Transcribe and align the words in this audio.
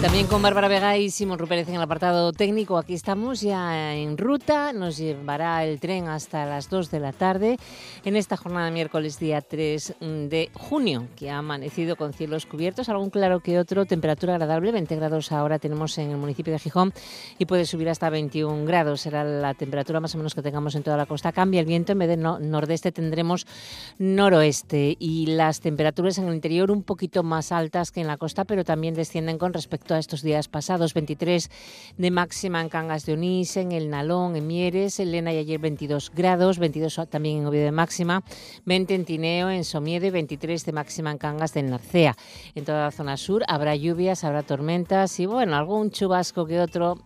También 0.00 0.28
con 0.28 0.40
Bárbara 0.40 0.68
Vega 0.68 0.96
y 0.96 1.10
Simón 1.10 1.38
Rupérez 1.38 1.68
en 1.68 1.74
el 1.74 1.82
apartado 1.82 2.32
técnico. 2.32 2.78
Aquí 2.78 2.94
estamos 2.94 3.42
ya 3.42 3.94
en 3.94 4.16
ruta. 4.16 4.72
Nos 4.72 4.96
llevará 4.96 5.62
el 5.62 5.78
tren 5.78 6.08
hasta 6.08 6.46
las 6.46 6.70
2 6.70 6.90
de 6.90 7.00
la 7.00 7.12
tarde 7.12 7.58
en 8.06 8.16
esta 8.16 8.38
jornada 8.38 8.64
de 8.64 8.72
miércoles 8.72 9.18
día 9.18 9.42
3 9.42 9.96
de 10.00 10.48
junio, 10.54 11.06
que 11.16 11.28
ha 11.28 11.36
amanecido 11.36 11.96
con 11.96 12.14
cielos 12.14 12.46
cubiertos, 12.46 12.88
algún 12.88 13.10
claro 13.10 13.40
que 13.40 13.58
otro, 13.58 13.84
temperatura 13.84 14.36
agradable, 14.36 14.72
20 14.72 14.96
grados 14.96 15.32
ahora 15.32 15.58
tenemos 15.58 15.98
en 15.98 16.12
el 16.12 16.16
municipio 16.16 16.54
de 16.54 16.60
Gijón 16.60 16.94
y 17.38 17.44
puede 17.44 17.66
subir 17.66 17.90
hasta 17.90 18.08
21 18.08 18.64
grados. 18.64 19.02
Será 19.02 19.22
la 19.22 19.52
temperatura 19.52 20.00
más 20.00 20.14
o 20.14 20.18
menos 20.18 20.34
que 20.34 20.40
tengamos 20.40 20.76
en 20.76 20.82
toda 20.82 20.96
la 20.96 21.04
costa. 21.04 21.30
Cambia 21.32 21.60
el 21.60 21.66
viento, 21.66 21.92
en 21.92 21.98
vez 21.98 22.08
de 22.08 22.16
nordeste 22.16 22.90
tendremos 22.90 23.46
noroeste 23.98 24.96
y 24.98 25.26
las 25.26 25.60
temperaturas 25.60 26.16
en 26.16 26.28
el 26.28 26.34
interior 26.34 26.70
un 26.70 26.84
poquito 26.84 27.22
más 27.22 27.52
altas 27.52 27.90
que 27.90 28.00
en 28.00 28.06
la 28.06 28.16
costa, 28.16 28.46
pero 28.46 28.64
también 28.64 28.94
descienden 28.94 29.36
con 29.36 29.52
respecto 29.52 29.89
a 29.94 29.98
estos 29.98 30.22
días 30.22 30.48
pasados. 30.48 30.94
23 30.94 31.50
de 31.96 32.10
máxima 32.10 32.60
en 32.60 32.68
Cangas 32.68 33.06
de 33.06 33.14
Onís, 33.14 33.56
en 33.56 33.72
El 33.72 33.90
Nalón, 33.90 34.36
en 34.36 34.46
Mieres, 34.46 35.00
en 35.00 35.12
Lena 35.12 35.32
y 35.32 35.38
ayer 35.38 35.58
22 35.58 36.12
grados, 36.14 36.58
22 36.58 37.00
también 37.08 37.38
en 37.38 37.46
Oviedo 37.46 37.64
de 37.64 37.72
máxima, 37.72 38.22
20 38.64 38.94
en 38.94 39.04
Tineo, 39.04 39.50
en 39.50 39.64
Somiedo 39.64 40.10
23 40.10 40.64
de 40.64 40.72
máxima 40.72 41.10
en 41.10 41.18
Cangas 41.18 41.54
de 41.54 41.62
Narcea. 41.62 42.16
En 42.54 42.64
toda 42.64 42.84
la 42.84 42.90
zona 42.90 43.16
sur 43.16 43.44
habrá 43.48 43.76
lluvias, 43.76 44.24
habrá 44.24 44.42
tormentas 44.42 45.18
y 45.20 45.26
bueno, 45.26 45.56
algún 45.56 45.90
chubasco 45.90 46.46
que 46.46 46.60
otro 46.60 46.98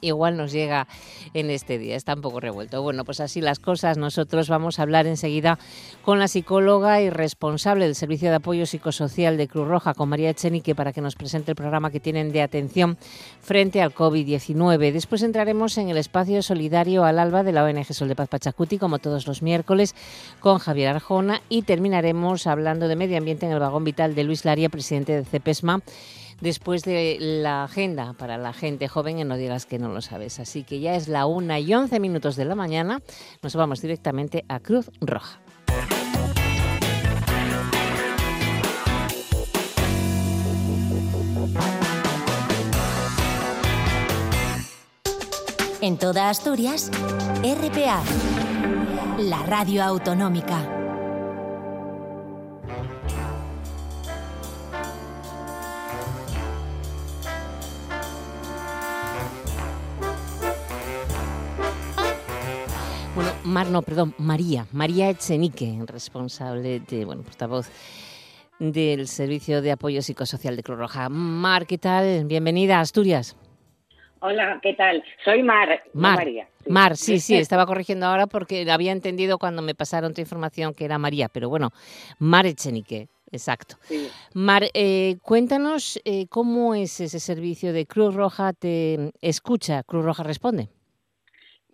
igual 0.00 0.36
nos 0.36 0.52
llega 0.52 0.86
en 1.32 1.50
este 1.50 1.78
día. 1.78 1.96
Está 1.96 2.14
un 2.14 2.20
poco 2.20 2.40
revuelto. 2.40 2.82
Bueno, 2.82 3.04
pues 3.04 3.20
así 3.20 3.40
las 3.40 3.58
cosas. 3.58 3.98
Nosotros 3.98 4.48
vamos 4.48 4.78
a 4.78 4.82
hablar 4.82 5.06
enseguida 5.06 5.58
con 6.02 6.18
la 6.18 6.28
psicóloga 6.28 7.00
y 7.00 7.10
responsable 7.10 7.84
del 7.84 7.94
Servicio 7.94 8.30
de 8.30 8.36
Apoyo 8.36 8.66
Psicosocial 8.66 9.36
de 9.36 9.48
Cruz 9.48 9.68
Roja, 9.68 9.94
con 9.94 10.08
María 10.08 10.30
Echenique, 10.30 10.74
para 10.74 10.92
que 10.92 11.00
nos 11.00 11.14
presente 11.14 11.52
el 11.52 11.56
programa 11.56 11.90
que 11.90 12.00
tienen 12.00 12.23
de 12.32 12.42
atención 12.42 12.96
frente 13.40 13.82
al 13.82 13.94
COVID-19. 13.94 14.92
Después 14.92 15.22
entraremos 15.22 15.76
en 15.78 15.88
el 15.88 15.96
espacio 15.96 16.42
solidario 16.42 17.04
al 17.04 17.18
alba 17.18 17.42
de 17.42 17.52
la 17.52 17.64
ONG 17.64 17.92
Sol 17.92 18.08
de 18.08 18.16
Paz 18.16 18.28
Pachacuti, 18.28 18.78
como 18.78 18.98
todos 18.98 19.26
los 19.26 19.42
miércoles, 19.42 19.94
con 20.40 20.58
Javier 20.58 20.88
Arjona 20.88 21.42
y 21.48 21.62
terminaremos 21.62 22.46
hablando 22.46 22.88
de 22.88 22.96
medio 22.96 23.18
ambiente 23.18 23.46
en 23.46 23.52
el 23.52 23.60
vagón 23.60 23.84
vital 23.84 24.14
de 24.14 24.24
Luis 24.24 24.44
Laria, 24.44 24.68
presidente 24.68 25.16
de 25.16 25.24
CEPESMA 25.24 25.82
después 26.40 26.82
de 26.82 27.16
la 27.20 27.64
agenda 27.64 28.14
para 28.14 28.38
la 28.38 28.52
gente 28.52 28.88
joven 28.88 29.18
y 29.18 29.24
no 29.24 29.36
digas 29.36 29.66
que 29.66 29.78
no 29.78 29.88
lo 29.88 30.00
sabes. 30.00 30.40
Así 30.40 30.64
que 30.64 30.80
ya 30.80 30.94
es 30.94 31.08
la 31.08 31.26
una 31.26 31.60
y 31.60 31.72
once 31.74 32.00
minutos 32.00 32.36
de 32.36 32.44
la 32.44 32.54
mañana. 32.54 33.00
Nos 33.42 33.56
vamos 33.56 33.80
directamente 33.80 34.44
a 34.48 34.60
Cruz 34.60 34.90
Roja. 35.00 35.43
En 45.84 45.98
toda 45.98 46.30
Asturias, 46.30 46.90
RPA, 47.42 48.02
la 49.18 49.42
radio 49.42 49.84
autonómica. 49.84 50.66
Bueno, 63.14 63.30
Mar, 63.44 63.68
no, 63.68 63.82
perdón, 63.82 64.14
María, 64.16 64.66
María 64.72 65.10
Echenique, 65.10 65.78
responsable 65.86 66.80
de, 66.80 67.04
bueno, 67.04 67.20
portavoz 67.24 67.68
del 68.58 69.06
Servicio 69.06 69.60
de 69.60 69.72
Apoyo 69.72 70.00
Psicosocial 70.00 70.56
de 70.56 70.62
Cruz 70.62 70.78
Roja. 70.78 71.10
Mar, 71.10 71.66
¿qué 71.66 71.76
tal? 71.76 72.24
Bienvenida 72.24 72.78
a 72.78 72.80
Asturias. 72.80 73.36
Hola, 74.26 74.58
¿qué 74.62 74.72
tal? 74.72 75.04
Soy 75.22 75.42
Mar, 75.42 75.82
Mar 75.92 76.16
María. 76.16 76.48
Sí. 76.64 76.70
Mar, 76.72 76.96
sí, 76.96 77.20
sí, 77.20 77.36
estaba 77.36 77.66
corrigiendo 77.66 78.06
ahora 78.06 78.26
porque 78.26 78.70
había 78.70 78.90
entendido 78.90 79.36
cuando 79.36 79.60
me 79.60 79.74
pasaron 79.74 80.14
tu 80.14 80.22
información 80.22 80.72
que 80.72 80.86
era 80.86 80.96
María, 80.96 81.28
pero 81.28 81.50
bueno, 81.50 81.72
Mar 82.18 82.46
Echenique, 82.46 83.08
exacto. 83.30 83.76
Sí. 83.82 84.08
Mar, 84.32 84.62
eh, 84.72 85.18
cuéntanos 85.20 86.00
eh, 86.06 86.26
cómo 86.28 86.74
es 86.74 87.00
ese 87.00 87.20
servicio 87.20 87.74
de 87.74 87.84
Cruz 87.84 88.14
Roja, 88.14 88.54
te 88.54 89.12
escucha, 89.20 89.82
Cruz 89.82 90.06
Roja 90.06 90.22
responde. 90.22 90.70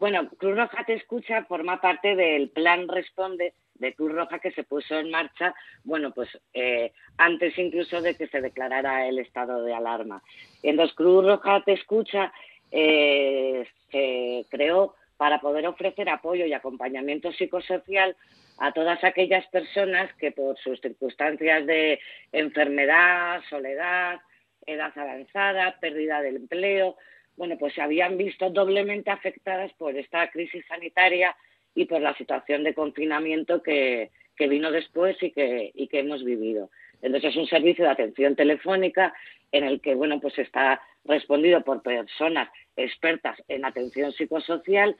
Bueno, 0.01 0.31
Cruz 0.39 0.57
Roja 0.57 0.83
te 0.87 0.95
escucha 0.95 1.45
forma 1.45 1.79
parte 1.79 2.17
del 2.17 2.49
plan 2.49 2.89
Responde 2.89 3.53
de 3.75 3.95
Cruz 3.95 4.13
Roja 4.13 4.39
que 4.39 4.51
se 4.53 4.65
puso 4.65 4.99
en 4.99 5.11
marcha, 5.11 5.55
bueno, 5.85 6.11
pues 6.13 6.31
eh, 6.55 6.93
antes 7.19 7.57
incluso 7.59 8.01
de 8.01 8.17
que 8.17 8.27
se 8.29 8.41
declarara 8.41 9.07
el 9.07 9.19
estado 9.19 9.63
de 9.63 9.75
alarma. 9.75 10.23
Entonces, 10.63 10.97
Cruz 10.97 11.27
Roja 11.27 11.63
te 11.67 11.75
escucha 11.75 12.33
eh, 12.71 13.67
se 13.91 14.47
creó 14.49 14.95
para 15.19 15.39
poder 15.39 15.67
ofrecer 15.67 16.09
apoyo 16.09 16.47
y 16.47 16.55
acompañamiento 16.55 17.31
psicosocial 17.33 18.17
a 18.59 18.73
todas 18.73 19.05
aquellas 19.05 19.47
personas 19.49 20.11
que 20.15 20.33
por 20.33 20.57
sus 20.59 20.81
circunstancias 20.81 21.67
de 21.67 22.01
enfermedad, 22.33 23.43
soledad, 23.51 24.21
edad 24.65 24.97
avanzada, 24.97 25.79
pérdida 25.79 26.23
del 26.23 26.37
empleo, 26.37 26.97
bueno, 27.41 27.57
pues 27.57 27.73
se 27.73 27.81
habían 27.81 28.19
visto 28.19 28.51
doblemente 28.51 29.11
afectadas 29.11 29.73
por 29.79 29.97
esta 29.97 30.31
crisis 30.31 30.63
sanitaria 30.69 31.35
y 31.75 31.87
por 31.87 32.03
la 32.03 32.15
situación 32.19 32.65
de 32.65 32.75
confinamiento 32.75 33.63
que, 33.63 34.11
que 34.37 34.47
vino 34.47 34.71
después 34.71 35.17
y 35.23 35.31
que, 35.31 35.71
y 35.75 35.89
que 35.89 36.01
hemos 36.01 36.23
vivido. 36.23 36.69
Entonces 37.01 37.31
es 37.31 37.37
un 37.39 37.47
servicio 37.47 37.87
de 37.87 37.93
atención 37.93 38.37
telefónica 38.37 39.15
en 39.53 39.65
el 39.65 39.81
que 39.81 39.95
bueno 39.95 40.21
pues 40.21 40.39
está 40.39 40.83
respondido 41.07 41.63
por 41.63 41.81
personas 41.81 42.51
expertas 42.77 43.43
en 43.49 43.65
atención 43.65 44.13
psicosocial 44.13 44.95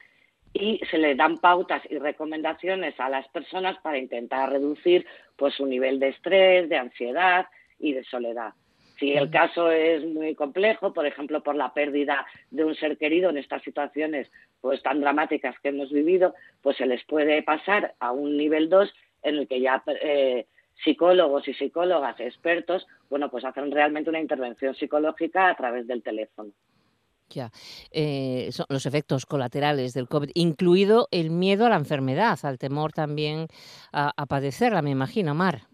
y 0.51 0.81
se 0.89 0.97
le 0.97 1.13
dan 1.13 1.37
pautas 1.37 1.83
y 1.91 1.99
recomendaciones 1.99 2.99
a 2.99 3.07
las 3.07 3.27
personas 3.27 3.77
para 3.83 3.99
intentar 3.99 4.49
reducir 4.49 5.05
pues 5.35 5.53
su 5.53 5.67
nivel 5.67 5.99
de 5.99 6.07
estrés, 6.07 6.69
de 6.69 6.77
ansiedad 6.77 7.45
y 7.77 7.93
de 7.93 8.03
soledad. 8.05 8.55
Si 9.01 9.13
el 9.13 9.31
caso 9.31 9.71
es 9.71 10.05
muy 10.05 10.35
complejo, 10.35 10.93
por 10.93 11.07
ejemplo, 11.07 11.41
por 11.41 11.55
la 11.55 11.73
pérdida 11.73 12.23
de 12.51 12.63
un 12.63 12.75
ser 12.75 12.99
querido 12.99 13.31
en 13.31 13.39
estas 13.39 13.63
situaciones 13.63 14.31
pues 14.61 14.83
tan 14.83 15.01
dramáticas 15.01 15.55
que 15.59 15.69
hemos 15.69 15.91
vivido, 15.91 16.35
pues 16.61 16.77
se 16.77 16.85
les 16.85 17.03
puede 17.05 17.41
pasar 17.41 17.95
a 17.99 18.11
un 18.11 18.37
nivel 18.37 18.69
2 18.69 18.93
en 19.23 19.37
el 19.37 19.47
que 19.47 19.59
ya 19.59 19.81
eh, 19.87 20.45
psicólogos 20.83 21.47
y 21.47 21.55
psicólogas 21.55 22.19
expertos, 22.19 22.85
bueno, 23.09 23.31
pues 23.31 23.43
hacen 23.43 23.71
realmente 23.71 24.11
una 24.11 24.21
intervención 24.21 24.75
psicológica 24.75 25.49
a 25.49 25.55
través 25.55 25.87
del 25.87 26.03
teléfono. 26.03 26.51
Ya, 27.31 27.49
eh, 27.89 28.49
son 28.51 28.67
los 28.69 28.85
efectos 28.85 29.25
colaterales 29.25 29.95
del 29.95 30.09
COVID, 30.09 30.29
incluido 30.35 31.07
el 31.09 31.31
miedo 31.31 31.65
a 31.65 31.69
la 31.69 31.77
enfermedad, 31.77 32.37
al 32.43 32.59
temor 32.59 32.91
también 32.93 33.47
a, 33.91 34.11
a 34.15 34.25
padecerla, 34.27 34.83
me 34.83 34.91
imagino, 34.91 35.33
Mar. 35.33 35.70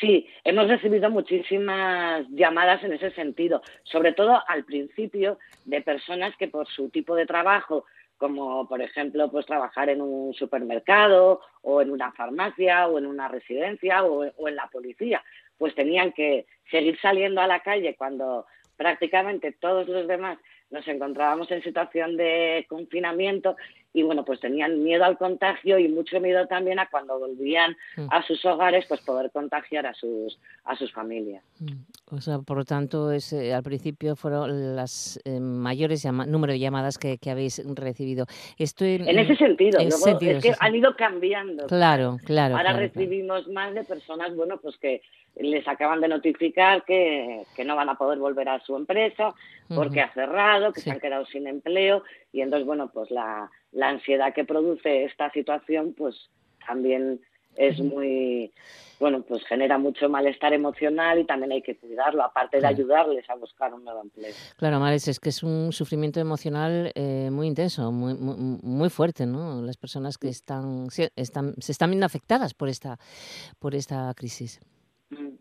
Sí, 0.00 0.26
hemos 0.42 0.68
recibido 0.68 1.08
muchísimas 1.08 2.26
llamadas 2.30 2.82
en 2.82 2.94
ese 2.94 3.12
sentido, 3.12 3.62
sobre 3.84 4.12
todo 4.12 4.42
al 4.48 4.64
principio 4.64 5.38
de 5.64 5.82
personas 5.82 6.36
que 6.36 6.48
por 6.48 6.66
su 6.66 6.88
tipo 6.88 7.14
de 7.14 7.26
trabajo, 7.26 7.84
como 8.16 8.68
por 8.68 8.82
ejemplo 8.82 9.30
pues 9.30 9.46
trabajar 9.46 9.88
en 9.88 10.00
un 10.00 10.34
supermercado 10.34 11.40
o 11.62 11.80
en 11.80 11.90
una 11.90 12.10
farmacia 12.12 12.88
o 12.88 12.98
en 12.98 13.06
una 13.06 13.28
residencia 13.28 14.04
o, 14.04 14.24
o 14.36 14.48
en 14.48 14.56
la 14.56 14.68
policía, 14.68 15.22
pues 15.58 15.74
tenían 15.76 16.12
que 16.12 16.46
seguir 16.70 16.98
saliendo 17.00 17.40
a 17.40 17.46
la 17.46 17.60
calle 17.60 17.94
cuando 17.96 18.46
prácticamente 18.76 19.52
todos 19.52 19.88
los 19.88 20.08
demás 20.08 20.38
nos 20.70 20.86
encontrábamos 20.88 21.48
en 21.52 21.62
situación 21.62 22.16
de 22.16 22.66
confinamiento 22.68 23.56
y 23.96 24.02
bueno, 24.02 24.24
pues 24.24 24.40
tenían 24.40 24.82
miedo 24.82 25.04
al 25.04 25.16
contagio 25.16 25.78
y 25.78 25.88
mucho 25.88 26.20
miedo 26.20 26.46
también 26.48 26.78
a 26.80 26.88
cuando 26.90 27.18
volvían 27.18 27.76
Mm. 27.96 28.08
a 28.10 28.22
sus 28.26 28.44
hogares, 28.44 28.84
pues 28.88 29.00
poder 29.02 29.30
contagiar 29.30 29.86
a 29.86 29.94
sus 29.94 30.38
a 30.64 30.74
sus 30.76 30.92
familias. 30.92 31.42
O 32.10 32.20
sea, 32.20 32.38
por 32.40 32.56
lo 32.58 32.64
tanto, 32.64 33.12
es, 33.12 33.32
eh, 33.32 33.54
al 33.54 33.62
principio 33.62 34.16
fueron 34.16 34.74
las 34.76 35.20
eh, 35.24 35.38
mayores 35.40 36.02
llama 36.02 36.26
número 36.26 36.52
de 36.52 36.58
llamadas 36.58 36.98
que, 36.98 37.18
que 37.18 37.30
habéis 37.30 37.62
recibido. 37.74 38.26
Esto 38.58 38.84
en, 38.84 39.18
ese 39.18 39.36
sentido, 39.36 39.78
en 39.78 39.88
luego 39.90 40.04
sentido, 40.04 40.32
es 40.38 40.42
que 40.42 40.52
sí, 40.52 40.58
han 40.60 40.74
ido 40.74 40.96
cambiando. 40.96 41.66
Claro, 41.66 42.18
claro. 42.24 42.56
Ahora 42.56 42.70
claro, 42.72 42.78
claro. 42.78 42.78
recibimos 42.78 43.46
más 43.48 43.74
de 43.74 43.84
personas, 43.84 44.34
bueno, 44.34 44.58
pues 44.60 44.76
que 44.78 45.02
les 45.36 45.66
acaban 45.66 46.00
de 46.00 46.08
notificar 46.08 46.84
que, 46.84 47.44
que 47.56 47.64
no 47.64 47.76
van 47.76 47.88
a 47.88 47.94
poder 47.96 48.18
volver 48.18 48.48
a 48.48 48.60
su 48.60 48.76
empresa 48.76 49.34
porque 49.74 50.00
ha 50.00 50.12
cerrado, 50.14 50.72
que 50.72 50.80
Sí. 50.80 50.84
se 50.84 50.90
han 50.92 51.00
quedado 51.00 51.26
sin 51.26 51.46
empleo 51.46 52.02
y 52.32 52.40
entonces, 52.42 52.66
bueno, 52.66 52.90
pues 52.92 53.10
la, 53.10 53.50
la 53.74 53.90
ansiedad 53.90 54.32
que 54.32 54.44
produce 54.44 55.04
esta 55.04 55.30
situación, 55.32 55.94
pues 55.94 56.30
también 56.66 57.20
es 57.56 57.78
muy, 57.80 58.52
bueno, 58.98 59.22
pues 59.22 59.44
genera 59.44 59.78
mucho 59.78 60.08
malestar 60.08 60.52
emocional 60.52 61.18
y 61.18 61.24
también 61.24 61.52
hay 61.52 61.62
que 61.62 61.76
cuidarlo, 61.76 62.22
aparte 62.22 62.60
de 62.60 62.66
ayudarles 62.66 63.28
a 63.30 63.34
buscar 63.36 63.72
un 63.74 63.84
nuevo 63.84 64.02
empleo. 64.02 64.32
Claro, 64.56 64.80
Mares, 64.80 65.06
es 65.08 65.20
que 65.20 65.28
es 65.28 65.42
un 65.42 65.72
sufrimiento 65.72 66.20
emocional 66.20 66.90
eh, 66.94 67.28
muy 67.30 67.46
intenso, 67.46 67.92
muy, 67.92 68.14
muy, 68.14 68.90
fuerte, 68.90 69.26
¿no? 69.26 69.62
Las 69.62 69.76
personas 69.76 70.18
que 70.18 70.28
están, 70.28 70.90
se 70.90 71.12
están, 71.16 71.54
se 71.58 71.72
están 71.72 71.90
viendo 71.90 72.06
afectadas 72.06 72.54
por 72.54 72.68
esta, 72.68 72.98
por 73.58 73.74
esta 73.74 74.12
crisis. 74.16 74.60
Mm. 75.10 75.36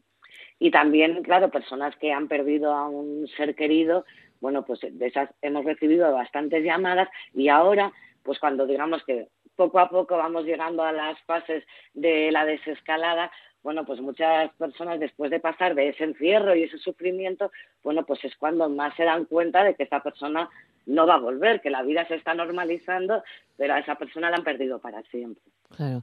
Y 0.60 0.72
también, 0.72 1.24
claro, 1.24 1.50
personas 1.50 1.96
que 1.98 2.14
han 2.14 2.28
perdido 2.28 2.74
a 2.74 2.88
un 2.88 3.28
ser 3.36 3.56
querido, 3.56 4.06
bueno, 4.40 4.66
pues 4.66 4.80
de 4.82 5.08
esas 5.08 5.30
hemos 5.42 5.66
recibido 5.66 6.12
bastantes 6.14 6.64
llamadas 6.64 7.10
y 7.34 7.50
ahora, 7.50 7.92
pues 8.24 8.40
cuando 8.40 8.66
digamos 8.66 9.04
que 9.04 9.28
poco 9.56 9.80
a 9.80 9.90
poco 9.90 10.18
vamos 10.18 10.46
llegando 10.46 10.84
a 10.84 10.92
las 10.92 11.20
fases 11.24 11.64
de 11.94 12.32
la 12.32 12.46
desescalada, 12.46 13.32
bueno, 13.62 13.86
pues 13.86 14.02
muchas 14.02 14.52
personas 14.56 15.00
después 15.00 15.32
de 15.32 15.40
pasar 15.40 15.74
de 15.76 15.90
ese 15.90 16.04
encierro 16.04 16.56
y 16.56 16.64
ese 16.64 16.78
sufrimiento, 16.78 17.52
bueno, 17.84 18.06
pues 18.06 18.24
es 18.26 18.36
cuando 18.36 18.68
más 18.70 18.96
se 18.96 19.04
dan 19.04 19.26
cuenta 19.26 19.64
de 19.64 19.76
que 19.76 19.84
esta 19.84 20.04
persona 20.04 20.50
no 20.86 21.08
va 21.08 21.16
a 21.16 21.20
volver, 21.20 21.62
que 21.62 21.70
la 21.70 21.82
vida 21.82 22.06
se 22.08 22.16
está 22.16 22.34
normalizando, 22.34 23.24
pero 23.56 23.74
a 23.74 23.80
esa 23.80 23.96
persona 23.96 24.30
la 24.30 24.38
han 24.38 24.44
perdido 24.44 24.80
para 24.80 25.02
siempre. 25.04 25.42
Claro. 25.76 26.02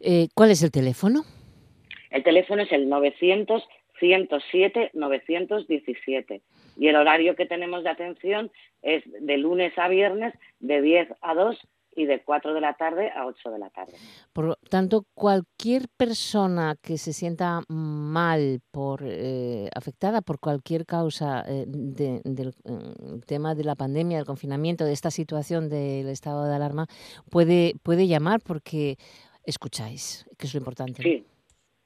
Eh, 0.00 0.28
¿Cuál 0.34 0.50
es 0.50 0.62
el 0.62 0.70
teléfono? 0.70 1.22
El 2.10 2.22
teléfono 2.22 2.62
es 2.62 2.72
el 2.72 2.88
900 2.88 3.66
107 3.98 4.90
917 4.94 6.42
y 6.76 6.88
el 6.88 6.96
horario 6.96 7.36
que 7.36 7.46
tenemos 7.46 7.84
de 7.84 7.90
atención 7.90 8.50
es 8.82 9.04
de 9.06 9.36
lunes 9.36 9.76
a 9.78 9.88
viernes 9.88 10.34
de 10.60 10.82
10 10.82 11.08
a 11.20 11.34
2 11.34 11.58
y 11.94 12.06
de 12.06 12.22
4 12.22 12.54
de 12.54 12.60
la 12.60 12.74
tarde 12.74 13.10
a 13.14 13.26
8 13.26 13.50
de 13.50 13.58
la 13.58 13.70
tarde. 13.70 13.92
Por 14.32 14.46
lo 14.46 14.56
tanto, 14.70 15.04
cualquier 15.14 15.88
persona 15.96 16.76
que 16.80 16.96
se 16.96 17.12
sienta 17.12 17.60
mal 17.68 18.60
por 18.70 19.02
eh, 19.04 19.68
afectada 19.74 20.22
por 20.22 20.38
cualquier 20.40 20.86
causa 20.86 21.44
eh, 21.46 21.64
del 21.66 22.54
mm, 22.64 23.20
tema 23.26 23.54
de 23.54 23.64
la 23.64 23.74
pandemia, 23.74 24.16
del 24.16 24.26
confinamiento, 24.26 24.84
de 24.84 24.92
esta 24.92 25.10
situación 25.10 25.68
del 25.68 26.08
estado 26.08 26.46
de 26.46 26.54
alarma, 26.54 26.86
puede, 27.30 27.74
puede 27.82 28.06
llamar 28.06 28.40
porque 28.40 28.96
escucháis, 29.44 30.26
que 30.38 30.46
es 30.46 30.54
lo 30.54 30.58
importante. 30.58 31.02
Sí. 31.02 31.26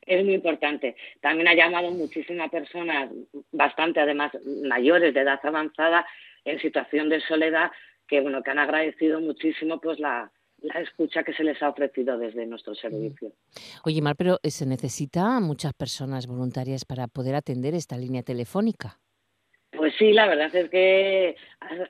Es 0.07 0.25
muy 0.25 0.35
importante. 0.35 0.97
También 1.21 1.49
ha 1.49 1.55
llamado 1.55 1.91
muchísimas 1.91 2.49
personas, 2.51 3.11
bastante 3.51 4.01
además 4.01 4.33
mayores 4.63 5.13
de 5.13 5.21
edad 5.21 5.41
avanzada, 5.43 6.07
en 6.45 6.61
situación 6.61 7.09
de 7.09 7.21
soledad, 7.21 7.73
que 8.07 8.21
bueno 8.21 8.43
que 8.43 8.51
han 8.51 8.61
agradecido 8.61 9.21
muchísimo 9.21 9.81
pues 9.81 9.99
la, 9.99 10.31
escucha 10.81 11.25
que 11.25 11.35
se 11.35 11.45
les 11.45 11.61
ha 11.63 11.69
ofrecido 11.69 12.17
desde 12.19 12.47
nuestro 12.47 12.75
servicio. 12.75 13.33
Oye, 13.85 14.01
Mar, 14.01 14.15
pero 14.17 14.39
eh, 14.43 14.51
se 14.51 14.65
necesita 14.65 15.41
muchas 15.41 15.73
personas 15.75 16.27
voluntarias 16.27 16.85
para 16.85 17.09
poder 17.09 17.35
atender 17.35 17.75
esta 17.75 17.97
línea 17.97 18.23
telefónica. 18.23 18.99
Pues 19.73 19.95
sí, 19.99 20.13
la 20.13 20.27
verdad 20.27 20.55
es 20.55 20.71
que 20.71 21.37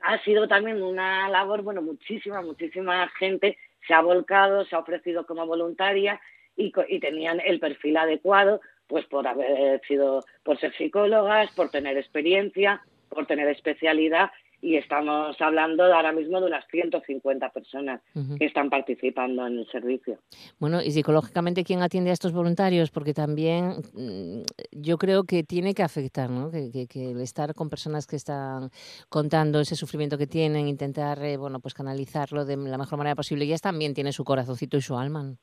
ha, 0.03 0.19
sido 0.25 0.49
también 0.49 0.83
una 0.83 1.29
labor, 1.29 1.63
bueno, 1.63 1.83
muchísima, 1.83 2.43
muchísima 2.43 3.09
gente 3.19 3.59
se 3.87 3.95
ha 3.95 4.01
volcado, 4.01 4.65
se 4.65 4.75
ha 4.75 4.81
ofrecido 4.81 5.25
como 5.27 5.47
voluntaria 5.47 6.21
y, 6.57 6.73
y 6.89 7.01
tenían 7.01 7.41
el 7.45 7.61
perfil 7.61 7.97
adecuado, 7.97 8.61
pues 8.87 9.05
por 9.07 9.27
haber 9.27 9.81
sido, 9.87 10.21
por 10.43 10.59
ser 10.59 10.75
psicólogas, 10.77 11.51
por 11.53 11.71
tener 11.71 11.97
experiencia, 11.97 12.83
por 13.09 13.27
tener 13.27 13.49
especialidad 13.49 14.31
y 14.61 14.77
estamos 14.77 15.41
hablando 15.41 15.85
ahora 15.85 16.13
mismo 16.13 16.41
de 16.41 16.47
unas 16.47 16.65
150 16.71 17.51
personas 17.51 18.01
que 18.39 18.47
están 18.47 18.71
participando 18.71 19.47
en 19.47 19.59
el 19.59 19.67
servicio. 19.71 20.19
Bueno, 20.59 20.83
y 20.83 20.91
psicológicamente, 20.91 21.63
¿quién 21.63 21.83
atiende 21.83 22.11
a 22.11 22.15
estos 22.15 22.33
voluntarios? 22.33 22.91
Porque 22.91 23.13
también 23.13 23.75
mm, 23.95 24.43
yo 24.73 24.99
creo 24.99 25.25
que 25.25 25.45
tiene 25.45 25.75
que 25.75 25.83
afectar, 25.83 26.31
¿no? 26.31 26.51
Que, 26.51 26.89
el 26.95 27.21
estar 27.21 27.55
con 27.55 27.69
personas 27.69 28.07
que 28.07 28.17
están 28.17 28.71
contando 29.09 29.61
ese 29.61 29.77
sufrimiento 29.77 30.19
que 30.19 30.27
tienen, 30.27 30.67
intentar, 30.67 31.23
eh, 31.23 31.37
bueno, 31.37 31.61
pues 31.61 31.75
canalizarlo 31.75 32.45
de 32.45 32.57
la 32.57 32.79
mejor 32.79 32.99
manera 32.99 33.15
posible, 33.15 33.45
ellas 33.45 33.61
también 33.61 33.95
tienen 33.95 34.13
su 34.13 34.25
corazoncito 34.25 34.77
y 34.77 34.81
su 34.81 34.97
alma. 34.97 35.37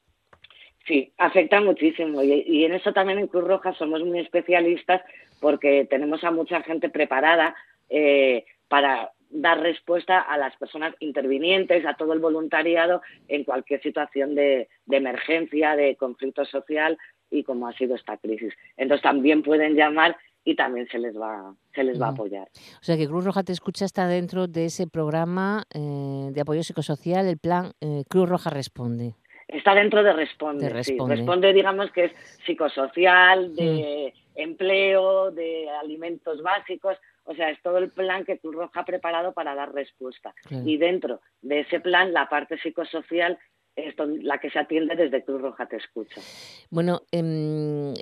Sí, 0.85 1.13
afecta 1.17 1.61
muchísimo 1.61 2.21
y, 2.23 2.43
y 2.45 2.65
en 2.65 2.73
eso 2.73 2.91
también 2.91 3.19
en 3.19 3.27
Cruz 3.27 3.45
Roja 3.45 3.73
somos 3.73 4.03
muy 4.03 4.19
especialistas 4.19 5.01
porque 5.39 5.85
tenemos 5.89 6.23
a 6.23 6.31
mucha 6.31 6.61
gente 6.61 6.89
preparada 6.89 7.55
eh, 7.89 8.45
para 8.67 9.11
dar 9.29 9.59
respuesta 9.59 10.19
a 10.19 10.37
las 10.37 10.55
personas 10.55 10.95
intervinientes, 10.99 11.85
a 11.85 11.95
todo 11.95 12.13
el 12.13 12.19
voluntariado 12.19 13.01
en 13.27 13.43
cualquier 13.43 13.81
situación 13.81 14.35
de, 14.35 14.69
emergencia, 14.89 15.75
de 15.75 15.95
conflicto 15.95 16.45
social 16.45 16.97
y 17.29 17.43
como 17.43 17.67
ha 17.67 17.73
sido 17.73 17.95
esta 17.95 18.17
crisis. 18.17 18.53
Entonces 18.77 19.03
también 19.03 19.43
pueden 19.43 19.75
llamar 19.75 20.15
y 20.45 20.55
también 20.55 20.87
se 20.91 20.99
les 20.99 21.15
va 21.15 21.55
se 21.73 21.83
les 21.83 21.99
va 21.99 22.07
a 22.07 22.11
apoyar. 22.11 22.47
O 22.81 22.83
sea 22.83 22.95
que 22.95 23.07
Cruz 23.07 23.25
Roja 23.25 23.43
te 23.43 23.51
escucha 23.51 23.85
está 23.85 24.07
dentro 24.07 24.47
de 24.47 24.65
ese 24.65 24.87
programa 24.87 25.63
eh, 25.73 26.29
de 26.31 26.41
apoyo 26.41 26.63
psicosocial, 26.63 27.25
el 27.27 27.37
plan 27.37 27.71
eh, 27.81 28.03
Cruz 28.07 28.29
Roja 28.29 28.49
responde. 28.49 29.15
Está 29.47 29.75
dentro 29.75 30.03
de 30.03 30.13
responde, 30.13 30.69
responde. 30.69 31.15
responde 31.15 31.53
digamos 31.53 31.91
que 31.91 32.05
es 32.05 32.11
psicosocial, 32.45 33.55
de 33.55 34.13
mm. 34.13 34.39
empleo, 34.39 35.31
de 35.31 35.69
alimentos 35.69 36.41
básicos, 36.41 36.97
o 37.25 37.33
sea, 37.35 37.49
es 37.49 37.61
todo 37.61 37.77
el 37.77 37.91
plan 37.91 38.25
que 38.25 38.39
Cruz 38.39 38.55
Roja 38.55 38.81
ha 38.81 38.85
preparado 38.85 39.33
para 39.33 39.55
dar 39.55 39.73
respuesta. 39.73 40.33
Y 40.49 40.77
dentro 40.77 41.21
de 41.41 41.61
ese 41.61 41.79
plan, 41.79 42.11
la 42.13 42.27
parte 42.27 42.57
psicosocial 42.57 43.37
es 43.75 43.95
la 44.23 44.37
que 44.37 44.49
se 44.49 44.59
atiende 44.59 44.95
desde 44.95 45.23
Cruz 45.23 45.41
Roja 45.41 45.65
Te 45.65 45.77
Escucha. 45.77 46.21
Bueno, 46.69 47.01
eh, 47.11 47.93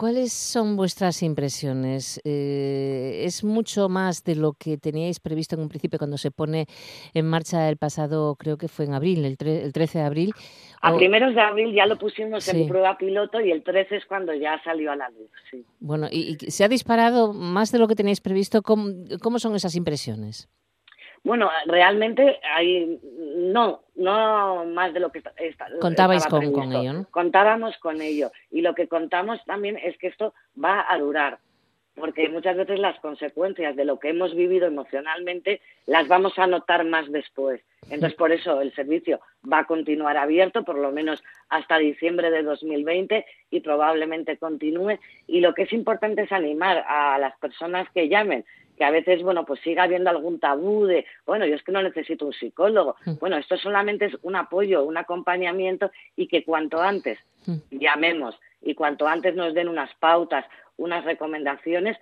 ¿Cuáles 0.00 0.32
son 0.32 0.78
vuestras 0.78 1.22
impresiones? 1.22 2.22
Eh, 2.24 3.20
¿Es 3.26 3.44
mucho 3.44 3.90
más 3.90 4.24
de 4.24 4.34
lo 4.34 4.54
que 4.54 4.78
teníais 4.78 5.20
previsto 5.20 5.56
en 5.56 5.60
un 5.60 5.68
principio 5.68 5.98
cuando 5.98 6.16
se 6.16 6.30
pone 6.30 6.64
en 7.12 7.26
marcha 7.26 7.68
el 7.68 7.76
pasado, 7.76 8.34
creo 8.36 8.56
que 8.56 8.68
fue 8.68 8.86
en 8.86 8.94
abril, 8.94 9.26
el, 9.26 9.36
13 9.36 9.98
de 9.98 10.04
abril? 10.04 10.32
A 10.80 10.96
primeros 10.96 11.34
de 11.34 11.42
abril 11.42 11.74
ya 11.74 11.84
lo 11.84 11.98
pusimos 11.98 12.48
en 12.48 12.66
prueba 12.66 12.96
piloto 12.96 13.42
y 13.42 13.50
el 13.50 13.62
13 13.62 13.96
es 13.96 14.06
cuando 14.06 14.32
ya 14.32 14.58
salió 14.64 14.90
a 14.90 14.96
la 14.96 15.10
luz. 15.10 15.28
Sí. 15.50 15.66
Bueno, 15.80 16.08
y, 16.10 16.38
se 16.48 16.64
ha 16.64 16.68
disparado 16.68 17.34
más 17.34 17.70
de 17.70 17.78
lo 17.78 17.86
que 17.86 17.94
teníais 17.94 18.22
previsto. 18.22 18.62
cómo 18.62 19.38
son 19.38 19.54
esas 19.54 19.76
impresiones? 19.76 20.48
Bueno, 21.22 21.50
realmente 21.66 22.40
hay, 22.54 22.98
no, 23.36 23.82
no 23.94 24.64
más 24.64 24.94
de 24.94 25.00
lo 25.00 25.12
que 25.12 25.22
está, 25.36 25.66
contabais 25.78 26.26
con, 26.26 26.42
ello, 26.42 26.92
¿no? 26.92 27.06
Contábamos 27.10 27.76
con 27.78 28.00
ello 28.00 28.32
y 28.50 28.62
lo 28.62 28.74
que 28.74 28.88
contamos 28.88 29.44
también 29.44 29.76
es 29.76 29.98
que 29.98 30.06
esto 30.06 30.32
va 30.62 30.86
a 30.88 30.98
durar, 30.98 31.38
porque 31.94 32.30
muchas 32.30 32.56
veces 32.56 32.78
las 32.78 32.98
consecuencias 33.00 33.76
de 33.76 33.84
lo 33.84 33.98
que 33.98 34.08
hemos 34.08 34.34
vivido 34.34 34.66
emocionalmente 34.66 35.60
las 35.86 36.08
vamos 36.08 36.38
a 36.38 36.46
notar 36.46 36.84
más 36.86 37.10
después. 37.12 37.60
Entonces, 37.90 38.16
por 38.16 38.30
eso 38.30 38.60
el 38.60 38.74
servicio 38.74 39.20
va 39.50 39.60
a 39.60 39.64
continuar 39.64 40.16
abierto, 40.16 40.64
por 40.64 40.78
lo 40.78 40.92
menos 40.92 41.22
hasta 41.48 41.78
diciembre 41.78 42.30
de 42.30 42.42
2020 42.42 43.26
y 43.50 43.60
probablemente 43.60 44.36
continúe. 44.38 44.98
Y 45.26 45.40
lo 45.40 45.54
que 45.54 45.62
es 45.62 45.72
importante 45.72 46.22
es 46.22 46.32
animar 46.32 46.84
a 46.86 47.18
las 47.18 47.36
personas 47.38 47.88
que 47.92 48.08
llamen, 48.08 48.44
que 48.80 48.84
a 48.86 48.90
veces, 48.90 49.22
bueno, 49.22 49.44
pues 49.44 49.60
siga 49.60 49.82
habiendo 49.82 50.08
algún 50.08 50.40
tabú 50.40 50.86
de, 50.86 51.04
bueno, 51.26 51.44
yo 51.44 51.54
es 51.54 51.62
que 51.62 51.70
no 51.70 51.82
necesito 51.82 52.24
un 52.24 52.32
psicólogo. 52.32 52.96
Mm. 53.04 53.18
Bueno, 53.20 53.36
esto 53.36 53.58
solamente 53.58 54.06
es 54.06 54.16
un 54.22 54.36
apoyo, 54.36 54.84
un 54.84 54.96
acompañamiento 54.96 55.90
y 56.16 56.28
que 56.28 56.44
cuanto 56.44 56.80
antes 56.80 57.18
mm. 57.44 57.58
llamemos 57.72 58.40
y 58.62 58.74
cuanto 58.74 59.06
antes 59.06 59.34
nos 59.34 59.52
den 59.52 59.68
unas 59.68 59.94
pautas, 59.96 60.46
unas 60.78 61.04
recomendaciones, 61.04 61.98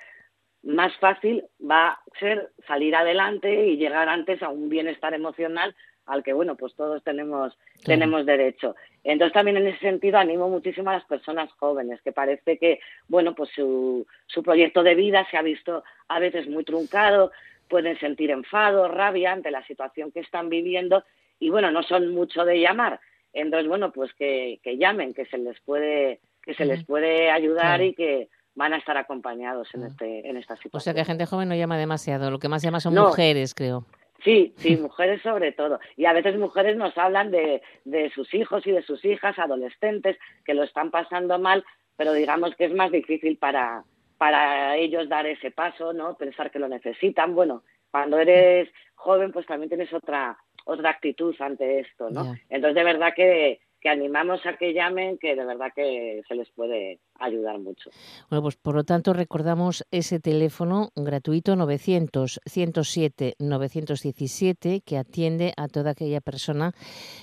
más 0.63 0.97
fácil 0.99 1.43
va 1.61 1.89
a 1.89 2.01
ser 2.21 2.53
salir 2.69 2.95
adelante 2.95 3.67
y 3.67 3.77
llegar 3.77 4.09
antes 4.09 4.41
a 4.41 4.49
un 4.49 4.69
bienestar 4.69 5.15
emocional 5.15 5.75
al 6.09 6.23
que, 6.23 6.33
bueno, 6.33 6.57
pues 6.57 6.75
todos 6.75 7.03
tenemos, 7.05 7.57
tenemos 7.85 8.27
derecho. 8.27 8.75
Entonces 9.05 9.33
también 9.33 9.59
en 9.59 9.69
ese 9.69 9.79
sentido 9.79 10.19
animo 10.19 10.49
muchísimo 10.49 10.91
a 10.91 10.95
las 10.95 11.05
personas 11.05 11.51
jóvenes, 11.53 12.01
que 12.03 12.13
parece 12.13 12.59
que, 12.59 12.81
bueno, 13.07 13.35
pues 13.35 13.51
su, 13.55 14.07
su 14.27 14.43
proyecto 14.43 14.83
de 14.83 14.95
vida 14.95 15.27
se 15.31 15.37
ha 15.37 15.43
visto 15.43 15.85
a 16.09 16.19
veces 16.19 16.49
muy 16.49 16.65
truncado, 16.65 17.31
pueden 17.69 17.99
sentir 18.01 18.31
enfado, 18.31 18.89
rabia 18.89 19.33
ante 19.33 19.51
la 19.51 19.65
situación 19.67 20.11
que 20.11 20.21
están 20.21 20.49
viviendo 20.49 21.05
y, 21.39 21.51
bueno, 21.51 21.71
no 21.71 21.83
son 21.83 22.09
mucho 22.09 22.45
de 22.45 22.59
llamar. 22.61 23.01
Entonces, 23.35 23.69
bueno, 23.69 23.93
pues 23.93 24.13
que, 24.15 24.59
que 24.63 24.79
llamen, 24.79 25.13
que 25.13 25.27
se 25.27 25.37
les 25.37 25.61
puede, 25.61 26.21
que 26.43 26.55
se 26.55 26.65
les 26.65 26.85
puede 26.85 27.31
ayudar 27.31 27.83
y 27.83 27.95
que 27.95 28.29
van 28.55 28.73
a 28.73 28.79
estar 28.79 28.97
acompañados 28.97 29.69
en, 29.75 29.85
este, 29.85 30.29
en 30.29 30.37
esta 30.37 30.57
situación. 30.57 30.79
O 30.79 30.81
sea 30.81 30.95
que 30.95 31.05
gente 31.05 31.27
joven 31.27 31.49
no 31.49 31.55
llama 31.55 31.79
demasiado, 31.79 32.31
lo 32.31 32.39
que 32.39 32.49
más 32.49 32.63
llama 32.63 32.81
son 32.81 32.95
mujeres, 32.95 33.55
creo. 33.55 33.85
Sí, 34.25 34.55
sí, 34.57 34.77
mujeres 34.81 35.23
sobre 35.23 35.53
todo. 35.53 35.79
Y 35.97 36.07
a 36.07 36.13
veces 36.13 36.37
mujeres 36.37 36.77
nos 36.77 36.97
hablan 36.99 37.31
de, 37.31 37.63
de 37.85 38.11
sus 38.11 38.33
hijos 38.35 38.67
y 38.67 38.73
de 38.73 38.83
sus 38.83 39.05
hijas, 39.05 39.39
adolescentes, 39.39 40.17
que 40.45 40.55
lo 40.55 40.63
están 40.63 40.91
pasando 40.91 41.39
mal, 41.39 41.65
pero 41.97 42.13
digamos 42.13 42.55
que 42.57 42.67
es 42.67 42.75
más 42.75 42.91
difícil 42.91 43.37
para, 43.39 43.85
para 44.19 44.77
ellos 44.77 45.09
dar 45.09 45.27
ese 45.27 45.51
paso, 45.51 45.93
¿no? 45.93 46.17
Pensar 46.17 46.51
que 46.51 46.59
lo 46.59 46.69
necesitan. 46.69 47.35
Bueno, 47.35 47.63
cuando 47.91 48.19
eres 48.19 48.69
joven, 48.95 49.33
pues 49.33 49.47
también 49.47 49.69
tienes 49.69 49.93
otra 49.93 50.37
otra 50.69 50.91
actitud 50.91 51.35
ante 51.39 51.81
esto, 51.81 52.11
¿no? 52.11 52.35
Entonces, 52.51 52.75
de 52.75 52.85
verdad 52.85 53.15
que, 53.17 53.59
que 53.81 53.89
animamos 53.89 54.45
a 54.47 54.57
que 54.57 54.73
llamen, 54.73 55.19
que 55.19 55.37
de 55.37 55.45
verdad 55.45 55.73
que 55.75 56.23
se 56.27 56.35
les 56.35 56.51
puede 56.51 57.01
ayudar 57.15 57.59
mucho. 57.59 57.91
Bueno, 58.29 58.43
pues 58.43 58.57
por 58.57 58.75
lo 58.75 58.85
tanto 58.85 59.13
recordamos 59.13 59.85
ese 59.91 60.21
teléfono 60.21 60.91
gratuito 60.97 61.57
900 61.57 62.41
107 62.45 63.35
917 63.39 64.83
que 64.85 64.99
atiende 64.99 65.53
a 65.57 65.69
toda 65.69 65.93
aquella 65.93 66.21
persona 66.21 66.73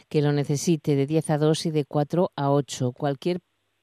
que 0.10 0.22
lo 0.22 0.32
necesite 0.32 0.96
de 0.96 1.06
10 1.06 1.30
a 1.32 1.38
2 1.38 1.66
y 1.66 1.72
de 1.72 1.86
4 1.86 2.32
a 2.36 2.52
8. 2.52 2.92
Cualquier 2.94 3.40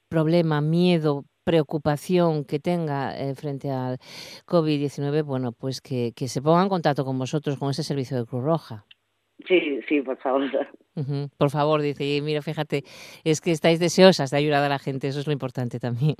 problema, 0.09 0.61
miedo, 0.61 1.25
preocupación 1.45 2.45
que 2.45 2.59
tenga 2.59 3.17
eh, 3.19 3.35
frente 3.35 3.71
al 3.71 3.99
COVID-19, 4.47 5.25
bueno, 5.25 5.52
pues 5.52 5.81
que, 5.81 6.12
que, 6.14 6.29
se 6.29 6.41
ponga 6.43 6.62
en 6.62 6.69
contacto 6.69 7.05
con 7.05 7.19
vosotros, 7.19 7.59
con 7.59 7.71
ese 7.71 7.83
servicio 7.83 8.17
de 8.17 8.26
Cruz 8.26 8.45
Roja. 8.45 8.87
Sí, 9.47 9.81
sí, 9.89 10.01
por 10.03 10.19
favor. 10.19 10.51
Por 11.39 11.51
favor, 11.51 11.81
dice, 11.81 12.05
y 12.05 12.21
mira, 12.21 12.43
fíjate, 12.43 12.85
es 13.25 13.41
que 13.41 13.51
estáis 13.51 13.81
deseosas 13.81 14.31
de 14.31 14.37
ayudar 14.37 14.62
a 14.62 14.69
la 14.69 14.79
gente, 14.79 15.09
eso 15.09 15.21
es 15.21 15.27
lo 15.27 15.33
importante 15.33 15.79
también. 15.79 16.15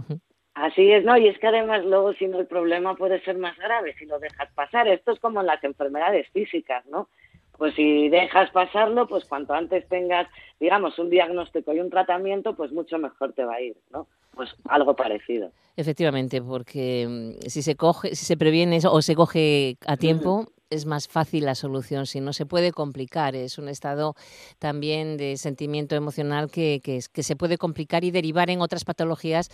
Así 0.54 0.90
es, 0.92 1.04
¿no? 1.04 1.16
Y 1.16 1.28
es 1.28 1.38
que 1.38 1.47
además 1.47 1.85
luego 1.85 2.12
si 2.14 2.26
no 2.26 2.38
el 2.38 2.47
problema 2.47 2.95
puede 2.95 3.23
ser 3.23 3.38
más 3.38 3.57
grave 3.59 3.95
si 3.99 4.04
lo 4.04 4.19
dejas 4.19 4.52
pasar. 4.54 4.87
Esto 4.87 5.12
es 5.12 5.21
como 5.21 5.40
en 5.40 5.47
las 5.47 5.62
enfermedades 5.64 6.28
físicas, 6.31 6.85
¿no? 6.87 7.09
Pues 7.57 7.75
si 7.75 8.09
dejas 8.09 8.50
pasarlo, 8.50 9.07
pues 9.07 9.25
cuanto 9.25 9.54
antes 9.54 9.87
tengas, 9.88 10.26
digamos, 10.59 10.99
un 10.99 11.11
diagnóstico 11.11 11.73
y 11.73 11.81
un 11.81 11.90
tratamiento, 11.90 12.54
pues 12.54 12.73
mucho 12.73 12.99
mejor 12.99 13.33
te 13.33 13.45
va 13.45 13.54
a 13.54 13.61
ir, 13.61 13.76
¿no? 13.90 14.09
Pues 14.35 14.50
algo 14.69 14.97
parecido. 14.97 15.52
Efectivamente, 15.76 16.42
porque 16.42 17.07
mm, 17.09 17.49
si 17.49 17.62
se 17.62 17.76
coge, 17.76 18.14
si 18.14 18.25
se 18.25 18.37
previene 18.37 18.78
o 18.90 19.00
se 19.00 19.14
coge 19.14 19.76
a 19.87 19.97
tiempo, 19.97 20.49
es 20.72 20.86
más 20.86 21.08
fácil 21.08 21.44
la 21.44 21.54
solución, 21.54 22.06
si 22.06 22.20
no 22.20 22.32
se 22.32 22.46
puede 22.46 22.72
complicar. 22.72 23.36
Es 23.36 23.58
un 23.58 23.68
estado 23.68 24.14
también 24.58 25.16
de 25.16 25.36
sentimiento 25.36 25.94
emocional 25.94 26.50
que, 26.50 26.80
que, 26.82 27.00
que 27.12 27.22
se 27.22 27.36
puede 27.36 27.58
complicar 27.58 28.04
y 28.04 28.10
derivar 28.10 28.50
en 28.50 28.60
otras 28.60 28.84
patologías 28.84 29.50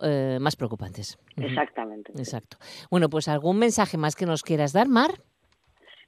eh, 0.00 0.38
más 0.40 0.56
preocupantes. 0.56 1.18
Exactamente. 1.36 2.12
Exacto. 2.16 2.56
Bueno, 2.90 3.08
pues 3.08 3.28
algún 3.28 3.58
mensaje 3.58 3.96
más 3.96 4.16
que 4.16 4.26
nos 4.26 4.42
quieras 4.42 4.72
dar, 4.72 4.88
Mar. 4.88 5.12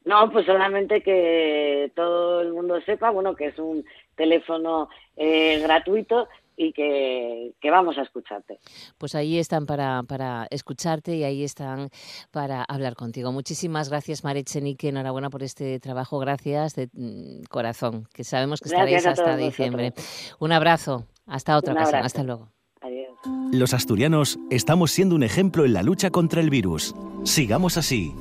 No, 0.04 0.30
pues 0.30 0.44
solamente 0.44 1.02
que 1.02 1.90
todo 1.94 2.42
el 2.42 2.52
mundo 2.52 2.78
sepa, 2.82 3.10
bueno, 3.10 3.34
que 3.34 3.46
es 3.46 3.58
un 3.58 3.84
teléfono 4.16 4.90
eh, 5.16 5.60
gratuito 5.62 6.28
y 6.56 6.72
que, 6.72 7.52
que, 7.60 7.70
vamos 7.70 7.98
a 7.98 8.02
escucharte. 8.02 8.58
Pues 8.98 9.14
ahí 9.14 9.38
están 9.38 9.66
para, 9.66 10.02
para 10.04 10.46
escucharte 10.50 11.16
y 11.16 11.24
ahí 11.24 11.44
están 11.44 11.88
para 12.30 12.62
hablar 12.62 12.94
contigo. 12.94 13.32
Muchísimas 13.32 13.88
gracias, 13.88 14.24
Marechenique. 14.24 14.88
Enhorabuena 14.88 15.30
por 15.30 15.42
este 15.42 15.80
trabajo. 15.80 16.18
Gracias 16.18 16.74
de 16.74 16.88
mm, 16.92 17.44
corazón, 17.50 18.06
que 18.12 18.24
sabemos 18.24 18.60
que 18.60 18.68
estaréis 18.68 19.06
hasta 19.06 19.36
diciembre. 19.36 19.90
Vosotros. 19.90 20.36
Un 20.40 20.52
abrazo. 20.52 21.06
Hasta 21.26 21.56
otra 21.56 21.72
Un 21.72 21.78
ocasión. 21.78 21.96
abrazo. 21.96 22.06
Hasta 22.06 22.22
luego. 22.22 22.48
Adiós. 22.80 23.08
Los 23.52 23.72
asturianos 23.74 24.38
estamos 24.50 24.90
siendo 24.90 25.14
un 25.14 25.22
ejemplo 25.22 25.64
en 25.64 25.72
la 25.72 25.82
lucha 25.82 26.10
contra 26.10 26.40
el 26.40 26.50
virus. 26.50 26.94
Sigamos 27.24 27.76
así. 27.78 28.14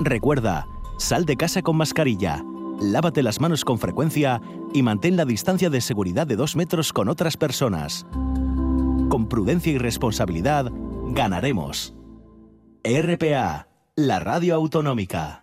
Recuerda, 0.00 0.66
sal 0.98 1.24
de 1.24 1.36
casa 1.36 1.62
con 1.62 1.76
mascarilla, 1.76 2.42
lávate 2.82 3.22
las 3.22 3.40
manos 3.40 3.64
con 3.64 3.78
frecuencia 3.78 4.40
y 4.74 4.82
mantén 4.82 5.16
la 5.16 5.24
distancia 5.24 5.70
de 5.70 5.80
seguridad 5.80 6.26
de 6.26 6.36
dos 6.36 6.56
metros 6.56 6.92
con 6.92 7.08
otras 7.08 7.36
personas. 7.36 8.06
Con 9.08 9.28
prudencia 9.28 9.72
y 9.72 9.78
responsabilidad, 9.78 10.70
ganaremos. 11.08 11.94
RPA, 12.84 13.68
la 13.94 14.18
radio 14.18 14.54
autonómica. 14.54 15.41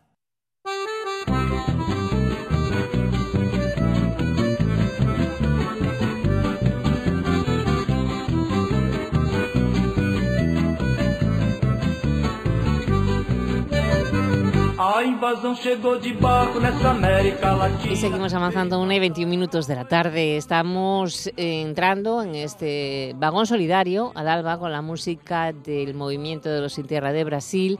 Y 17.90 17.96
seguimos 17.96 18.34
avanzando 18.34 18.82
una 18.82 18.96
y 18.96 19.00
21 19.00 19.30
minutos 19.30 19.66
de 19.66 19.76
la 19.76 19.86
tarde. 19.86 20.36
Estamos 20.36 21.32
entrando 21.38 22.22
en 22.22 22.36
este 22.36 23.14
vagón 23.16 23.46
solidario 23.46 24.12
al 24.16 24.28
alba 24.28 24.60
con 24.60 24.74
la 24.74 24.82
música 24.82 25.54
del 25.54 25.94
movimiento 25.94 26.50
de 26.50 26.60
los 26.60 26.74
Sin 26.74 26.86
Tierra 26.86 27.14
de 27.14 27.24
Brasil 27.24 27.80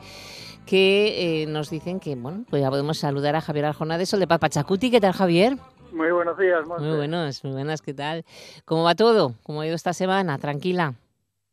que 0.66 1.42
eh, 1.42 1.46
nos 1.48 1.70
dicen 1.70 2.00
que, 2.00 2.16
bueno, 2.16 2.46
pues 2.50 2.62
ya 2.62 2.70
podemos 2.70 3.00
saludar 3.00 3.36
a 3.36 3.42
Javier 3.42 3.66
Arjona 3.66 3.98
de 3.98 4.06
Sol 4.06 4.22
de 4.22 4.28
Papachacuti. 4.28 4.90
¿Qué 4.90 5.02
tal, 5.02 5.12
Javier? 5.12 5.58
Muy 5.92 6.12
buenos 6.12 6.38
días, 6.38 6.66
Monse. 6.66 6.86
Muy 6.86 6.96
buenos, 6.96 7.44
muy 7.44 7.52
buenas, 7.52 7.82
¿qué 7.82 7.94
tal? 7.94 8.24
¿Cómo 8.64 8.84
va 8.84 8.96
todo? 8.96 9.34
¿Cómo 9.44 9.60
ha 9.60 9.66
ido 9.66 9.76
esta 9.76 9.92
semana? 9.92 10.38
¿Tranquila? 10.38 10.94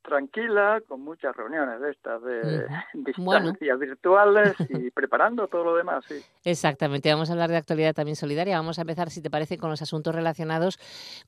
Tranquila, 0.06 0.80
con 0.86 1.00
muchas 1.02 1.34
reuniones 1.36 1.80
de 1.80 1.90
estas 1.90 2.22
de 2.22 2.66
Bueno. 3.18 3.52
virtuales 3.74 4.54
y 4.68 4.90
preparando 4.92 5.48
todo 5.48 5.64
lo 5.64 5.76
demás, 5.76 6.04
sí. 6.08 6.14
Exactamente, 6.44 7.10
vamos 7.10 7.28
a 7.28 7.32
hablar 7.32 7.50
de 7.50 7.56
actualidad 7.56 7.92
también 7.92 8.14
solidaria. 8.14 8.56
Vamos 8.56 8.78
a 8.78 8.82
empezar, 8.82 9.10
si 9.10 9.20
te 9.20 9.30
parece, 9.30 9.58
con 9.58 9.68
los 9.68 9.82
asuntos 9.82 10.14
relacionados 10.14 10.78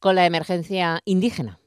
con 0.00 0.14
la 0.14 0.26
emergencia 0.26 1.00
indígena. 1.04 1.58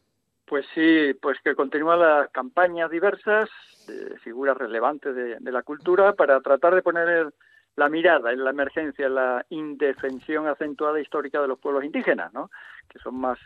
Pues 0.45 0.65
sí, 0.73 1.13
pues 1.21 1.37
que 1.43 1.53
continúan 1.53 1.99
las 1.99 2.29
campañas 2.31 2.89
diversas 2.89 3.49
de 3.87 4.17
figuras 4.19 4.57
relevantes 4.57 5.13
de, 5.13 5.37
de 5.39 5.51
la 5.51 5.63
cultura 5.63 6.13
para 6.13 6.39
tratar 6.39 6.75
de 6.75 6.81
poner 6.81 7.07
el- 7.09 7.33
la 7.81 7.89
mirada 7.89 8.31
en 8.31 8.43
la 8.43 8.51
emergencia, 8.51 9.07
en 9.07 9.15
la 9.15 9.43
indefensión 9.49 10.45
acentuada 10.45 10.99
histórica 10.99 11.41
de 11.41 11.47
los 11.47 11.57
pueblos 11.57 11.83
indígenas, 11.83 12.31
¿no? 12.31 12.51
que 12.87 12.99
son 12.99 13.19
más 13.19 13.39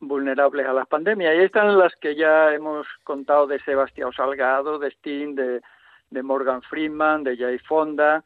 vulnerables 0.00 0.66
a 0.66 0.74
las 0.74 0.86
pandemias. 0.86 1.34
Y 1.34 1.38
están 1.44 1.78
las 1.78 1.96
que 1.96 2.14
ya 2.14 2.52
hemos 2.52 2.86
contado 3.04 3.46
de 3.46 3.58
Sebastián 3.60 4.12
Salgado, 4.12 4.78
de 4.78 4.88
Sting, 4.88 5.34
de, 5.34 5.62
de 6.10 6.22
Morgan 6.22 6.60
Freeman, 6.60 7.24
de 7.24 7.38
Jay 7.38 7.58
Fonda, 7.60 8.22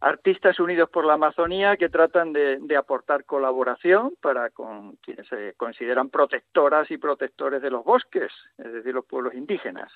artistas 0.00 0.60
unidos 0.60 0.88
por 0.88 1.04
la 1.04 1.14
Amazonía 1.14 1.76
que 1.76 1.88
tratan 1.88 2.32
de, 2.32 2.58
de 2.60 2.76
aportar 2.76 3.24
colaboración 3.24 4.12
para 4.22 4.50
con 4.50 4.92
quienes 5.02 5.26
se 5.26 5.54
consideran 5.56 6.10
protectoras 6.10 6.88
y 6.92 6.96
protectores 6.96 7.60
de 7.60 7.70
los 7.70 7.84
bosques, 7.84 8.30
es 8.56 8.72
decir, 8.72 8.94
los 8.94 9.04
pueblos 9.04 9.34
indígenas. 9.34 9.90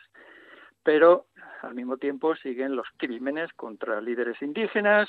Pero 0.84 1.26
al 1.62 1.74
mismo 1.74 1.96
tiempo 1.96 2.36
siguen 2.36 2.76
los 2.76 2.86
crímenes 2.96 3.52
contra 3.54 4.00
líderes 4.00 4.40
indígenas, 4.42 5.08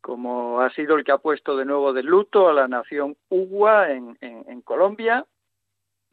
como 0.00 0.60
ha 0.60 0.70
sido 0.70 0.96
el 0.96 1.04
que 1.04 1.12
ha 1.12 1.18
puesto 1.18 1.56
de 1.56 1.64
nuevo 1.64 1.92
de 1.92 2.02
luto 2.02 2.48
a 2.48 2.52
la 2.52 2.68
nación 2.68 3.16
Ugua 3.28 3.90
en, 3.90 4.62
Colombia. 4.62 5.24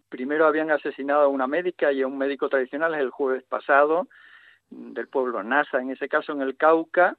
Primero 0.10 0.48
habían 0.48 0.72
asesinado 0.72 1.24
a 1.24 1.28
una 1.28 1.46
médica 1.46 1.92
y 1.92 2.02
a 2.02 2.08
un 2.08 2.18
médico 2.18 2.48
tradicional 2.50 2.96
el 2.96 3.10
jueves 3.10 3.44
pasado, 3.44 4.08
del 4.70 5.08
pueblo 5.08 5.44
Nasa, 5.44 5.80
en 5.80 5.92
ese 5.92 6.08
caso 6.08 6.32
en 6.32 6.42
el 6.42 6.56
Cauca, 6.56 7.18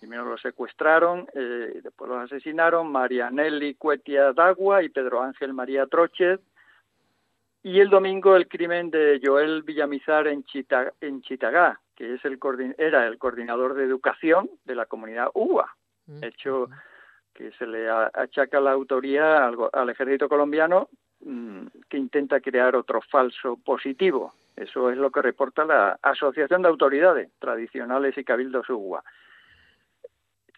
Primero 0.00 0.24
los 0.24 0.40
secuestraron, 0.40 1.26
eh, 1.34 1.80
después 1.82 2.08
los 2.08 2.24
asesinaron 2.24 2.90
María 2.90 3.30
Nelly 3.30 3.74
Cuetia 3.74 4.32
Dagua 4.32 4.82
y 4.82 4.90
Pedro 4.90 5.22
Ángel 5.22 5.52
María 5.52 5.86
Trochet. 5.86 6.40
Y 7.68 7.80
el 7.80 7.90
domingo 7.90 8.34
el 8.34 8.48
crimen 8.48 8.90
de 8.90 9.20
Joel 9.22 9.62
Villamizar 9.62 10.26
en, 10.26 10.42
Chita, 10.42 10.94
en 11.02 11.20
Chitagá, 11.20 11.78
que 11.94 12.14
es 12.14 12.24
el 12.24 12.38
era 12.78 13.06
el 13.06 13.18
coordinador 13.18 13.74
de 13.74 13.84
educación 13.84 14.48
de 14.64 14.74
la 14.74 14.86
comunidad 14.86 15.28
UBA, 15.34 15.76
hecho 16.22 16.70
que 17.34 17.52
se 17.58 17.66
le 17.66 17.90
achaca 17.90 18.58
la 18.58 18.70
autoría 18.70 19.46
al, 19.46 19.58
al 19.70 19.90
ejército 19.90 20.30
colombiano 20.30 20.88
mmm, 21.20 21.66
que 21.90 21.98
intenta 21.98 22.40
crear 22.40 22.74
otro 22.74 23.02
falso 23.02 23.58
positivo. 23.62 24.32
Eso 24.56 24.90
es 24.90 24.96
lo 24.96 25.10
que 25.10 25.20
reporta 25.20 25.66
la 25.66 25.98
Asociación 26.00 26.62
de 26.62 26.68
Autoridades 26.68 27.30
Tradicionales 27.38 28.16
y 28.16 28.24
Cabildos 28.24 28.70
UBA 28.70 29.04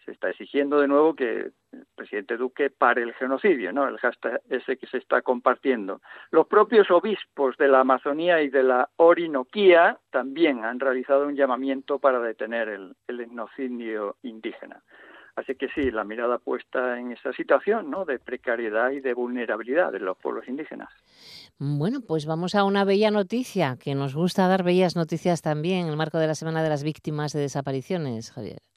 se 0.05 0.11
está 0.11 0.29
exigiendo 0.29 0.79
de 0.79 0.87
nuevo 0.87 1.15
que 1.15 1.51
el 1.71 1.85
presidente 1.95 2.37
Duque 2.37 2.69
pare 2.69 3.03
el 3.03 3.13
genocidio, 3.13 3.71
¿no? 3.71 3.87
El 3.87 3.97
hashtag 3.97 4.41
ese 4.49 4.77
que 4.77 4.87
se 4.87 4.97
está 4.97 5.21
compartiendo. 5.21 6.01
Los 6.31 6.47
propios 6.47 6.89
obispos 6.91 7.57
de 7.57 7.67
la 7.67 7.81
Amazonía 7.81 8.41
y 8.41 8.49
de 8.49 8.63
la 8.63 8.89
Orinoquía 8.97 9.97
también 10.09 10.65
han 10.65 10.79
realizado 10.79 11.27
un 11.27 11.35
llamamiento 11.35 11.99
para 11.99 12.19
detener 12.19 12.69
el, 12.69 12.95
el 13.07 13.21
etnocidio 13.21 14.17
indígena. 14.23 14.81
Así 15.35 15.55
que 15.55 15.69
sí, 15.69 15.91
la 15.91 16.03
mirada 16.03 16.39
puesta 16.39 16.99
en 16.99 17.13
esa 17.13 17.31
situación, 17.31 17.89
¿no? 17.89 18.03
De 18.03 18.19
precariedad 18.19 18.91
y 18.91 18.99
de 18.99 19.13
vulnerabilidad 19.13 19.91
de 19.91 19.99
los 19.99 20.17
pueblos 20.17 20.47
indígenas. 20.47 20.89
Bueno, 21.57 22.01
pues 22.05 22.25
vamos 22.25 22.53
a 22.53 22.65
una 22.65 22.83
bella 22.83 23.11
noticia, 23.11 23.77
que 23.81 23.95
nos 23.95 24.13
gusta 24.13 24.47
dar 24.47 24.63
bellas 24.63 24.95
noticias 24.95 25.41
también 25.41 25.85
en 25.85 25.87
el 25.87 25.97
marco 25.97 26.17
de 26.17 26.27
la 26.27 26.35
Semana 26.35 26.63
de 26.63 26.69
las 26.69 26.83
Víctimas 26.83 27.31
de 27.31 27.39
Desapariciones, 27.39 28.31
Javier 28.31 28.70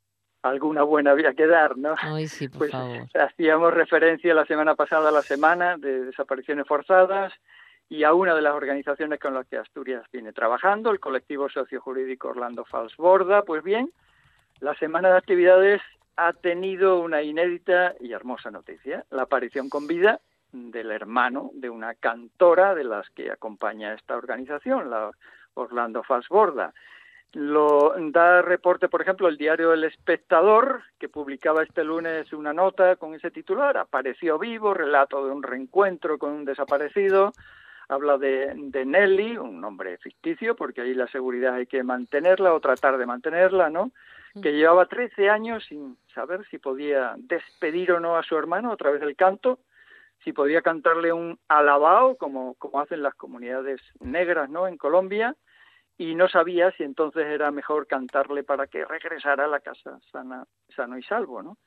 alguna 0.44 0.82
buena 0.82 1.12
había 1.12 1.32
que 1.32 1.46
dar, 1.46 1.76
¿no? 1.76 1.94
Ay, 1.98 2.28
sí, 2.28 2.48
por 2.48 2.58
pues 2.58 2.72
favor. 2.72 3.06
hacíamos 3.14 3.72
referencia 3.72 4.34
la 4.34 4.44
semana 4.44 4.74
pasada 4.74 5.08
a 5.08 5.12
la 5.12 5.22
semana 5.22 5.76
de 5.76 6.04
desapariciones 6.04 6.66
forzadas 6.66 7.32
y 7.88 8.04
a 8.04 8.12
una 8.12 8.34
de 8.34 8.42
las 8.42 8.54
organizaciones 8.54 9.18
con 9.18 9.34
las 9.34 9.46
que 9.46 9.56
Asturias 9.56 10.04
viene 10.12 10.32
trabajando, 10.32 10.90
el 10.90 11.00
colectivo 11.00 11.48
sociojurídico 11.48 12.28
Orlando 12.28 12.64
Falsborda. 12.64 13.42
Pues 13.42 13.62
bien, 13.62 13.90
la 14.60 14.74
semana 14.74 15.10
de 15.10 15.18
actividades 15.18 15.80
ha 16.16 16.32
tenido 16.32 17.00
una 17.00 17.22
inédita 17.22 17.94
y 18.00 18.12
hermosa 18.12 18.50
noticia, 18.50 19.04
la 19.10 19.22
aparición 19.22 19.68
con 19.68 19.86
vida 19.86 20.20
del 20.52 20.90
hermano 20.90 21.50
de 21.54 21.70
una 21.70 21.94
cantora 21.94 22.74
de 22.74 22.84
las 22.84 23.08
que 23.10 23.30
acompaña 23.30 23.94
esta 23.94 24.16
organización, 24.16 24.90
la 24.90 25.10
Orlando 25.54 26.02
Falsborda. 26.02 26.72
Lo 27.34 27.94
da 27.98 28.42
reporte, 28.42 28.88
por 28.88 29.02
ejemplo, 29.02 29.26
el 29.26 29.36
diario 29.36 29.72
El 29.72 29.84
Espectador, 29.84 30.82
que 30.98 31.08
publicaba 31.08 31.64
este 31.64 31.82
lunes 31.82 32.32
una 32.32 32.52
nota 32.52 32.94
con 32.96 33.14
ese 33.14 33.30
titular, 33.32 33.76
apareció 33.76 34.38
vivo, 34.38 34.72
relato 34.72 35.26
de 35.26 35.32
un 35.32 35.42
reencuentro 35.42 36.16
con 36.16 36.30
un 36.30 36.44
desaparecido, 36.44 37.32
habla 37.88 38.18
de, 38.18 38.52
de 38.54 38.86
Nelly, 38.86 39.36
un 39.36 39.60
nombre 39.60 39.98
ficticio, 39.98 40.54
porque 40.54 40.82
ahí 40.82 40.94
la 40.94 41.08
seguridad 41.08 41.54
hay 41.54 41.66
que 41.66 41.82
mantenerla 41.82 42.54
o 42.54 42.60
tratar 42.60 42.98
de 42.98 43.06
mantenerla, 43.06 43.68
¿no? 43.68 43.90
que 44.42 44.52
llevaba 44.52 44.86
13 44.86 45.30
años 45.30 45.64
sin 45.68 45.96
saber 46.12 46.44
si 46.50 46.58
podía 46.58 47.14
despedir 47.16 47.92
o 47.92 48.00
no 48.00 48.16
a 48.16 48.22
su 48.22 48.36
hermano 48.36 48.72
a 48.72 48.76
través 48.76 49.00
del 49.00 49.16
canto, 49.16 49.60
si 50.24 50.32
podía 50.32 50.62
cantarle 50.62 51.12
un 51.12 51.38
alabao, 51.48 52.16
como, 52.16 52.54
como 52.54 52.80
hacen 52.80 53.02
las 53.02 53.14
comunidades 53.14 53.80
negras 54.00 54.50
¿no? 54.50 54.66
en 54.66 54.76
Colombia, 54.76 55.36
y 55.96 56.14
no 56.14 56.28
sabía 56.28 56.70
si 56.72 56.82
entonces 56.82 57.26
era 57.26 57.50
mejor 57.50 57.86
cantarle 57.86 58.42
para 58.42 58.66
que 58.66 58.84
regresara 58.84 59.44
a 59.44 59.48
la 59.48 59.60
casa 59.60 59.98
sana, 60.10 60.44
sano 60.74 60.98
y 60.98 61.02
salvo. 61.02 61.42
¿no? 61.42 61.58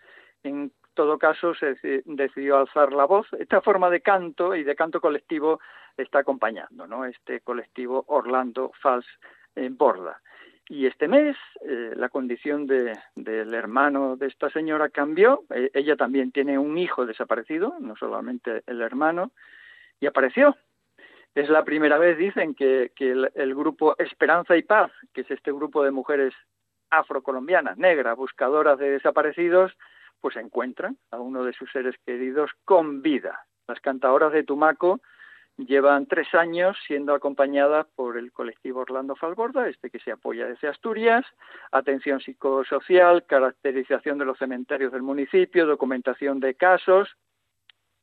En 0.43 0.71
todo 0.93 1.17
caso, 1.17 1.53
se 1.53 1.75
decidió 2.05 2.57
alzar 2.57 2.91
la 2.91 3.05
voz. 3.05 3.27
Esta 3.39 3.61
forma 3.61 3.89
de 3.89 4.01
canto 4.01 4.55
y 4.55 4.63
de 4.63 4.75
canto 4.75 4.99
colectivo 4.99 5.59
está 5.95 6.19
acompañando 6.19 6.87
¿no? 6.87 7.05
este 7.05 7.41
colectivo 7.41 8.03
Orlando 8.07 8.71
Fals 8.81 9.07
en 9.55 9.77
Borda. 9.77 10.21
Y 10.69 10.85
este 10.85 11.07
mes 11.07 11.37
eh, 11.61 11.93
la 11.95 12.09
condición 12.09 12.67
de, 12.67 12.93
del 13.15 13.53
hermano 13.53 14.17
de 14.17 14.27
esta 14.27 14.49
señora 14.49 14.89
cambió. 14.89 15.43
E, 15.49 15.71
ella 15.73 15.95
también 15.95 16.33
tiene 16.33 16.59
un 16.59 16.77
hijo 16.77 17.05
desaparecido, 17.05 17.75
no 17.79 17.95
solamente 17.95 18.63
el 18.67 18.81
hermano, 18.81 19.31
y 20.01 20.07
apareció. 20.07 20.57
Es 21.37 21.49
la 21.49 21.63
primera 21.63 21.99
vez, 21.99 22.17
dicen, 22.17 22.55
que, 22.55 22.91
el, 22.97 23.53
grupo 23.53 23.95
Esperanza 23.99 24.57
y 24.57 24.63
Paz, 24.63 24.91
que 25.13 25.21
es 25.21 25.29
este 25.29 25.51
grupo 25.51 25.83
de 25.83 25.91
mujeres 25.91 26.33
afrocolombianas, 26.89 27.77
negras, 27.77 28.17
buscadoras 28.17 28.79
de 28.79 28.89
desaparecidos, 28.89 29.71
pues 30.19 30.35
encuentran 30.35 30.97
a 31.11 31.19
uno 31.19 31.43
de 31.43 31.53
sus 31.53 31.71
seres 31.71 31.93
queridos 32.07 32.49
con 32.65 33.03
vida. 33.03 33.45
Las 33.67 33.79
cantadoras 33.81 34.33
de 34.33 34.45
Tumaco 34.45 34.99
Llevan 35.57 36.07
tres 36.07 36.33
años 36.33 36.75
siendo 36.85 37.13
acompañadas 37.13 37.85
por 37.95 38.17
el 38.17 38.31
colectivo 38.31 38.81
Orlando 38.81 39.15
Falborda, 39.15 39.67
este 39.67 39.91
que 39.91 39.99
se 39.99 40.11
apoya 40.11 40.47
desde 40.47 40.67
Asturias, 40.67 41.25
atención 41.71 42.19
psicosocial, 42.19 43.25
caracterización 43.25 44.19
de 44.19 44.25
los 44.25 44.37
cementerios 44.37 44.91
del 44.91 45.01
municipio, 45.01 45.65
documentación 45.65 46.39
de 46.39 46.53
casos, 46.53 47.15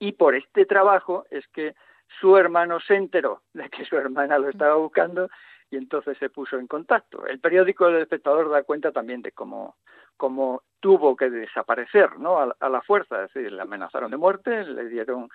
y 0.00 0.12
por 0.12 0.34
este 0.34 0.66
trabajo 0.66 1.26
es 1.30 1.46
que 1.48 1.74
su 2.20 2.36
hermano 2.36 2.80
se 2.80 2.96
enteró 2.96 3.42
de 3.52 3.68
que 3.70 3.84
su 3.84 3.96
hermana 3.96 4.38
lo 4.38 4.48
estaba 4.48 4.74
buscando 4.76 5.28
y 5.70 5.76
entonces 5.76 6.16
se 6.18 6.30
puso 6.30 6.58
en 6.58 6.66
contacto. 6.66 7.26
El 7.26 7.40
periódico 7.40 7.88
El 7.88 8.02
Espectador 8.02 8.50
da 8.50 8.62
cuenta 8.62 8.92
también 8.92 9.22
de 9.22 9.32
cómo, 9.32 9.76
cómo 10.16 10.62
tuvo 10.80 11.16
que 11.16 11.30
desaparecer 11.30 12.18
¿no? 12.18 12.38
a, 12.38 12.54
a 12.58 12.68
la 12.68 12.82
fuerza, 12.82 13.24
es 13.24 13.32
decir, 13.32 13.52
le 13.52 13.62
amenazaron 13.62 14.10
de 14.10 14.16
muerte, 14.16 14.64
le 14.64 14.88
dieron 14.88 15.28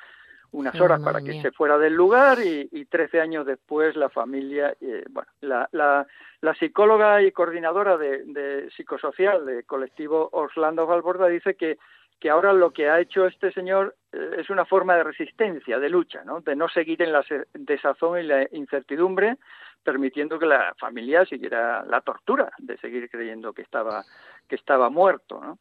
unas 0.52 0.80
horas 0.80 1.02
para 1.02 1.22
que 1.22 1.42
se 1.42 1.52
fuera 1.52 1.78
del 1.78 1.94
lugar 1.94 2.40
y, 2.40 2.68
y 2.72 2.86
13 2.86 3.22
años 3.22 3.46
después 3.46 3.96
la 3.96 4.10
familia, 4.10 4.76
eh, 4.82 5.04
bueno, 5.10 5.30
la, 5.42 5.70
la, 5.72 6.08
la, 6.42 6.56
psicóloga 6.56 7.22
y 7.22 7.32
coordinadora 7.32 7.98
de, 7.98 8.24
de, 8.26 8.70
psicosocial 8.72 9.46
del 9.46 9.66
colectivo 9.66 10.30
Orlando 10.32 10.88
Valborda 10.88 11.28
dice 11.28 11.56
que, 11.56 11.78
que 12.20 12.30
ahora 12.30 12.54
lo 12.54 12.72
que 12.72 12.90
ha 12.90 13.00
hecho 13.00 13.26
este 13.26 13.52
señor 13.52 13.96
eh, 14.12 14.36
es 14.38 14.50
una 14.50 14.66
forma 14.66 14.96
de 14.96 15.04
resistencia, 15.04 15.80
de 15.80 15.90
lucha, 15.90 16.24
¿no? 16.24 16.42
de 16.42 16.56
no 16.56 16.68
seguir 16.70 17.02
en 17.02 17.14
la 17.14 17.24
desazón 17.54 18.20
y 18.20 18.24
la 18.24 18.48
incertidumbre, 18.52 19.38
permitiendo 19.84 20.38
que 20.38 20.46
la 20.46 20.74
familia 20.78 21.26
siguiera 21.26 21.84
la 21.86 22.02
tortura 22.02 22.52
de 22.58 22.78
seguir 22.78 23.10
creyendo 23.10 23.54
que 23.54 23.62
estaba, 23.62 24.04
que 24.48 24.56
estaba 24.56 24.90
muerto. 24.90 25.40
¿no? 25.42 25.60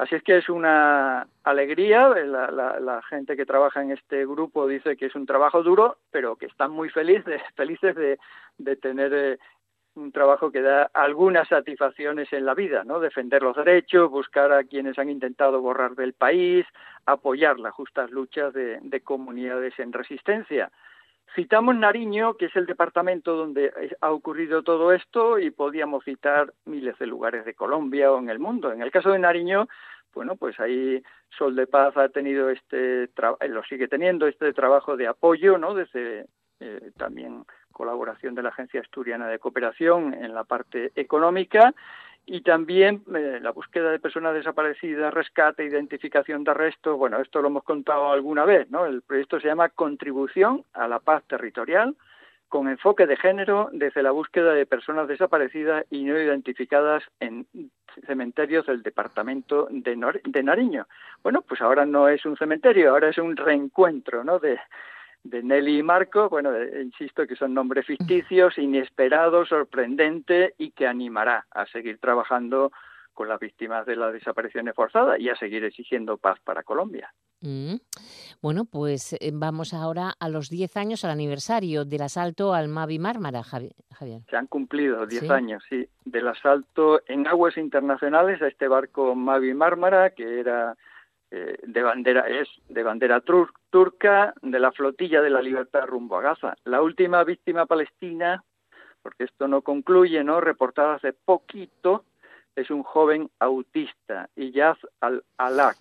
Así 0.00 0.14
es 0.14 0.22
que 0.22 0.38
es 0.38 0.48
una 0.48 1.26
alegría, 1.44 2.08
la, 2.08 3.02
gente 3.10 3.36
que 3.36 3.44
trabaja 3.44 3.82
en 3.82 3.90
este 3.90 4.24
grupo 4.24 4.66
dice 4.66 4.96
que 4.96 5.06
es 5.06 5.14
un 5.14 5.26
trabajo 5.26 5.62
duro, 5.62 5.98
pero 6.10 6.36
que 6.36 6.46
están 6.46 6.70
muy 6.70 6.88
felices, 6.90 7.42
felices 7.54 7.94
de, 7.94 8.76
tener 8.76 9.12
eh, 9.12 9.38
un 9.94 10.12
trabajo 10.12 10.50
que 10.50 10.62
da 10.62 10.90
algunas 10.94 11.48
satisfacciones 11.48 12.32
en 12.32 12.44
la 12.44 12.54
vida, 12.54 12.84
¿no? 12.84 13.00
Defender 13.00 13.42
los 13.42 13.56
derechos, 13.56 14.10
buscar 14.10 14.52
a 14.52 14.64
quienes 14.64 14.98
han 14.98 15.10
intentado 15.10 15.60
borrar 15.60 15.94
del 15.94 16.12
país, 16.12 16.64
apoyar 17.06 17.58
las 17.58 17.72
justas 17.74 18.10
luchas 18.10 18.54
de 18.54 19.00
comunidades 19.02 19.78
en 19.78 19.92
resistencia. 19.92 20.70
Citamos 21.34 21.76
Nariño, 21.76 22.34
que 22.34 22.46
es 22.46 22.56
el 22.56 22.66
departamento 22.66 23.36
donde 23.36 23.72
ha 24.00 24.10
ocurrido 24.10 24.62
todo 24.62 24.92
esto, 24.92 25.38
y 25.38 25.50
podíamos 25.50 26.04
citar 26.04 26.52
miles 26.64 26.98
de 26.98 27.06
lugares 27.06 27.44
de 27.44 27.54
Colombia 27.54 28.10
o 28.10 28.18
en 28.18 28.30
el 28.30 28.40
mundo. 28.40 28.72
En 28.72 28.82
el 28.82 28.90
caso 28.90 29.12
de 29.12 29.20
Nariño, 29.20 29.68
bueno, 30.12 30.34
pues 30.34 30.58
ahí 30.58 31.00
Sol 31.38 31.54
de 31.54 31.68
Paz 31.68 31.96
ha 31.96 32.08
tenido 32.08 32.50
este, 32.50 33.08
lo 33.48 33.62
sigue 33.62 33.86
teniendo 33.86 34.26
este 34.26 34.52
trabajo 34.52 34.96
de 34.96 35.06
apoyo, 35.06 35.56
¿no? 35.56 35.74
Desde 35.74 36.26
eh, 36.58 36.90
también 36.96 37.44
colaboración 37.80 38.34
de 38.34 38.42
la 38.42 38.50
Agencia 38.50 38.82
Asturiana 38.82 39.26
de 39.26 39.38
Cooperación 39.38 40.12
en 40.12 40.34
la 40.34 40.44
parte 40.44 40.92
económica 40.96 41.72
y 42.26 42.42
también 42.42 43.02
eh, 43.16 43.38
la 43.40 43.52
búsqueda 43.52 43.90
de 43.90 43.98
personas 43.98 44.34
desaparecidas, 44.34 45.14
rescate, 45.14 45.64
identificación 45.64 46.44
de 46.44 46.50
arrestos. 46.50 46.98
Bueno, 46.98 47.18
esto 47.22 47.40
lo 47.40 47.48
hemos 47.48 47.64
contado 47.64 48.12
alguna 48.12 48.44
vez, 48.44 48.70
¿no? 48.70 48.84
El 48.84 49.00
proyecto 49.00 49.40
se 49.40 49.48
llama 49.48 49.70
Contribución 49.70 50.62
a 50.74 50.88
la 50.88 50.98
Paz 50.98 51.24
Territorial 51.26 51.96
con 52.50 52.68
enfoque 52.68 53.06
de 53.06 53.16
género 53.16 53.70
desde 53.72 54.02
la 54.02 54.10
búsqueda 54.10 54.52
de 54.52 54.66
personas 54.66 55.08
desaparecidas 55.08 55.86
y 55.88 56.04
no 56.04 56.20
identificadas 56.20 57.02
en 57.18 57.46
cementerios 58.06 58.66
del 58.66 58.82
departamento 58.82 59.68
de, 59.70 60.42
Nariño. 60.42 60.86
Bueno, 61.22 61.40
pues 61.40 61.62
ahora 61.62 61.86
no 61.86 62.08
es 62.08 62.26
un 62.26 62.36
cementerio, 62.36 62.90
ahora 62.90 63.08
es 63.08 63.16
un 63.16 63.36
reencuentro, 63.36 64.22
¿no? 64.22 64.38
De 65.22 65.42
Nelly 65.42 65.78
y 65.78 65.82
Marco, 65.82 66.28
bueno, 66.28 66.54
eh, 66.54 66.82
insisto 66.82 67.26
que 67.26 67.36
son 67.36 67.54
nombres 67.54 67.86
ficticios, 67.86 68.56
inesperados, 68.58 69.48
sorprendente 69.48 70.54
y 70.58 70.70
que 70.70 70.86
animará 70.86 71.46
a 71.50 71.66
seguir 71.66 71.98
trabajando 71.98 72.72
con 73.12 73.28
las 73.28 73.38
víctimas 73.38 73.84
de 73.84 73.96
las 73.96 74.12
desapariciones 74.12 74.74
forzadas 74.74 75.20
y 75.20 75.28
a 75.28 75.36
seguir 75.36 75.64
exigiendo 75.64 76.16
paz 76.16 76.38
para 76.42 76.62
Colombia. 76.62 77.12
Mm. 77.42 77.74
Bueno, 78.40 78.64
pues 78.64 79.12
eh, 79.14 79.30
vamos 79.32 79.74
ahora 79.74 80.14
a 80.18 80.28
los 80.28 80.48
10 80.48 80.76
años, 80.78 81.04
al 81.04 81.10
aniversario 81.10 81.84
del 81.84 82.02
asalto 82.02 82.54
al 82.54 82.68
Mavi 82.68 82.98
Mármara, 82.98 83.42
Javier. 83.42 83.74
Se 84.30 84.36
han 84.36 84.46
cumplido 84.46 85.06
10 85.06 85.30
años, 85.30 85.62
sí, 85.68 85.86
del 86.04 86.28
asalto 86.28 87.02
en 87.06 87.26
aguas 87.26 87.58
internacionales 87.58 88.40
a 88.40 88.48
este 88.48 88.68
barco 88.68 89.14
Mavi 89.14 89.52
Mármara, 89.52 90.10
que 90.10 90.40
era 90.40 90.76
eh, 91.30 91.58
de 91.62 91.82
bandera 91.82 92.26
es 92.28 92.48
de 92.68 92.82
bandera 92.82 93.20
turca 93.20 94.34
de 94.42 94.58
la 94.58 94.72
flotilla 94.72 95.22
de 95.22 95.30
la 95.30 95.40
libertad 95.40 95.86
rumbo 95.86 96.18
a 96.18 96.22
Gaza. 96.22 96.56
La 96.64 96.82
última 96.82 97.22
víctima 97.22 97.66
palestina, 97.66 98.42
porque 99.02 99.24
esto 99.24 99.46
no 99.46 99.62
concluye, 99.62 100.24
no 100.24 100.40
reportada 100.40 100.94
hace 100.94 101.12
poquito, 101.12 102.04
es 102.56 102.70
un 102.70 102.82
joven 102.82 103.30
autista, 103.38 104.28
Iyaz 104.34 104.78
al-Alak, 105.00 105.78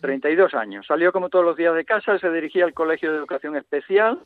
32 0.00 0.54
años. 0.54 0.86
Salió 0.86 1.12
como 1.12 1.28
todos 1.28 1.44
los 1.44 1.56
días 1.56 1.74
de 1.74 1.84
casa, 1.84 2.18
se 2.18 2.30
dirigía 2.30 2.64
al 2.64 2.72
Colegio 2.72 3.12
de 3.12 3.18
Educación 3.18 3.56
Especial 3.56 4.20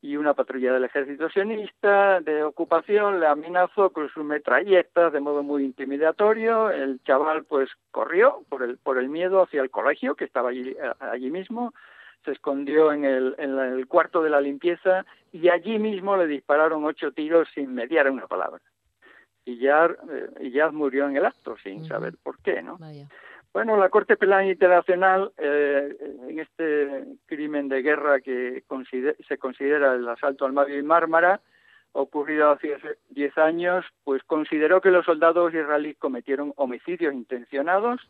y 0.00 0.16
una 0.16 0.34
patrulla 0.34 0.72
del 0.72 0.84
ejército 0.84 1.28
sionista 1.28 2.20
de 2.20 2.44
ocupación 2.44 3.18
le 3.18 3.26
amenazó 3.26 3.90
con 3.90 4.08
sus 4.08 4.24
metralletas 4.24 5.12
de 5.12 5.20
modo 5.20 5.42
muy 5.42 5.64
intimidatorio. 5.64 6.70
El 6.70 7.02
chaval 7.02 7.44
pues 7.44 7.68
corrió 7.90 8.44
por 8.48 8.62
el, 8.62 8.78
por 8.78 8.98
el 8.98 9.08
miedo 9.08 9.42
hacia 9.42 9.60
el 9.60 9.70
colegio 9.70 10.14
que 10.14 10.24
estaba 10.24 10.50
allí, 10.50 10.76
allí 11.00 11.30
mismo, 11.30 11.74
se 12.24 12.32
escondió 12.32 12.92
en 12.92 13.04
el, 13.04 13.34
en 13.38 13.58
el 13.58 13.86
cuarto 13.86 14.22
de 14.22 14.30
la 14.30 14.40
limpieza 14.40 15.04
y 15.32 15.48
allí 15.48 15.78
mismo 15.78 16.16
le 16.16 16.26
dispararon 16.26 16.84
ocho 16.84 17.12
tiros 17.12 17.48
sin 17.54 17.74
mediar 17.74 18.08
una 18.10 18.26
palabra. 18.26 18.60
Y 19.44 19.58
ya, 19.58 19.86
eh, 19.86 20.50
ya 20.50 20.70
murió 20.70 21.08
en 21.08 21.16
el 21.16 21.24
acto 21.24 21.56
sin 21.62 21.84
saber 21.86 22.14
por 22.22 22.38
qué, 22.42 22.62
¿no? 22.62 22.78
Bueno, 23.52 23.76
la 23.76 23.88
Corte 23.88 24.16
Penal 24.16 24.46
Internacional, 24.46 25.32
eh, 25.38 25.96
en 26.28 26.38
este 26.38 27.04
crimen 27.26 27.68
de 27.68 27.82
guerra 27.82 28.20
que 28.20 28.62
se 29.26 29.38
considera 29.38 29.94
el 29.94 30.08
asalto 30.08 30.44
al 30.44 30.52
Mavi 30.52 30.82
Mármara, 30.82 31.40
ocurrido 31.92 32.50
hace 32.50 32.76
10 33.10 33.38
años, 33.38 33.84
pues 34.04 34.22
consideró 34.24 34.80
que 34.80 34.90
los 34.90 35.04
soldados 35.04 35.52
israelíes 35.54 35.96
cometieron 35.98 36.52
homicidios 36.56 37.14
intencionados, 37.14 38.00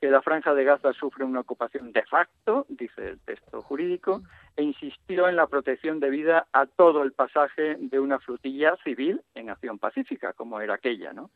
que 0.00 0.10
la 0.10 0.22
franja 0.22 0.54
de 0.54 0.64
Gaza 0.64 0.92
sufre 0.92 1.24
una 1.24 1.40
ocupación 1.40 1.92
de 1.92 2.02
facto, 2.04 2.66
dice 2.68 3.10
el 3.10 3.20
texto 3.20 3.62
jurídico, 3.62 4.22
e 4.56 4.62
insistió 4.62 5.28
en 5.28 5.36
la 5.36 5.48
protección 5.48 6.00
de 6.00 6.10
vida 6.10 6.46
a 6.52 6.66
todo 6.66 7.02
el 7.02 7.12
pasaje 7.12 7.76
de 7.78 8.00
una 8.00 8.18
flotilla 8.20 8.76
civil 8.84 9.20
en 9.34 9.50
acción 9.50 9.78
pacífica, 9.78 10.32
como 10.32 10.60
era 10.60 10.74
aquella, 10.74 11.12
¿no? 11.12 11.30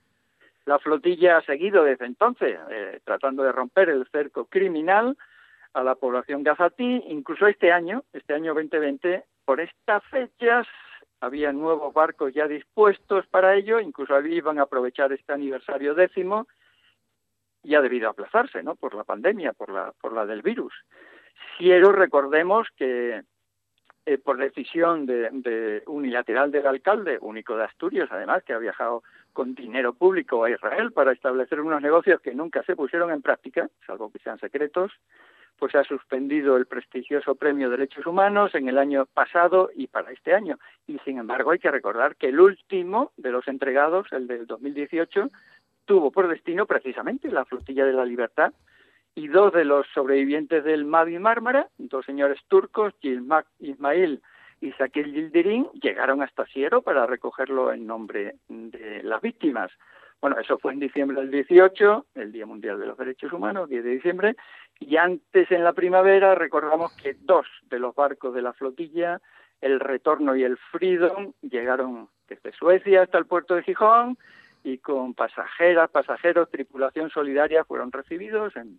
La 0.64 0.78
flotilla 0.78 1.38
ha 1.38 1.42
seguido 1.42 1.84
desde 1.84 2.06
entonces, 2.06 2.58
eh, 2.70 3.00
tratando 3.04 3.42
de 3.42 3.52
romper 3.52 3.88
el 3.88 4.06
cerco 4.10 4.46
criminal, 4.46 5.16
a 5.74 5.82
la 5.82 5.94
población 5.94 6.42
gazatí. 6.42 7.02
Incluso 7.08 7.46
este 7.46 7.72
año, 7.72 8.04
este 8.12 8.34
año 8.34 8.54
2020, 8.54 9.24
por 9.44 9.60
estas 9.60 10.04
fechas 10.04 10.66
había 11.20 11.52
nuevos 11.52 11.94
barcos 11.94 12.34
ya 12.34 12.46
dispuestos 12.46 13.26
para 13.28 13.54
ello, 13.54 13.80
incluso 13.80 14.20
iban 14.20 14.58
a 14.58 14.62
aprovechar 14.62 15.12
este 15.12 15.32
aniversario 15.32 15.94
décimo 15.94 16.48
y 17.62 17.74
ha 17.76 17.80
debido 17.80 18.08
aplazarse, 18.08 18.62
¿no? 18.62 18.74
Por 18.74 18.94
la 18.94 19.04
pandemia, 19.04 19.52
por 19.52 19.70
la, 19.70 19.92
por 20.00 20.12
la 20.12 20.26
del 20.26 20.42
virus. 20.42 20.74
Quiero 21.58 21.92
recordemos 21.92 22.66
que 22.76 23.22
eh, 24.04 24.18
por 24.18 24.36
decisión 24.36 25.06
de, 25.06 25.82
unilateral 25.86 26.50
del 26.50 26.66
alcalde, 26.66 27.18
único 27.20 27.56
de 27.56 27.64
Asturias, 27.64 28.08
además, 28.10 28.42
que 28.42 28.52
ha 28.52 28.58
viajado 28.58 29.04
con 29.32 29.54
dinero 29.54 29.92
público 29.92 30.44
a 30.44 30.50
Israel 30.50 30.92
para 30.92 31.12
establecer 31.12 31.60
unos 31.60 31.82
negocios 31.82 32.20
que 32.20 32.34
nunca 32.34 32.62
se 32.64 32.76
pusieron 32.76 33.10
en 33.10 33.22
práctica, 33.22 33.68
salvo 33.86 34.10
que 34.10 34.18
sean 34.18 34.38
secretos, 34.38 34.92
pues 35.58 35.74
ha 35.74 35.84
suspendido 35.84 36.56
el 36.56 36.66
prestigioso 36.66 37.34
Premio 37.34 37.70
de 37.70 37.76
Derechos 37.76 38.06
Humanos 38.06 38.54
en 38.54 38.68
el 38.68 38.78
año 38.78 39.06
pasado 39.06 39.70
y 39.74 39.86
para 39.86 40.10
este 40.10 40.34
año. 40.34 40.58
Y 40.86 40.98
sin 41.00 41.18
embargo 41.18 41.52
hay 41.52 41.58
que 41.58 41.70
recordar 41.70 42.16
que 42.16 42.28
el 42.28 42.40
último 42.40 43.12
de 43.16 43.30
los 43.30 43.46
entregados, 43.46 44.06
el 44.12 44.26
del 44.26 44.46
2018, 44.46 45.30
tuvo 45.84 46.10
por 46.10 46.28
destino 46.28 46.66
precisamente 46.66 47.30
la 47.30 47.44
Flotilla 47.44 47.84
de 47.84 47.92
la 47.92 48.04
Libertad, 48.04 48.52
y 49.14 49.28
dos 49.28 49.52
de 49.52 49.64
los 49.64 49.86
sobrevivientes 49.94 50.64
del 50.64 50.84
Mavi 50.84 51.18
Mármara, 51.18 51.68
dos 51.78 52.04
señores 52.06 52.38
turcos, 52.48 52.94
Ismail 53.60 54.22
y 54.62 54.70
Sakil 54.72 55.12
Yildirim, 55.12 55.66
llegaron 55.72 56.22
hasta 56.22 56.46
Siero 56.46 56.82
para 56.82 57.04
recogerlo 57.04 57.72
en 57.72 57.84
nombre 57.84 58.36
de 58.48 59.02
las 59.02 59.20
víctimas. 59.20 59.72
Bueno, 60.20 60.38
eso 60.38 60.56
fue 60.58 60.72
en 60.72 60.78
diciembre 60.78 61.20
del 61.20 61.32
18, 61.32 62.06
el 62.14 62.30
Día 62.30 62.46
Mundial 62.46 62.78
de 62.78 62.86
los 62.86 62.96
Derechos 62.96 63.32
Humanos, 63.32 63.68
10 63.68 63.82
de 63.82 63.90
diciembre, 63.90 64.36
y 64.78 64.96
antes 64.96 65.50
en 65.50 65.64
la 65.64 65.72
primavera 65.72 66.36
recordamos 66.36 66.96
que 66.96 67.14
dos 67.14 67.44
de 67.68 67.80
los 67.80 67.92
barcos 67.96 68.32
de 68.32 68.42
la 68.42 68.52
flotilla, 68.52 69.20
el 69.60 69.80
Retorno 69.80 70.36
y 70.36 70.44
el 70.44 70.56
Freedom, 70.56 71.32
llegaron 71.42 72.08
desde 72.28 72.52
Suecia 72.52 73.02
hasta 73.02 73.18
el 73.18 73.26
puerto 73.26 73.56
de 73.56 73.64
Gijón 73.64 74.16
y 74.62 74.78
con 74.78 75.14
pasajeras, 75.14 75.90
pasajeros, 75.90 76.50
tripulación 76.50 77.10
solidaria 77.10 77.64
fueron 77.64 77.90
recibidos 77.90 78.54
en 78.54 78.78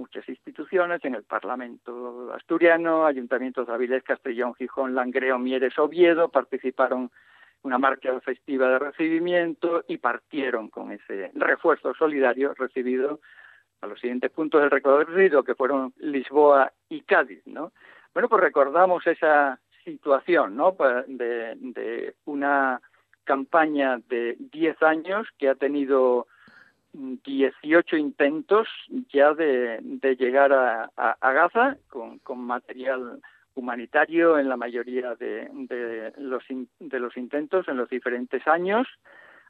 muchas 0.00 0.26
instituciones, 0.28 1.04
en 1.04 1.14
el 1.14 1.24
Parlamento 1.24 2.32
asturiano, 2.32 3.04
ayuntamientos 3.04 3.66
de 3.66 3.74
Avilés, 3.74 4.02
Castellón, 4.02 4.54
Gijón, 4.54 4.94
Langreo, 4.94 5.38
Mieres, 5.38 5.78
Oviedo, 5.78 6.30
participaron 6.30 7.10
una 7.62 7.78
marcha 7.78 8.18
festiva 8.20 8.68
de 8.70 8.78
recibimiento 8.78 9.84
y 9.86 9.98
partieron 9.98 10.70
con 10.70 10.90
ese 10.90 11.30
refuerzo 11.34 11.92
solidario 11.94 12.54
recibido 12.54 13.20
a 13.82 13.86
los 13.86 14.00
siguientes 14.00 14.30
puntos 14.30 14.62
del 14.62 14.70
recorrido, 14.70 15.44
que 15.44 15.54
fueron 15.54 15.92
Lisboa 15.98 16.72
y 16.88 17.02
Cádiz, 17.02 17.46
¿no? 17.46 17.72
Bueno, 18.14 18.28
pues 18.28 18.42
recordamos 18.42 19.06
esa 19.06 19.60
situación, 19.84 20.56
¿no? 20.56 20.76
De, 21.06 22.14
una 22.24 22.80
campaña 23.24 23.98
de 24.08 24.36
10 24.38 24.82
años 24.82 25.28
que 25.38 25.48
ha 25.48 25.54
tenido 25.54 26.26
18 26.92 27.96
intentos 27.96 28.68
ya 29.12 29.32
de, 29.34 29.80
llegar 30.18 30.52
a, 30.52 31.16
Gaza 31.20 31.76
con, 31.88 32.40
material 32.40 33.20
humanitario 33.54 34.38
en 34.38 34.48
la 34.48 34.56
mayoría 34.56 35.14
de, 35.14 36.12
los, 36.18 36.42
de 36.78 37.00
los 37.00 37.16
intentos 37.16 37.68
en 37.68 37.76
los 37.76 37.88
diferentes 37.88 38.46
años. 38.46 38.86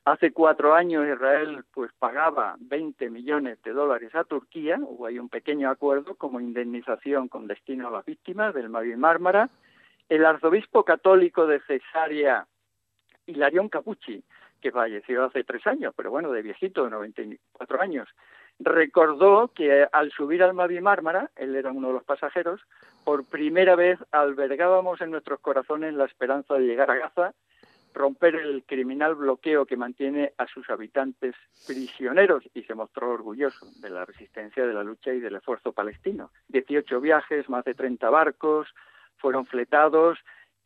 Hace 0.04 0.32
cuatro 0.32 0.74
años 0.74 1.06
Israel 1.06 1.62
pues 1.72 1.92
pagaba 1.98 2.56
20 2.60 3.10
millones 3.10 3.62
de 3.62 3.72
dólares 3.72 4.14
a 4.14 4.24
Turquía, 4.24 4.78
hubo 4.80 5.06
un 5.06 5.28
pequeño 5.28 5.68
acuerdo 5.68 6.14
como 6.14 6.40
indemnización 6.40 7.28
con 7.28 7.46
destino 7.46 7.88
a 7.88 7.90
las 7.90 8.04
víctimas 8.06 8.54
del 8.54 8.70
Mavi 8.70 8.96
Mármara. 8.96 9.50
El 10.08 10.24
arzobispo 10.24 10.84
católico 10.84 11.46
de 11.46 11.60
Cesarea 11.60 12.46
Hilarión 13.26 13.68
Capucci, 13.68 14.24
que 14.60 14.72
falleció 14.72 15.24
hace 15.24 15.44
tres 15.44 15.66
años, 15.66 15.92
pero 15.96 16.10
bueno, 16.10 16.30
de 16.30 16.42
viejito, 16.42 16.84
de 16.84 16.90
94 16.90 17.80
años, 17.80 18.08
recordó 18.58 19.48
que 19.48 19.86
al 19.90 20.10
subir 20.12 20.42
al 20.42 20.54
Mavi 20.54 20.80
Mármara, 20.80 21.30
él 21.36 21.56
era 21.56 21.72
uno 21.72 21.88
de 21.88 21.94
los 21.94 22.04
pasajeros, 22.04 22.60
por 23.04 23.24
primera 23.24 23.74
vez 23.74 23.98
albergábamos 24.12 25.00
en 25.00 25.10
nuestros 25.10 25.40
corazones 25.40 25.94
la 25.94 26.04
esperanza 26.04 26.54
de 26.54 26.66
llegar 26.66 26.90
a 26.90 26.96
Gaza, 26.96 27.34
romper 27.92 28.36
el 28.36 28.62
criminal 28.64 29.14
bloqueo 29.14 29.66
que 29.66 29.76
mantiene 29.76 30.32
a 30.38 30.46
sus 30.46 30.68
habitantes 30.70 31.34
prisioneros 31.66 32.44
y 32.54 32.62
se 32.62 32.74
mostró 32.74 33.10
orgulloso 33.10 33.66
de 33.80 33.90
la 33.90 34.04
resistencia 34.04 34.64
de 34.66 34.74
la 34.74 34.84
lucha 34.84 35.12
y 35.12 35.20
del 35.20 35.36
esfuerzo 35.36 35.72
palestino. 35.72 36.30
18 36.48 37.00
viajes, 37.00 37.48
más 37.48 37.64
de 37.64 37.74
30 37.74 38.08
barcos 38.10 38.68
fueron 39.16 39.46
fletados 39.46 40.18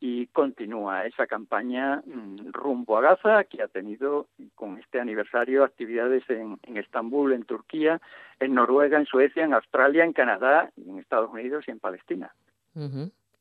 y 0.06 0.26
continúa 0.26 1.06
esa 1.06 1.26
campaña 1.26 2.02
mm, 2.04 2.52
rumbo 2.52 2.98
a 2.98 3.00
Gaza, 3.00 3.44
que 3.44 3.62
ha 3.62 3.68
tenido 3.68 4.26
con 4.54 4.76
este 4.76 5.00
aniversario 5.00 5.64
actividades 5.64 6.22
en, 6.28 6.58
Estambul, 6.76 7.32
en 7.32 7.44
Turquía, 7.44 8.02
en 8.38 8.52
Noruega, 8.52 8.98
en 8.98 9.06
Suecia, 9.06 9.44
en 9.44 9.54
Australia, 9.54 10.04
en 10.04 10.12
Canadá, 10.12 10.70
en 10.76 10.98
Estados 10.98 11.30
Unidos 11.32 11.64
y 11.66 11.70
en 11.70 11.80
Palestina. 11.80 12.34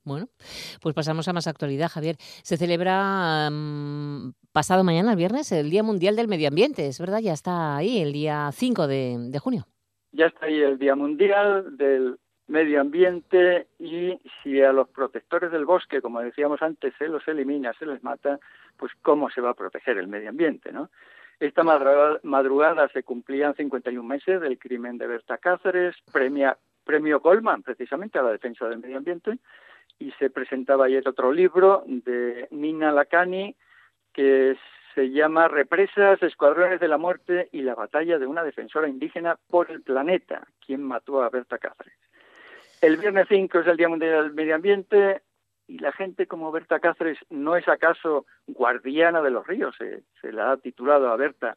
Bueno, 0.05 0.29
pues 0.81 0.95
pasamos 0.95 1.27
a 1.27 1.33
más 1.33 1.47
actualidad, 1.47 1.89
Javier. 1.89 2.15
Se 2.17 2.55
celebra 2.55 3.49
mm, 3.51 4.31
pasado 4.53 4.85
mañana, 4.85 5.11
el 5.11 5.17
viernes, 5.17 5.51
el 5.51 5.69
Día 5.69 5.83
Mundial 5.83 6.15
del 6.15 6.29
Medio 6.29 6.47
Ambiente, 6.47 6.87
¿es 6.87 6.97
verdad? 6.97 7.19
Ya 7.19 7.33
está 7.33 7.75
ahí, 7.75 8.01
el 8.01 8.13
día 8.13 8.49
5 8.53 8.87
de 8.87 9.39
junio. 9.41 9.65
Ya 10.13 10.27
está 10.27 10.45
ahí 10.45 10.61
el 10.61 10.79
Día 10.79 10.95
Mundial 10.95 11.75
del 11.75 12.19
medio 12.53 12.81
ambiente 12.81 13.65
y 13.79 14.19
si 14.41 14.61
a 14.61 14.71
los 14.71 14.87
protectores 14.87 15.51
del 15.51 15.65
bosque, 15.65 16.03
como 16.03 16.21
decíamos 16.21 16.61
antes, 16.61 16.93
se 16.99 17.07
los 17.07 17.27
elimina, 17.27 17.73
se 17.73 17.87
les 17.87 18.03
mata, 18.03 18.39
pues 18.77 18.91
cómo 19.01 19.31
se 19.31 19.41
va 19.41 19.49
a 19.49 19.55
proteger 19.55 19.97
el 19.97 20.07
medio 20.07 20.29
ambiente, 20.29 20.71
¿no? 20.71 20.91
Esta 21.39 21.63
madrugada, 21.63 22.87
se 22.89 23.01
cumplían 23.01 23.55
51 23.55 24.07
meses 24.07 24.39
del 24.39 24.59
crimen 24.59 24.99
de 24.99 25.07
Berta 25.07 25.39
Cáceres, 25.39 25.95
premia, 26.11 26.55
premio 26.85 27.19
Goldman 27.19 27.63
precisamente 27.63 28.19
a 28.19 28.21
la 28.21 28.31
defensa 28.31 28.69
del 28.69 28.77
medio 28.77 28.97
ambiente, 28.97 29.39
y 29.97 30.11
se 30.11 30.29
presentaba 30.29 30.85
ayer 30.85 31.07
otro 31.07 31.33
libro 31.33 31.83
de 31.87 32.47
Nina 32.51 32.91
Lacani 32.91 33.55
que 34.13 34.55
se 34.93 35.09
llama 35.09 35.47
Represas, 35.47 36.21
Escuadrones 36.21 36.79
de 36.79 36.87
la 36.87 36.99
Muerte 36.99 37.49
y 37.51 37.63
la 37.63 37.73
batalla 37.73 38.19
de 38.19 38.27
una 38.27 38.43
defensora 38.43 38.87
indígena 38.87 39.39
por 39.49 39.71
el 39.71 39.81
planeta, 39.81 40.47
quien 40.63 40.83
mató 40.83 41.23
a 41.23 41.29
Berta 41.29 41.57
Cáceres. 41.57 41.95
El 42.83 42.97
viernes 42.97 43.27
5 43.29 43.59
es 43.59 43.67
el 43.67 43.77
Día 43.77 43.87
Mundial 43.87 44.23
del 44.25 44.33
Medio 44.33 44.55
Ambiente 44.55 45.21
y 45.67 45.79
la 45.79 45.93
gente 45.93 46.27
como 46.27 46.51
Berta 46.51 46.81
Cáceres 46.81 47.17
no 47.29 47.55
es 47.55 47.65
acaso 47.69 48.25
guardiana 48.45 49.21
de 49.21 49.31
los 49.31 49.47
ríos, 49.47 49.73
se, 49.77 50.31
la 50.33 50.51
ha 50.51 50.57
titulado 50.57 51.09
a 51.09 51.15
Berta 51.15 51.55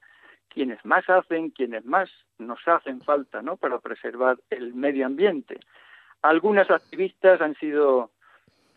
quienes 0.48 0.84
más 0.84 1.10
hacen, 1.10 1.50
quienes 1.50 1.84
más 1.84 2.08
nos 2.38 2.60
hacen 2.68 3.00
falta 3.00 3.42
¿no? 3.42 3.56
para 3.56 3.80
preservar 3.80 4.38
el 4.50 4.72
medio 4.74 5.04
ambiente. 5.04 5.58
Algunas 6.22 6.70
activistas 6.70 7.40
han 7.40 7.56
sido 7.56 8.12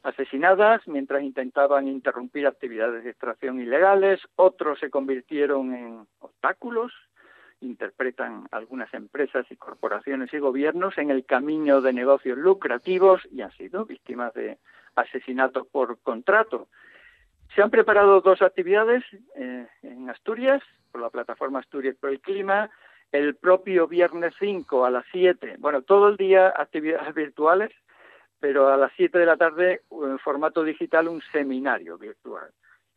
asesinadas 0.01 0.81
mientras 0.88 1.21
intentaban 1.21 1.88
interrumpir 1.88 2.47
actividades 2.47 3.03
de 3.03 3.12
extracción 3.12 3.62
ilegales, 3.62 4.21
otros 4.38 4.79
se 4.79 4.89
convirtieron 4.89 5.75
en 5.75 6.07
obstáculos 6.17 6.91
interpretan 7.62 8.48
algunas 8.52 8.93
empresas 8.93 9.45
y 9.50 9.56
corporaciones 9.56 10.34
y 10.34 10.39
gobiernos 10.39 10.98
en 10.98 11.12
el 11.12 11.26
camino 11.26 11.82
de 11.82 11.93
negocios 11.93 12.38
lucrativos 12.38 13.22
y 13.32 13.41
han 13.41 13.52
sido 13.52 13.86
víctimas 13.86 14.34
de 14.34 14.58
asesinatos 14.95 15.67
por 15.67 16.00
contrato. 16.00 16.67
Se 17.56 17.62
han 17.62 17.69
preparado 17.69 18.22
dos 18.22 18.41
actividades 18.41 19.04
eh, 19.36 19.67
en 19.82 20.10
Asturias, 20.10 20.62
por 20.91 21.02
la 21.02 21.10
plataforma 21.10 21.60
Asturias 21.60 21.95
por 22.00 22.12
el 22.12 22.22
Clima, 22.22 22.69
el 23.12 23.36
propio 23.36 23.88
viernes 23.88 24.34
5 24.39 24.86
a 24.86 24.91
las 24.91 25.06
7, 25.12 25.56
bueno, 25.60 25.82
todo 25.82 26.10
el 26.10 26.17
día 26.17 26.54
actividades 26.56 27.13
virtuales, 27.15 27.72
pero 28.39 28.69
a 28.69 28.78
las 28.78 28.91
7 28.95 29.17
de 29.17 29.26
la 29.26 29.38
tarde 29.38 29.82
en 29.91 30.19
formato 30.19 30.63
digital 30.63 31.08
un 31.08 31.22
seminario 31.32 31.98
virtual 31.98 32.52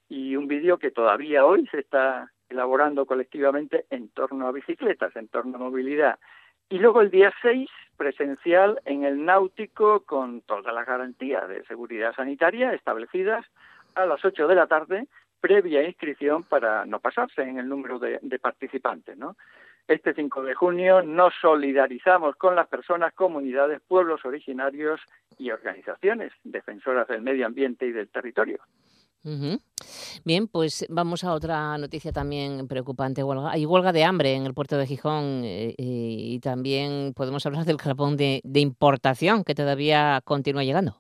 y 0.09 0.37
un 0.37 0.47
vídeo 0.47 0.79
que 0.79 0.91
todavía 0.91 1.47
hoy 1.47 1.67
se 1.69 1.81
está 1.81 2.31
elaborando 2.49 3.07
colectivamente 3.07 3.87
en 3.91 4.09
torno 4.09 4.47
a 4.47 4.53
bicicletas, 4.53 5.15
en 5.17 5.29
torno 5.29 5.57
a 5.57 5.61
movilidad. 5.61 6.19
Y 6.69 6.79
luego 6.79 7.03
el 7.03 7.11
día 7.11 7.33
6, 7.43 7.69
presencial 7.97 8.81
en 8.85 9.05
el 9.05 9.25
náutico 9.25 10.05
con 10.05 10.41
todas 10.43 10.75
las 10.75 10.87
garantías 10.87 11.49
de 11.49 11.65
seguridad 11.65 12.15
sanitaria 12.15 12.73
establecidas 12.73 13.45
a 13.95 14.07
las 14.07 14.25
8 14.25 14.49
de 14.49 14.55
la 14.55 14.67
tarde, 14.67 15.07
previa 15.41 15.83
inscripción 15.83 16.45
para 16.45 16.87
no 16.87 17.01
pasarse 17.01 17.43
en 17.43 17.59
el 17.59 17.69
número 17.69 17.99
de, 17.99 18.39
participantes. 18.41 19.19
¿no? 19.19 19.37
Este 19.87 20.15
5 20.15 20.43
de 20.45 20.55
junio 20.55 21.03
nos 21.03 21.35
solidarizamos 21.41 22.37
con 22.37 22.55
las 22.55 22.69
personas, 22.69 23.13
comunidades, 23.13 23.81
pueblos 23.87 24.25
originarios 24.25 25.01
y 25.39 25.51
organizaciones 25.51 26.33
defensoras 26.45 27.09
del 27.09 27.23
medio 27.23 27.45
ambiente 27.45 27.87
y 27.87 27.93
del 27.93 28.09
territorio. 28.09 28.61
Bien, 30.25 30.49
pues 30.49 30.87
vamos 30.89 31.25
a 31.25 31.33
otra 31.33 31.79
noticia 31.79 32.13
también 32.13 32.67
preocupante. 32.67 33.23
Huelga. 33.23 33.53
Hay 33.53 33.67
huelga 33.67 33.93
de 33.93 34.05
hambre 34.05 34.35
en 34.35 34.47
el 34.47 34.55
puerto 34.55 34.77
de 34.77 34.87
Gijón 34.87 35.43
eh, 35.45 35.75
y 35.79 36.41
también 36.41 37.13
podemos 37.15 37.45
hablar 37.47 37.65
del 37.65 37.77
carbón 37.77 38.17
de, 38.17 38.41
importación 38.55 39.45
que 39.45 39.55
todavía 39.55 40.21
continúa 40.25 40.65
llegando. 40.65 40.97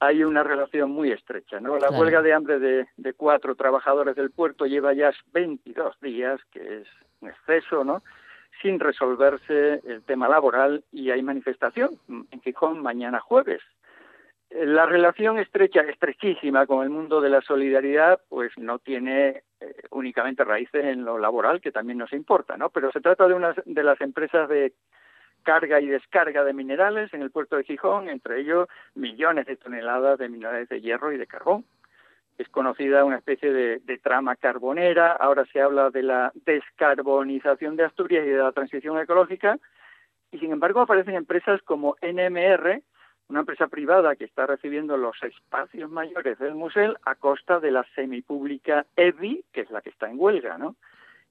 Hay 0.00 0.24
una 0.24 0.42
relación 0.42 0.90
muy 0.90 1.10
estrecha, 1.10 1.58
¿no? 1.58 1.78
La 1.78 1.90
huelga 1.90 2.20
de 2.20 2.34
hambre 2.34 2.58
de, 2.58 2.86
de, 2.96 3.12
cuatro 3.14 3.54
trabajadores 3.54 4.14
del 4.14 4.30
puerto 4.30 4.66
lleva 4.66 4.92
ya 4.92 5.10
22 5.32 5.98
días, 6.00 6.38
que 6.52 6.80
es 6.80 6.88
un 7.20 7.30
exceso, 7.30 7.82
¿no? 7.82 8.02
Sin 8.60 8.78
resolverse 8.78 9.80
el 9.86 10.02
tema 10.02 10.28
laboral 10.28 10.84
y 10.92 11.10
hay 11.10 11.22
manifestación 11.22 11.98
en 12.08 12.40
Gijón 12.42 12.82
mañana 12.82 13.20
jueves 13.20 13.62
la 14.64 14.86
relación 14.86 15.38
estrecha, 15.38 15.80
estrechísima 15.82 16.66
con 16.66 16.82
el 16.82 16.90
mundo 16.90 17.20
de 17.20 17.30
la 17.30 17.40
solidaridad, 17.42 18.20
pues 18.28 18.52
no 18.56 18.78
tiene 18.78 19.42
eh, 19.60 19.74
únicamente 19.90 20.44
raíces 20.44 20.84
en 20.84 21.04
lo 21.04 21.18
laboral, 21.18 21.60
que 21.60 21.72
también 21.72 21.98
nos 21.98 22.12
importa, 22.12 22.56
¿no? 22.56 22.70
Pero 22.70 22.90
se 22.92 23.00
trata 23.00 23.28
de 23.28 23.34
una 23.34 23.54
de 23.64 23.82
las 23.82 24.00
empresas 24.00 24.48
de 24.48 24.72
carga 25.42 25.80
y 25.80 25.86
descarga 25.86 26.42
de 26.44 26.52
minerales 26.52 27.12
en 27.12 27.22
el 27.22 27.30
puerto 27.30 27.56
de 27.56 27.64
Gijón, 27.64 28.08
entre 28.08 28.40
ellos 28.40 28.68
millones 28.94 29.46
de 29.46 29.56
toneladas 29.56 30.18
de 30.18 30.28
minerales 30.28 30.68
de 30.68 30.80
hierro 30.80 31.12
y 31.12 31.18
de 31.18 31.26
carbón. 31.26 31.64
Es 32.38 32.48
conocida 32.48 33.04
una 33.04 33.16
especie 33.16 33.52
de, 33.52 33.78
de 33.78 33.98
trama 33.98 34.36
carbonera, 34.36 35.12
ahora 35.12 35.44
se 35.52 35.60
habla 35.60 35.90
de 35.90 36.02
la 36.02 36.32
descarbonización 36.34 37.76
de 37.76 37.84
Asturias 37.84 38.26
y 38.26 38.30
de 38.30 38.38
la 38.38 38.52
transición 38.52 38.98
ecológica, 38.98 39.58
y 40.32 40.38
sin 40.38 40.52
embargo 40.52 40.80
aparecen 40.80 41.14
empresas 41.14 41.62
como 41.62 41.96
NMR, 42.02 42.82
una 43.28 43.40
empresa 43.40 43.66
privada 43.66 44.14
que 44.16 44.24
está 44.24 44.46
recibiendo 44.46 44.96
los 44.96 45.20
espacios 45.22 45.90
mayores 45.90 46.38
del 46.38 46.54
museo 46.54 46.96
a 47.04 47.16
costa 47.16 47.58
de 47.58 47.72
la 47.72 47.84
semipública 47.94 48.86
EBI, 48.94 49.44
que 49.52 49.62
es 49.62 49.70
la 49.70 49.80
que 49.80 49.90
está 49.90 50.08
en 50.08 50.16
huelga, 50.18 50.58
¿no? 50.58 50.76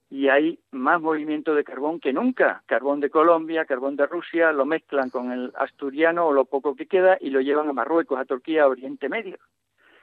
Y 0.10 0.28
hay 0.28 0.60
más 0.72 1.02
movimiento 1.02 1.56
de 1.56 1.64
carbón 1.64 2.00
que 2.00 2.14
nunca. 2.14 2.62
Carbón 2.68 3.00
de 3.00 3.10
Colombia, 3.10 3.66
carbón 3.66 3.96
de 3.96 4.06
Rusia, 4.06 4.52
lo 4.52 4.66
mezclan 4.66 5.10
con 5.10 5.32
el 5.32 5.52
asturiano 5.56 6.28
o 6.28 6.34
lo 6.34 6.46
poco 6.46 6.76
que 6.76 6.86
queda 6.86 7.18
y 7.20 7.32
lo 7.32 7.42
llevan 7.42 7.70
a 7.70 7.74
Marruecos, 7.74 8.20
a 8.20 8.26
Turquía, 8.26 8.64
a 8.64 8.68
Oriente 8.68 9.10
Medio. 9.10 9.38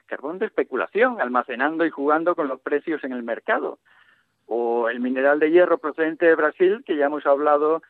Carbón 0.05 0.39
de 0.39 0.47
especulación, 0.47 1.21
almacenando 1.21 1.85
y 1.85 1.89
jugando 1.89 2.35
con 2.35 2.47
los 2.47 2.59
precios 2.59 3.03
en 3.03 3.13
el 3.13 3.23
mercado. 3.23 3.79
O 4.45 4.89
el 4.89 4.99
mineral 4.99 5.39
de 5.39 5.51
hierro 5.51 5.77
procedente 5.77 6.25
de 6.25 6.35
Brasil, 6.35 6.83
que 6.85 6.97
ya 6.97 7.05
hemos 7.05 7.25
hablado 7.25 7.81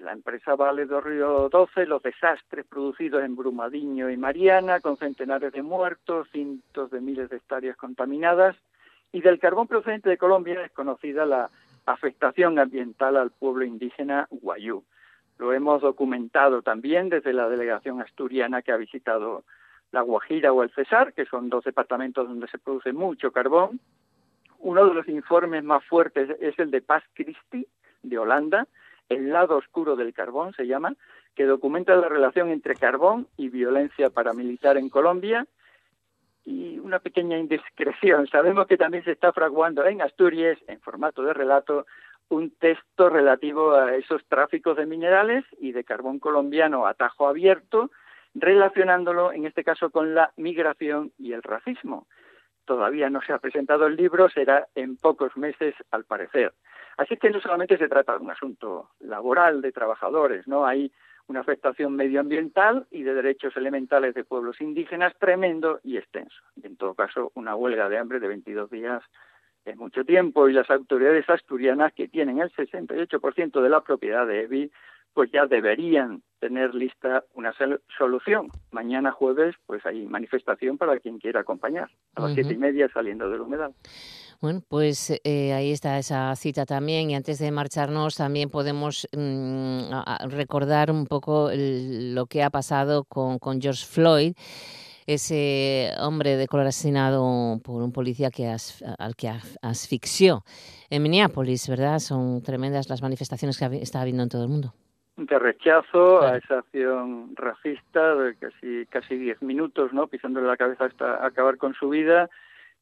la 0.00 0.12
empresa 0.12 0.56
Vale 0.56 0.86
do 0.86 1.00
Río 1.00 1.48
12, 1.48 1.86
los 1.86 2.02
desastres 2.02 2.66
producidos 2.66 3.22
en 3.22 3.36
Brumadinho 3.36 4.10
y 4.10 4.16
Mariana, 4.16 4.80
con 4.80 4.96
centenares 4.96 5.52
de 5.52 5.62
muertos, 5.62 6.28
cientos 6.30 6.90
de 6.90 7.00
miles 7.00 7.28
de 7.28 7.36
hectáreas 7.36 7.76
contaminadas, 7.76 8.56
y 9.12 9.20
del 9.20 9.38
carbón 9.38 9.66
procedente 9.66 10.08
de 10.08 10.18
Colombia 10.18 10.64
es 10.64 10.72
conocida 10.72 11.26
la 11.26 11.50
afectación 11.86 12.58
ambiental 12.58 13.16
al 13.16 13.30
pueblo 13.30 13.64
indígena 13.64 14.26
Guayú. 14.30 14.84
Lo 15.38 15.52
hemos 15.52 15.82
documentado 15.82 16.62
también 16.62 17.08
desde 17.08 17.32
la 17.32 17.48
delegación 17.48 18.00
asturiana 18.00 18.62
que 18.62 18.72
ha 18.72 18.76
visitado 18.76 19.44
la 19.90 20.02
Guajira 20.02 20.52
o 20.52 20.62
el 20.62 20.70
Cesar, 20.70 21.12
que 21.12 21.24
son 21.24 21.48
dos 21.48 21.64
departamentos 21.64 22.28
donde 22.28 22.46
se 22.48 22.58
produce 22.58 22.92
mucho 22.92 23.32
carbón. 23.32 23.80
Uno 24.58 24.86
de 24.86 24.94
los 24.94 25.08
informes 25.08 25.64
más 25.64 25.84
fuertes 25.86 26.30
es 26.40 26.58
el 26.58 26.70
de 26.70 26.82
Paz 26.82 27.02
Christi, 27.14 27.66
de 28.02 28.18
Holanda, 28.18 28.66
el 29.10 29.30
lado 29.30 29.56
oscuro 29.56 29.96
del 29.96 30.14
carbón 30.14 30.54
se 30.54 30.66
llama, 30.66 30.94
que 31.34 31.44
documenta 31.44 31.94
la 31.96 32.08
relación 32.08 32.48
entre 32.48 32.76
carbón 32.76 33.28
y 33.36 33.48
violencia 33.48 34.08
paramilitar 34.10 34.78
en 34.78 34.88
Colombia. 34.88 35.46
Y 36.44 36.78
una 36.78 37.00
pequeña 37.00 37.36
indiscreción. 37.36 38.26
Sabemos 38.32 38.66
que 38.66 38.78
también 38.78 39.04
se 39.04 39.12
está 39.12 39.32
fraguando 39.32 39.84
en 39.84 40.00
Asturias, 40.00 40.58
en 40.68 40.80
formato 40.80 41.22
de 41.22 41.34
relato, 41.34 41.86
un 42.30 42.50
texto 42.52 43.10
relativo 43.10 43.72
a 43.74 43.96
esos 43.96 44.24
tráficos 44.26 44.76
de 44.76 44.86
minerales 44.86 45.44
y 45.58 45.72
de 45.72 45.84
carbón 45.84 46.20
colombiano 46.20 46.86
a 46.86 46.94
tajo 46.94 47.26
abierto, 47.26 47.90
relacionándolo 48.34 49.32
en 49.32 49.46
este 49.46 49.64
caso 49.64 49.90
con 49.90 50.14
la 50.14 50.32
migración 50.36 51.12
y 51.18 51.32
el 51.32 51.42
racismo. 51.42 52.06
Todavía 52.70 53.10
no 53.10 53.20
se 53.20 53.32
ha 53.32 53.38
presentado 53.40 53.88
el 53.88 53.96
libro, 53.96 54.28
será 54.28 54.68
en 54.76 54.96
pocos 54.96 55.36
meses 55.36 55.74
al 55.90 56.04
parecer. 56.04 56.52
Así 56.98 57.16
que 57.16 57.28
no 57.28 57.40
solamente 57.40 57.76
se 57.76 57.88
trata 57.88 58.12
de 58.12 58.22
un 58.22 58.30
asunto 58.30 58.90
laboral 59.00 59.60
de 59.60 59.72
trabajadores, 59.72 60.46
¿no? 60.46 60.64
Hay 60.64 60.92
una 61.26 61.40
afectación 61.40 61.96
medioambiental 61.96 62.86
y 62.92 63.02
de 63.02 63.12
derechos 63.12 63.56
elementales 63.56 64.14
de 64.14 64.22
pueblos 64.22 64.60
indígenas 64.60 65.14
tremendo 65.18 65.80
y 65.82 65.96
extenso. 65.96 66.36
Y 66.62 66.68
en 66.68 66.76
todo 66.76 66.94
caso, 66.94 67.32
una 67.34 67.56
huelga 67.56 67.88
de 67.88 67.98
hambre 67.98 68.20
de 68.20 68.28
22 68.28 68.70
días 68.70 69.02
es 69.64 69.76
mucho 69.76 70.04
tiempo 70.04 70.48
y 70.48 70.52
las 70.52 70.70
autoridades 70.70 71.28
asturianas 71.28 71.92
que 71.92 72.06
tienen 72.06 72.38
el 72.38 72.52
68% 72.52 73.60
de 73.60 73.68
la 73.68 73.80
propiedad 73.80 74.28
de 74.28 74.42
EBI 74.42 74.70
pues 75.14 75.30
ya 75.32 75.46
deberían 75.46 76.22
tener 76.40 76.74
lista 76.74 77.24
una 77.34 77.52
solución. 77.98 78.48
Mañana 78.70 79.12
jueves, 79.12 79.54
pues 79.66 79.84
hay 79.84 80.06
manifestación 80.06 80.78
para 80.78 80.98
quien 80.98 81.18
quiera 81.18 81.40
acompañar, 81.40 81.90
a 82.14 82.22
las 82.22 82.34
siete 82.34 82.54
y 82.54 82.58
media 82.58 82.88
saliendo 82.92 83.28
del 83.28 83.42
humedal. 83.42 83.74
Bueno, 84.40 84.62
pues 84.66 85.20
eh, 85.22 85.52
ahí 85.52 85.70
está 85.70 85.98
esa 85.98 86.34
cita 86.34 86.64
también 86.64 87.10
y 87.10 87.14
antes 87.14 87.38
de 87.38 87.50
marcharnos 87.50 88.16
también 88.16 88.48
podemos 88.48 89.06
mm, 89.12 89.90
recordar 90.30 90.90
un 90.90 91.06
poco 91.06 91.50
lo 91.52 92.26
que 92.26 92.42
ha 92.42 92.48
pasado 92.48 93.04
con, 93.04 93.38
con 93.38 93.60
George 93.60 93.84
Floyd 93.84 94.32
ese 95.06 95.90
hombre 95.98 96.36
de 96.36 96.46
color 96.46 96.68
asesinado 96.68 97.60
por 97.64 97.82
un 97.82 97.90
policía 97.90 98.30
que 98.30 98.46
al 98.46 99.16
que 99.16 99.28
asfixió 99.60 100.44
en 100.88 101.02
Minneapolis, 101.02 101.68
¿verdad? 101.68 101.98
Son 101.98 102.42
tremendas 102.42 102.88
las 102.88 103.02
manifestaciones 103.02 103.58
que 103.58 103.64
está 103.82 104.00
habiendo 104.00 104.22
en 104.22 104.28
todo 104.28 104.44
el 104.44 104.48
mundo 104.48 104.72
de 105.26 105.38
rechazo 105.38 106.22
a 106.22 106.36
esa 106.36 106.60
acción 106.60 107.36
racista 107.36 108.14
de 108.14 108.36
casi 108.36 108.86
casi 108.86 109.16
diez 109.16 109.40
minutos, 109.42 109.92
¿no? 109.92 110.06
Pisándole 110.06 110.46
la 110.46 110.56
cabeza 110.56 110.86
hasta 110.86 111.24
acabar 111.24 111.58
con 111.58 111.74
su 111.74 111.90
vida 111.90 112.30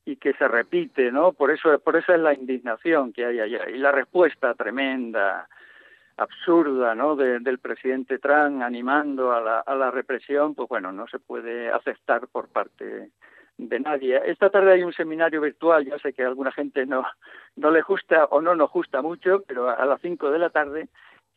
y 0.04 0.16
que 0.16 0.32
se 0.34 0.46
repite, 0.46 1.10
¿no? 1.10 1.32
Por 1.32 1.50
eso 1.50 1.78
por 1.80 1.96
eso 1.96 2.14
es 2.14 2.20
la 2.20 2.34
indignación 2.34 3.12
que 3.12 3.24
hay 3.24 3.40
allá 3.40 3.68
y 3.68 3.78
la 3.78 3.92
respuesta 3.92 4.54
tremenda, 4.54 5.48
absurda, 6.16 6.94
¿no? 6.94 7.16
del 7.16 7.58
presidente 7.58 8.18
Trump 8.18 8.62
animando 8.62 9.32
a 9.32 9.40
la, 9.40 9.60
a 9.60 9.74
la 9.74 9.90
represión, 9.90 10.54
pues 10.54 10.68
bueno, 10.68 10.92
no 10.92 11.06
se 11.06 11.18
puede 11.18 11.70
aceptar 11.70 12.26
por 12.28 12.48
parte 12.48 13.10
de 13.56 13.80
nadie. 13.80 14.20
Esta 14.26 14.50
tarde 14.50 14.72
hay 14.72 14.82
un 14.82 14.92
seminario 14.92 15.40
virtual, 15.40 15.84
ya 15.84 15.98
sé 15.98 16.12
que 16.12 16.22
a 16.22 16.28
alguna 16.28 16.52
gente 16.52 16.86
no, 16.86 17.04
no 17.56 17.70
le 17.70 17.82
gusta 17.82 18.24
o 18.26 18.40
no 18.40 18.54
nos 18.54 18.70
gusta 18.70 19.02
mucho, 19.02 19.42
pero 19.46 19.68
a 19.70 19.84
las 19.84 20.00
cinco 20.00 20.30
de 20.30 20.38
la 20.38 20.50
tarde 20.50 20.88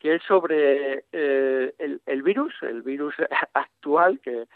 que 0.01 0.15
es 0.15 0.23
sobre 0.23 1.05
eh, 1.11 1.73
el, 1.77 2.23
virus, 2.23 2.55
el 2.63 2.81
virus 2.81 3.13
actual, 3.53 4.19
que, 4.19 4.47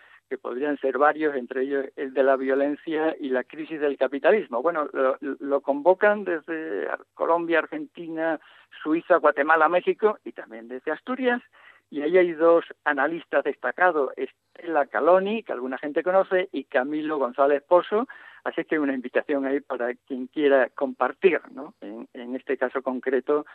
podrían 0.42 0.78
ser 0.80 0.98
varios, 0.98 1.34
entre 1.36 1.62
ellos 1.62 1.86
el 1.96 2.14
de 2.14 2.24
la 2.24 2.36
violencia 2.36 3.16
y 3.20 3.30
la 3.30 3.46
crisis 3.46 3.80
del 3.80 3.96
capitalismo. 3.96 4.62
Bueno, 4.62 4.90
lo, 5.22 5.62
convocan 5.62 6.26
desde 6.26 6.90
Colombia, 7.14 7.60
Argentina, 7.60 8.38
Suiza, 8.84 9.18
Guatemala, 9.18 9.70
México 9.70 10.18
y 10.26 10.34
también 10.34 10.68
desde 10.68 10.92
Asturias. 10.92 11.42
Y 11.90 12.02
ahí 12.02 12.18
hay 12.18 12.34
dos 12.34 12.66
analistas 12.84 13.46
destacados, 13.46 14.12
Estela 14.18 14.88
Caloni, 14.88 15.44
que 15.44 15.54
alguna 15.54 15.78
gente 15.78 16.04
conoce, 16.04 16.50
y 16.52 16.66
Camilo 16.66 17.18
González 17.18 17.64
Pozo. 17.64 18.08
Así 18.44 18.66
que 18.66 18.76
hay 18.76 18.80
una 18.80 18.94
invitación 18.94 19.46
ahí 19.46 19.62
para 19.62 19.94
quien 19.94 20.28
quiera 20.28 20.70
compartir, 20.70 21.40
¿no? 21.52 21.76
En, 21.80 22.10
en 22.14 22.36
este 22.36 22.58
caso 22.58 22.82
concreto, 22.82 23.46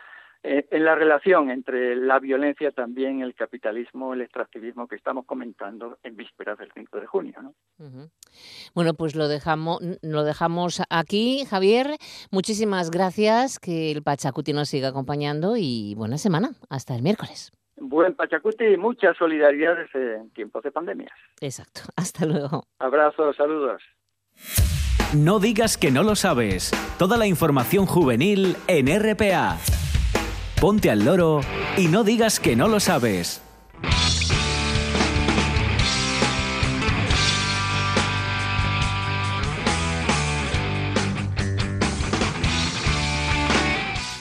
eh, 0.42 0.66
en 0.70 0.85
la 0.85 0.94
relación 0.94 1.50
entre 1.50 1.94
la 1.96 2.18
violencia 2.18 2.70
también, 2.70 3.20
el 3.20 3.35
capitalismo, 3.35 4.14
el 4.14 4.22
extractivismo 4.22 4.88
que 4.88 4.96
estamos 4.96 5.26
comentando 5.26 5.98
en 6.03 6.16
vísperas 6.16 6.57
del 6.59 6.70
5 6.72 6.98
de 6.98 7.07
junio. 7.07 7.35
¿no? 7.42 7.55
Bueno, 8.74 8.94
pues 8.94 9.14
lo 9.14 9.29
dejamos, 9.29 9.81
lo 10.00 10.24
dejamos 10.24 10.83
aquí, 10.88 11.44
Javier. 11.44 11.96
Muchísimas 12.31 12.90
gracias, 12.90 13.59
que 13.59 13.90
el 13.90 14.03
Pachacuti 14.03 14.55
nos 14.55 14.70
siga 14.70 14.88
acompañando 14.88 15.57
y 15.59 15.94
buena 15.94 16.16
semana. 16.16 16.53
Hasta 16.70 16.94
el 16.94 17.03
miércoles. 17.03 17.53
Buen 17.76 18.14
Pachacuti 18.14 18.64
y 18.64 18.76
muchas 18.79 19.18
solidaridades 19.18 19.94
en 19.94 20.31
tiempos 20.31 20.62
de 20.62 20.72
pandemias. 20.72 21.12
Exacto. 21.42 21.83
Hasta 21.96 22.24
luego. 22.24 22.64
Abrazos, 22.79 23.37
saludos. 23.37 23.83
No 25.14 25.38
digas 25.38 25.76
que 25.76 25.90
no 25.90 26.03
lo 26.03 26.14
sabes. 26.14 26.70
Toda 26.98 27.18
la 27.18 27.26
información 27.26 27.85
juvenil 27.85 28.57
en 28.68 28.87
RPA 28.87 29.59
ponte 30.61 30.90
al 30.90 31.07
loro 31.07 31.40
y 31.79 31.88
no 31.88 32.05
digas 32.05 32.38
que 32.38 32.55
no 32.55 32.68
lo 32.68 32.81
sabes. 32.81 33.40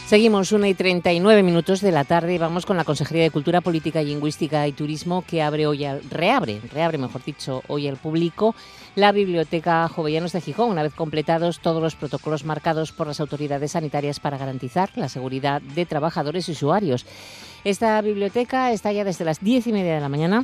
Seguimos 0.09 0.51
una 0.53 0.67
y 0.67 0.73
39 0.73 1.43
minutos 1.43 1.81
de 1.81 1.91
la 1.91 2.03
tarde 2.03 2.33
y 2.33 2.39
vamos 2.39 2.65
con 2.65 2.75
la 2.77 2.83
Consejería 2.83 3.21
de 3.21 3.29
Cultura, 3.29 3.61
Política, 3.61 4.01
Lingüística 4.01 4.67
y 4.67 4.71
Turismo 4.71 5.23
que 5.23 5.43
abre 5.43 5.67
hoy 5.67 5.85
al, 5.85 6.01
reabre, 6.09 6.59
reabre 6.73 6.97
mejor 6.97 7.23
dicho, 7.23 7.61
hoy 7.67 7.87
al 7.87 7.97
público 7.97 8.55
la 8.95 9.11
Biblioteca 9.11 9.87
Jovellanos 9.87 10.31
de 10.31 10.41
Gijón, 10.41 10.71
una 10.71 10.81
vez 10.81 10.95
completados 10.95 11.59
todos 11.59 11.79
los 11.79 11.93
protocolos 11.93 12.43
marcados 12.43 12.91
por 12.91 13.05
las 13.05 13.19
autoridades 13.19 13.73
sanitarias 13.73 14.19
para 14.19 14.39
garantizar 14.39 14.89
la 14.95 15.09
seguridad 15.09 15.61
de 15.61 15.85
trabajadores 15.85 16.49
y 16.49 16.53
usuarios. 16.53 17.05
Esta 17.63 18.01
biblioteca 18.01 18.71
está 18.71 18.91
ya 18.91 19.03
desde 19.03 19.25
las 19.25 19.41
diez 19.41 19.67
y 19.67 19.73
media 19.73 19.93
de 19.93 20.01
la 20.01 20.09
mañana 20.09 20.43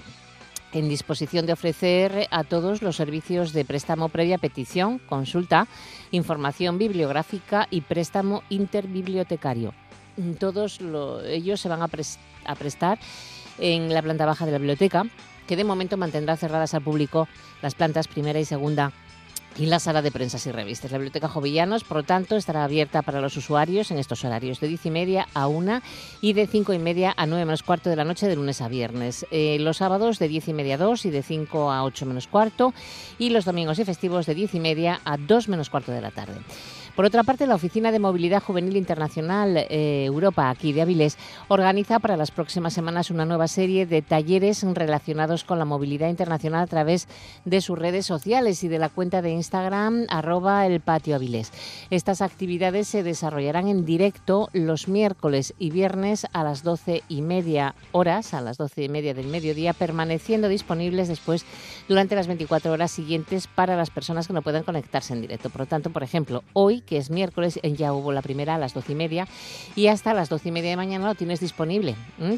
en 0.76 0.90
disposición 0.90 1.46
de 1.46 1.54
ofrecer 1.54 2.28
a 2.32 2.44
todos 2.44 2.82
los 2.82 2.98
servicios 2.98 3.54
de 3.54 3.64
préstamo 3.64 4.10
previa 4.10 4.38
petición, 4.38 5.00
consulta, 5.00 5.68
información 6.12 6.78
bibliográfica 6.78 7.68
y 7.72 7.82
préstamo 7.82 8.44
interbibliotecario. 8.50 9.74
Todos 10.38 10.80
ellos 11.28 11.62
se 11.62 11.70
van 11.70 11.82
a, 11.82 11.88
prestar 11.88 13.00
en 13.58 13.94
la 13.94 14.02
planta 14.02 14.26
baja 14.26 14.46
de 14.46 14.52
la 14.52 14.58
biblioteca, 14.58 15.06
que 15.48 15.56
de 15.56 15.64
momento 15.64 15.96
mantendrá 15.96 16.36
cerradas 16.36 16.74
al 16.74 16.84
público 16.84 17.28
las 17.62 17.74
plantas 17.74 18.10
primera 18.10 18.40
y 18.40 18.46
segunda 18.46 18.92
y 19.58 19.68
la 19.68 19.80
sala 19.80 20.02
de 20.02 20.12
prensas 20.12 20.46
y 20.48 20.52
revistas. 20.52 20.92
La 20.92 20.98
Biblioteca 20.98 21.28
Jovillanos, 21.28 21.84
por 21.84 21.98
lo 21.98 22.04
tanto, 22.04 22.36
estará 22.36 22.64
abierta 22.64 23.02
para 23.02 23.22
los 23.22 23.38
usuarios 23.38 23.92
en 23.92 23.98
estos 23.98 24.24
horarios 24.26 24.60
de 24.60 24.68
10 24.68 24.86
y 24.88 24.92
media 24.92 25.28
a 25.34 25.48
1 25.48 25.82
y 26.22 26.34
de 26.34 26.48
5 26.48 26.74
y 26.74 26.80
media 26.80 27.14
a 27.16 27.26
9 27.26 27.46
menos 27.46 27.64
cuarto 27.64 27.90
de 27.90 27.96
la 27.96 28.04
noche 28.04 28.28
de 28.28 28.36
lunes 28.36 28.62
a 28.62 28.68
viernes. 28.68 29.26
Eh, 29.32 29.58
los 29.60 29.78
sábados 29.78 30.20
de 30.20 30.28
10 30.28 30.50
y 30.50 30.54
media 30.54 30.76
a 30.76 30.80
2 30.80 31.06
y 31.06 31.10
de 31.10 31.24
5 31.24 31.72
a 31.72 31.84
8 31.84 32.06
menos 32.06 32.28
cuarto 32.28 32.74
y 33.18 33.30
los 33.30 33.46
domingos 33.46 33.80
y 33.80 33.86
festivos 33.86 34.26
de 34.26 34.36
10 34.36 34.56
y 34.56 34.60
media 34.60 35.02
a 35.06 35.18
2 35.18 35.48
menos 35.50 35.70
cuarto 35.70 35.92
de 35.92 36.02
la 36.02 36.12
tarde. 36.12 36.40
Por 36.96 37.04
otra 37.04 37.24
parte, 37.24 37.46
la 37.46 37.56
Oficina 37.56 37.92
de 37.92 38.00
Movilidad 38.00 38.42
Juvenil 38.42 38.78
Internacional 38.78 39.58
eh, 39.58 40.06
Europa, 40.06 40.50
aquí 40.50 40.72
de 40.72 40.82
Avilés, 40.82 41.18
organiza 41.50 42.00
para 42.00 42.16
las 42.16 42.32
próximas 42.32 42.72
semanas 42.72 43.12
una 43.12 43.26
nueva 43.26 43.50
serie 43.50 43.86
de 43.86 44.02
talleres 44.02 44.64
relacionados 44.64 45.44
con 45.44 45.60
la 45.60 45.66
movilidad 45.66 46.08
internacional 46.08 46.64
a 46.64 46.68
través 46.68 47.10
de 47.44 47.60
sus 47.60 47.78
redes 47.78 48.06
sociales 48.06 48.64
y 48.64 48.70
de 48.70 48.80
la 48.80 48.88
cuenta 48.88 49.22
de 49.22 49.32
Instagram 49.32 50.06
arroba 50.08 50.66
el 50.66 50.80
patio 50.80 51.16
Avilés. 51.16 51.52
Estas 51.90 52.22
actividades 52.22 52.88
se 52.88 53.04
desarrollarán 53.04 53.68
en 53.68 53.84
directo 53.84 54.48
los 54.54 54.88
miércoles 54.88 55.54
y 55.60 55.72
viernes 55.72 56.26
a 56.32 56.46
las 56.46 56.64
doce 56.64 57.04
y 57.10 57.22
media 57.22 57.76
horas, 57.92 58.34
a 58.34 58.40
las 58.40 58.56
doce 58.56 58.84
y 58.84 58.90
media 58.90 59.14
del 59.14 59.28
mediodía, 59.28 59.74
permaneciendo 59.74 60.48
disponibles 60.48 61.10
después 61.10 61.46
durante 61.90 62.16
las 62.16 62.28
24 62.28 62.72
horas 62.72 62.92
siguientes 62.92 63.48
para 63.48 63.76
las 63.76 63.90
personas 63.90 64.28
que 64.28 64.34
no 64.34 64.42
puedan 64.42 64.64
conectarse 64.64 65.14
en 65.14 65.20
directo. 65.20 65.50
Por 65.50 65.62
lo 65.62 65.68
tanto, 65.68 65.90
por 65.90 66.02
ejemplo, 66.02 66.46
hoy 66.54 66.85
que 66.86 66.98
es 66.98 67.10
miércoles, 67.10 67.60
ya 67.64 67.94
hubo 67.94 68.12
la 68.12 68.22
primera 68.22 68.56
a 68.56 68.58
las 68.58 68.74
doce 68.74 68.94
y 68.94 68.96
media 68.96 69.28
y 69.76 69.88
hasta 69.88 70.14
las 70.14 70.30
doce 70.30 70.50
y 70.50 70.52
media 70.52 70.72
de 70.72 70.78
mañana 70.78 71.08
lo 71.08 71.16
tienes 71.16 71.40
disponible. 71.40 71.96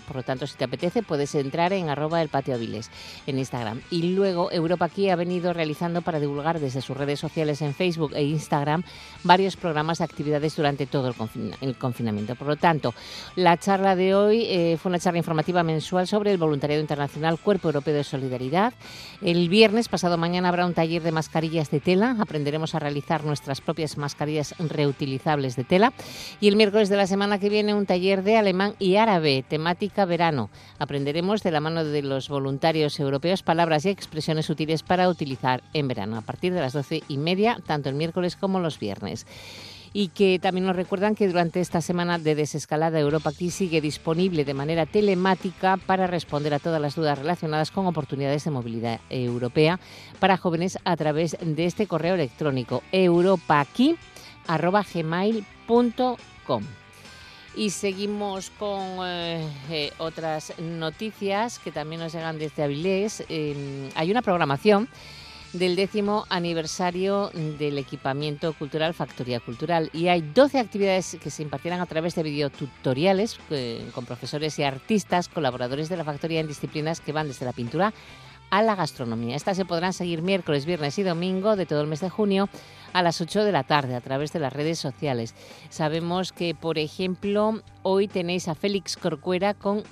Por 0.07 0.15
lo 0.15 0.23
tanto, 0.23 0.47
si 0.47 0.57
te 0.57 0.63
apetece, 0.63 1.03
puedes 1.03 1.33
entrar 1.35 1.73
en 1.73 1.89
arroba 1.89 2.21
el 2.21 2.29
patio 2.29 2.55
Aviles 2.55 2.89
en 3.25 3.37
Instagram. 3.37 3.81
Y 3.91 4.13
luego 4.13 4.51
Europa 4.51 4.85
aquí 4.85 5.09
ha 5.09 5.15
venido 5.15 5.53
realizando 5.53 6.01
para 6.01 6.19
divulgar 6.19 6.59
desde 6.59 6.81
sus 6.81 6.97
redes 6.97 7.19
sociales 7.19 7.61
en 7.61 7.73
Facebook 7.73 8.13
e 8.15 8.23
Instagram 8.23 8.83
varios 9.23 9.55
programas 9.55 9.99
de 9.99 10.05
actividades 10.05 10.55
durante 10.55 10.85
todo 10.85 11.13
el, 11.61 11.77
confinamiento. 11.77 12.35
Por 12.35 12.47
lo 12.47 12.55
tanto, 12.55 12.93
la 13.35 13.57
charla 13.57 13.95
de 13.95 14.15
hoy 14.15 14.45
eh, 14.45 14.77
fue 14.81 14.89
una 14.89 14.99
charla 14.99 15.19
informativa 15.19 15.63
mensual 15.63 16.07
sobre 16.07 16.31
el 16.31 16.37
voluntariado 16.37 16.81
internacional 16.81 17.39
Cuerpo 17.39 17.69
Europeo 17.69 17.93
de 17.93 18.03
Solidaridad. 18.03 18.73
El 19.21 19.49
viernes 19.49 19.89
pasado 19.89 20.17
mañana 20.17 20.49
habrá 20.49 20.65
un 20.65 20.73
taller 20.73 21.01
de 21.01 21.11
mascarillas 21.11 21.71
de 21.71 21.79
tela. 21.79 22.15
Aprenderemos 22.19 22.75
a 22.75 22.79
realizar 22.79 23.23
nuestras 23.23 23.61
propias 23.61 23.97
mascarillas 23.97 24.36
reutilizables 24.59 25.55
de 25.55 25.63
tela. 25.63 25.93
Y 26.39 26.47
el 26.47 26.55
miércoles 26.55 26.89
de 26.89 26.97
la 26.97 27.07
semana 27.07 27.39
que 27.39 27.49
viene 27.49 27.73
un 27.73 27.85
taller 27.85 28.23
de 28.23 28.37
alemán 28.37 28.75
y 28.79 28.95
árabe, 28.95 29.43
temática 29.47 30.05
verano. 30.05 30.49
Aprenderemos 30.79 31.43
de 31.43 31.51
la 31.51 31.59
mano 31.59 31.83
de 31.83 32.01
los 32.01 32.29
voluntarios 32.29 32.99
europeos 32.99 33.43
palabras 33.43 33.85
y 33.85 33.89
expresiones 33.89 34.49
útiles 34.49 34.83
para 34.83 35.09
utilizar 35.09 35.63
en 35.73 35.87
verano, 35.87 36.17
a 36.17 36.21
partir 36.21 36.53
de 36.53 36.61
las 36.61 36.73
doce 36.73 37.03
y 37.07 37.17
media, 37.17 37.59
tanto 37.65 37.89
el 37.89 37.95
miércoles 37.95 38.35
como 38.35 38.59
los 38.59 38.79
viernes 38.79 39.25
y 39.93 40.09
que 40.09 40.39
también 40.39 40.67
nos 40.67 40.75
recuerdan 40.75 41.15
que 41.15 41.27
durante 41.27 41.59
esta 41.59 41.81
semana 41.81 42.19
de 42.19 42.35
desescalada 42.35 42.99
Europa 42.99 43.31
aquí 43.31 43.49
sigue 43.49 43.81
disponible 43.81 44.45
de 44.45 44.53
manera 44.53 44.85
telemática 44.85 45.77
para 45.77 46.05
responder 46.05 46.53
a 46.53 46.59
todas 46.59 46.81
las 46.81 46.95
dudas 46.95 47.17
relacionadas 47.17 47.71
con 47.71 47.87
oportunidades 47.87 48.43
de 48.43 48.51
movilidad 48.51 48.99
europea 49.09 49.79
para 50.19 50.37
jóvenes 50.37 50.77
a 50.83 50.95
través 50.95 51.37
de 51.41 51.65
este 51.65 51.87
correo 51.87 52.15
electrónico 52.15 52.83
Europa 52.91 53.59
aquí 53.59 53.97
arroba 54.47 54.83
gmail.com. 54.83 56.63
Y 57.55 57.71
seguimos 57.71 58.51
con 58.51 58.81
eh, 59.03 59.47
eh, 59.71 59.91
otras 59.97 60.53
noticias 60.59 61.57
que 61.59 61.71
también 61.71 62.01
nos 62.01 62.13
llegan 62.13 62.37
desde 62.37 62.63
Avilés. 62.63 63.23
Em, 63.29 63.89
hay 63.95 64.11
una 64.11 64.21
programación 64.21 64.87
del 65.53 65.75
décimo 65.75 66.25
aniversario 66.29 67.31
del 67.33 67.77
equipamiento 67.77 68.53
cultural 68.53 68.93
Factoría 68.93 69.39
Cultural 69.39 69.89
y 69.93 70.07
hay 70.07 70.21
12 70.21 70.59
actividades 70.59 71.17
que 71.21 71.29
se 71.29 71.41
impartirán 71.41 71.79
a 71.81 71.85
través 71.85 72.15
de 72.15 72.23
videotutoriales 72.23 73.39
eh, 73.49 73.89
con 73.93 74.05
profesores 74.05 74.59
y 74.59 74.63
artistas, 74.63 75.29
colaboradores 75.29 75.89
de 75.89 75.97
la 75.97 76.03
factoría 76.03 76.41
en 76.41 76.47
disciplinas 76.47 76.99
que 76.99 77.13
van 77.13 77.27
desde 77.27 77.45
la 77.45 77.53
pintura 77.53 77.93
a 78.49 78.61
la 78.61 78.75
gastronomía. 78.75 79.35
Estas 79.35 79.57
se 79.57 79.65
podrán 79.65 79.93
seguir 79.93 80.21
miércoles, 80.21 80.65
viernes 80.65 80.97
y 80.99 81.03
domingo 81.03 81.55
de 81.55 81.65
todo 81.65 81.81
el 81.81 81.87
mes 81.87 81.99
de 82.01 82.09
junio 82.09 82.49
a 82.93 83.01
las 83.01 83.21
8 83.21 83.43
de 83.43 83.51
la 83.51 83.63
tarde 83.63 83.95
a 83.95 84.01
través 84.01 84.33
de 84.33 84.39
las 84.39 84.53
redes 84.53 84.79
sociales. 84.79 85.35
Sabemos 85.69 86.31
que, 86.31 86.55
por 86.55 86.77
ejemplo, 86.77 87.61
hoy 87.83 88.07
tenéis 88.07 88.47
a 88.47 88.55
Félix 88.55 88.97
Corcuera 88.97 89.53
con 89.53 89.83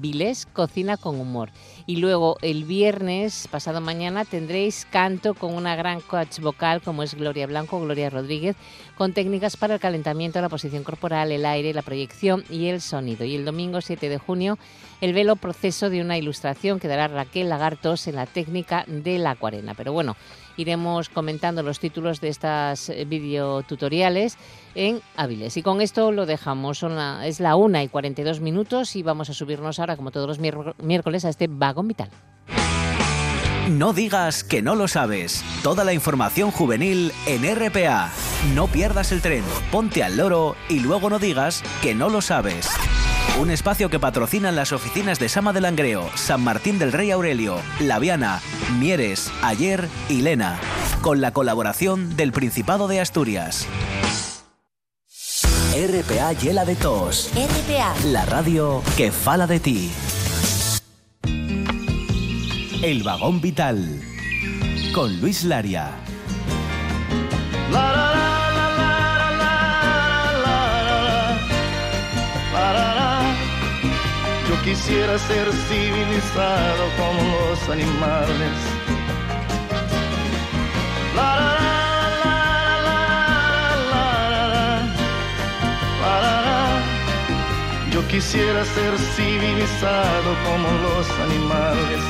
Vilés, 0.00 0.46
Cocina 0.46 0.96
con 0.96 1.20
Humor. 1.20 1.50
Y 1.86 1.96
luego 1.96 2.36
el 2.40 2.64
viernes, 2.64 3.48
pasado 3.50 3.80
mañana, 3.80 4.24
tendréis 4.24 4.86
canto 4.90 5.34
con 5.34 5.54
una 5.54 5.76
gran 5.76 6.00
coach 6.00 6.40
vocal 6.40 6.80
como 6.80 7.02
es 7.02 7.14
Gloria 7.14 7.46
Blanco, 7.46 7.80
Gloria 7.80 8.08
Rodríguez, 8.08 8.56
con 8.96 9.12
técnicas 9.12 9.56
para 9.56 9.74
el 9.74 9.80
calentamiento, 9.80 10.40
la 10.40 10.48
posición 10.48 10.84
corporal, 10.84 11.32
el 11.32 11.44
aire, 11.44 11.74
la 11.74 11.82
proyección 11.82 12.44
y 12.48 12.66
el 12.66 12.80
sonido. 12.80 13.24
Y 13.24 13.34
el 13.34 13.44
domingo 13.44 13.80
7 13.80 14.08
de 14.08 14.18
junio, 14.18 14.58
el 15.00 15.12
velo 15.12 15.36
proceso 15.36 15.90
de 15.90 16.00
una 16.00 16.16
ilustración 16.16 16.80
que 16.80 16.88
dará 16.88 17.08
Raquel 17.08 17.48
Lagartos 17.48 18.06
en 18.06 18.16
la 18.16 18.26
técnica 18.26 18.84
de 18.86 19.18
la 19.18 19.32
acuarela. 19.32 19.74
Pero 19.74 19.92
bueno, 19.92 20.16
iremos 20.56 21.08
comentando 21.08 21.62
los 21.62 21.80
títulos 21.80 22.20
de 22.20 22.28
estas 22.28 22.88
eh, 22.88 23.04
videotutoriales 23.04 24.38
en 24.74 25.00
Aviles. 25.16 25.56
Y 25.56 25.62
con 25.62 25.80
esto 25.80 26.12
lo 26.12 26.26
dejamos. 26.26 26.84
es 27.24 27.40
la 27.40 27.56
1 27.56 27.82
y 27.82 27.88
42 27.88 28.40
minutos 28.40 28.96
y 28.96 29.02
vamos 29.02 29.30
a 29.30 29.34
subirnos 29.34 29.78
ahora, 29.78 29.96
como 29.96 30.10
todos 30.10 30.26
los 30.26 30.38
miércoles, 30.38 31.24
a 31.24 31.28
este 31.28 31.46
vagón 31.48 31.88
vital. 31.88 32.10
No 33.68 33.94
digas 33.94 34.44
que 34.44 34.60
no 34.60 34.74
lo 34.74 34.88
sabes. 34.88 35.42
Toda 35.62 35.84
la 35.84 35.94
información 35.94 36.50
juvenil 36.50 37.12
en 37.26 37.44
RPA. 37.44 38.12
No 38.54 38.66
pierdas 38.66 39.10
el 39.10 39.22
tren, 39.22 39.42
ponte 39.72 40.02
al 40.02 40.18
loro 40.18 40.54
y 40.68 40.80
luego 40.80 41.08
no 41.08 41.18
digas 41.18 41.62
que 41.80 41.94
no 41.94 42.10
lo 42.10 42.20
sabes. 42.20 42.68
Un 43.40 43.50
espacio 43.50 43.90
que 43.90 43.98
patrocinan 43.98 44.56
las 44.56 44.72
oficinas 44.72 45.18
de 45.18 45.28
Sama 45.28 45.52
de 45.52 45.60
Langreo, 45.60 46.08
San 46.14 46.42
Martín 46.42 46.78
del 46.78 46.92
Rey 46.92 47.10
Aurelio, 47.10 47.60
Laviana, 47.80 48.40
Mieres, 48.78 49.30
Ayer 49.42 49.88
y 50.08 50.22
Lena, 50.22 50.58
con 51.02 51.20
la 51.20 51.32
colaboración 51.32 52.16
del 52.16 52.32
Principado 52.32 52.88
de 52.88 53.00
Asturias. 53.00 53.66
RPA 55.74 56.32
Yela 56.34 56.64
de 56.64 56.76
Tos. 56.76 57.32
RPA. 57.34 57.94
La 58.12 58.24
radio 58.26 58.80
que 58.96 59.10
fala 59.10 59.48
de 59.48 59.58
ti. 59.58 59.90
El 62.80 63.02
vagón 63.02 63.40
vital. 63.40 64.00
Con 64.94 65.20
Luis 65.20 65.42
Laria. 65.42 65.90
Quisiera 74.64 75.18
ser 75.18 75.52
civilizado 75.52 76.84
como 76.96 77.20
los 77.50 77.68
animales. 77.68 78.50
La, 81.14 81.36
la, 86.00 86.40
Yo 87.92 88.08
quisiera 88.08 88.64
ser 88.64 88.96
civilizado 88.98 90.34
como 90.46 90.66
los 90.78 91.10
animales. 91.20 92.00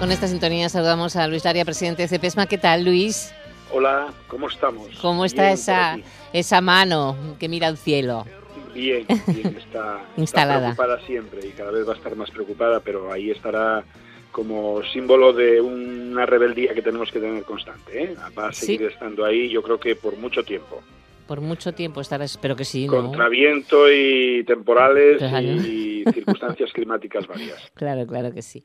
Con 0.00 0.12
esta 0.12 0.28
sintonía 0.28 0.68
saludamos 0.68 1.16
a 1.16 1.26
Luis 1.28 1.46
Laria, 1.46 1.64
presidente 1.64 2.02
de 2.02 2.08
CEPESMA. 2.08 2.44
¿Qué 2.44 2.58
tal, 2.58 2.84
Luis? 2.84 3.32
Hola, 3.72 4.12
¿cómo 4.28 4.48
estamos? 4.48 4.88
¿Cómo 5.00 5.24
está 5.24 5.50
esa, 5.50 5.96
esa 6.34 6.60
mano 6.60 7.16
que 7.38 7.48
mira 7.48 7.68
al 7.68 7.78
cielo? 7.78 8.26
Bien, 8.74 9.06
bien, 9.26 9.56
está, 9.56 10.04
instalada. 10.16 10.70
Está 10.70 10.82
preocupada 10.82 11.06
siempre 11.06 11.46
y 11.46 11.50
cada 11.50 11.70
vez 11.70 11.86
va 11.86 11.92
a 11.92 11.96
estar 11.96 12.16
más 12.16 12.30
preocupada, 12.30 12.80
pero 12.80 13.12
ahí 13.12 13.30
estará 13.30 13.84
como 14.30 14.82
símbolo 14.92 15.32
de 15.32 15.60
una 15.60 16.24
rebeldía 16.26 16.74
que 16.74 16.82
tenemos 16.82 17.10
que 17.12 17.20
tener 17.20 17.42
constante. 17.44 18.02
¿eh? 18.04 18.16
Va 18.36 18.48
a 18.48 18.52
seguir 18.52 18.84
estando 18.84 19.24
ahí, 19.24 19.48
yo 19.50 19.62
creo 19.62 19.78
que 19.78 19.94
por 19.94 20.16
mucho 20.16 20.42
tiempo. 20.42 20.80
Por 21.26 21.40
mucho 21.40 21.72
tiempo 21.72 22.00
estarás, 22.00 22.32
espero 22.32 22.56
que 22.56 22.64
sí, 22.64 22.86
¿no? 22.86 22.92
Contra 22.94 23.28
viento 23.28 23.90
y 23.90 24.42
temporales 24.44 25.18
Claro. 25.18 25.46
y 25.46 26.04
circunstancias 26.12 26.72
climáticas 26.74 27.26
varias. 27.26 27.70
Claro, 27.74 28.06
claro 28.06 28.32
que 28.34 28.42
sí. 28.42 28.64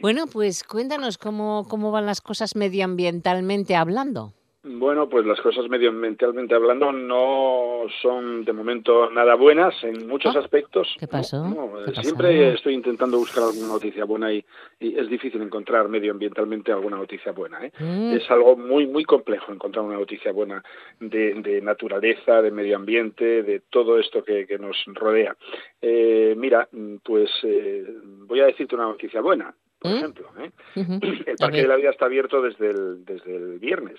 Bueno, 0.00 0.26
pues 0.26 0.64
cuéntanos 0.64 1.16
cómo, 1.16 1.66
cómo 1.68 1.92
van 1.92 2.06
las 2.06 2.20
cosas 2.20 2.56
medioambientalmente 2.56 3.76
hablando. 3.76 4.34
Bueno, 4.64 5.08
pues 5.08 5.26
las 5.26 5.40
cosas 5.40 5.68
medioambientalmente 5.68 6.54
hablando 6.54 6.92
no 6.92 7.82
son 8.00 8.44
de 8.44 8.52
momento 8.52 9.10
nada 9.10 9.34
buenas 9.34 9.74
en 9.82 10.06
muchos 10.06 10.36
Ah, 10.36 10.38
aspectos. 10.38 10.94
¿qué 11.00 11.08
pasó? 11.08 11.44
No, 11.48 11.72
¿Qué 11.84 11.90
ha 11.98 12.02
siempre 12.02 12.54
estoy 12.54 12.74
intentando 12.74 13.18
buscar 13.18 13.42
alguna 13.42 13.66
noticia 13.66 14.04
buena 14.04 14.32
y, 14.32 14.44
y 14.78 14.96
es 14.96 15.08
difícil 15.08 15.42
encontrar 15.42 15.88
medioambientalmente 15.88 16.70
alguna 16.70 16.96
noticia 16.96 17.32
buena. 17.32 17.66
¿eh? 17.66 17.72
Mm, 17.80 18.12
Es 18.12 18.30
algo 18.30 18.56
muy 18.56 18.86
muy 18.86 19.02
complejo 19.04 19.50
encontrar 19.52 19.84
una 19.84 19.96
noticia 19.98 20.30
buena 20.30 20.62
de, 21.00 21.34
de 21.42 21.60
naturaleza, 21.60 22.40
de 22.40 22.52
medio 22.52 22.76
ambiente, 22.76 23.42
de 23.42 23.60
todo 23.68 23.98
esto 23.98 24.22
que, 24.22 24.46
que 24.46 24.58
nos 24.58 24.76
rodea. 24.86 25.36
Eh, 25.80 26.34
mira, 26.38 26.68
pues 27.02 27.30
eh, 27.42 27.84
voy 28.28 28.38
a 28.38 28.46
decirte 28.46 28.76
una 28.76 28.84
noticia 28.84 29.20
buena, 29.22 29.52
por 29.80 29.90
¿Mm? 29.90 29.94
ejemplo. 29.96 30.28
¿eh? 30.38 30.50
El 30.76 31.36
Parque 31.36 31.62
de 31.62 31.66
la 31.68 31.74
Vida 31.74 31.90
está 31.90 32.04
abierto 32.04 32.40
desde 32.40 32.70
el, 32.70 33.04
desde 33.04 33.34
el 33.34 33.58
viernes 33.58 33.98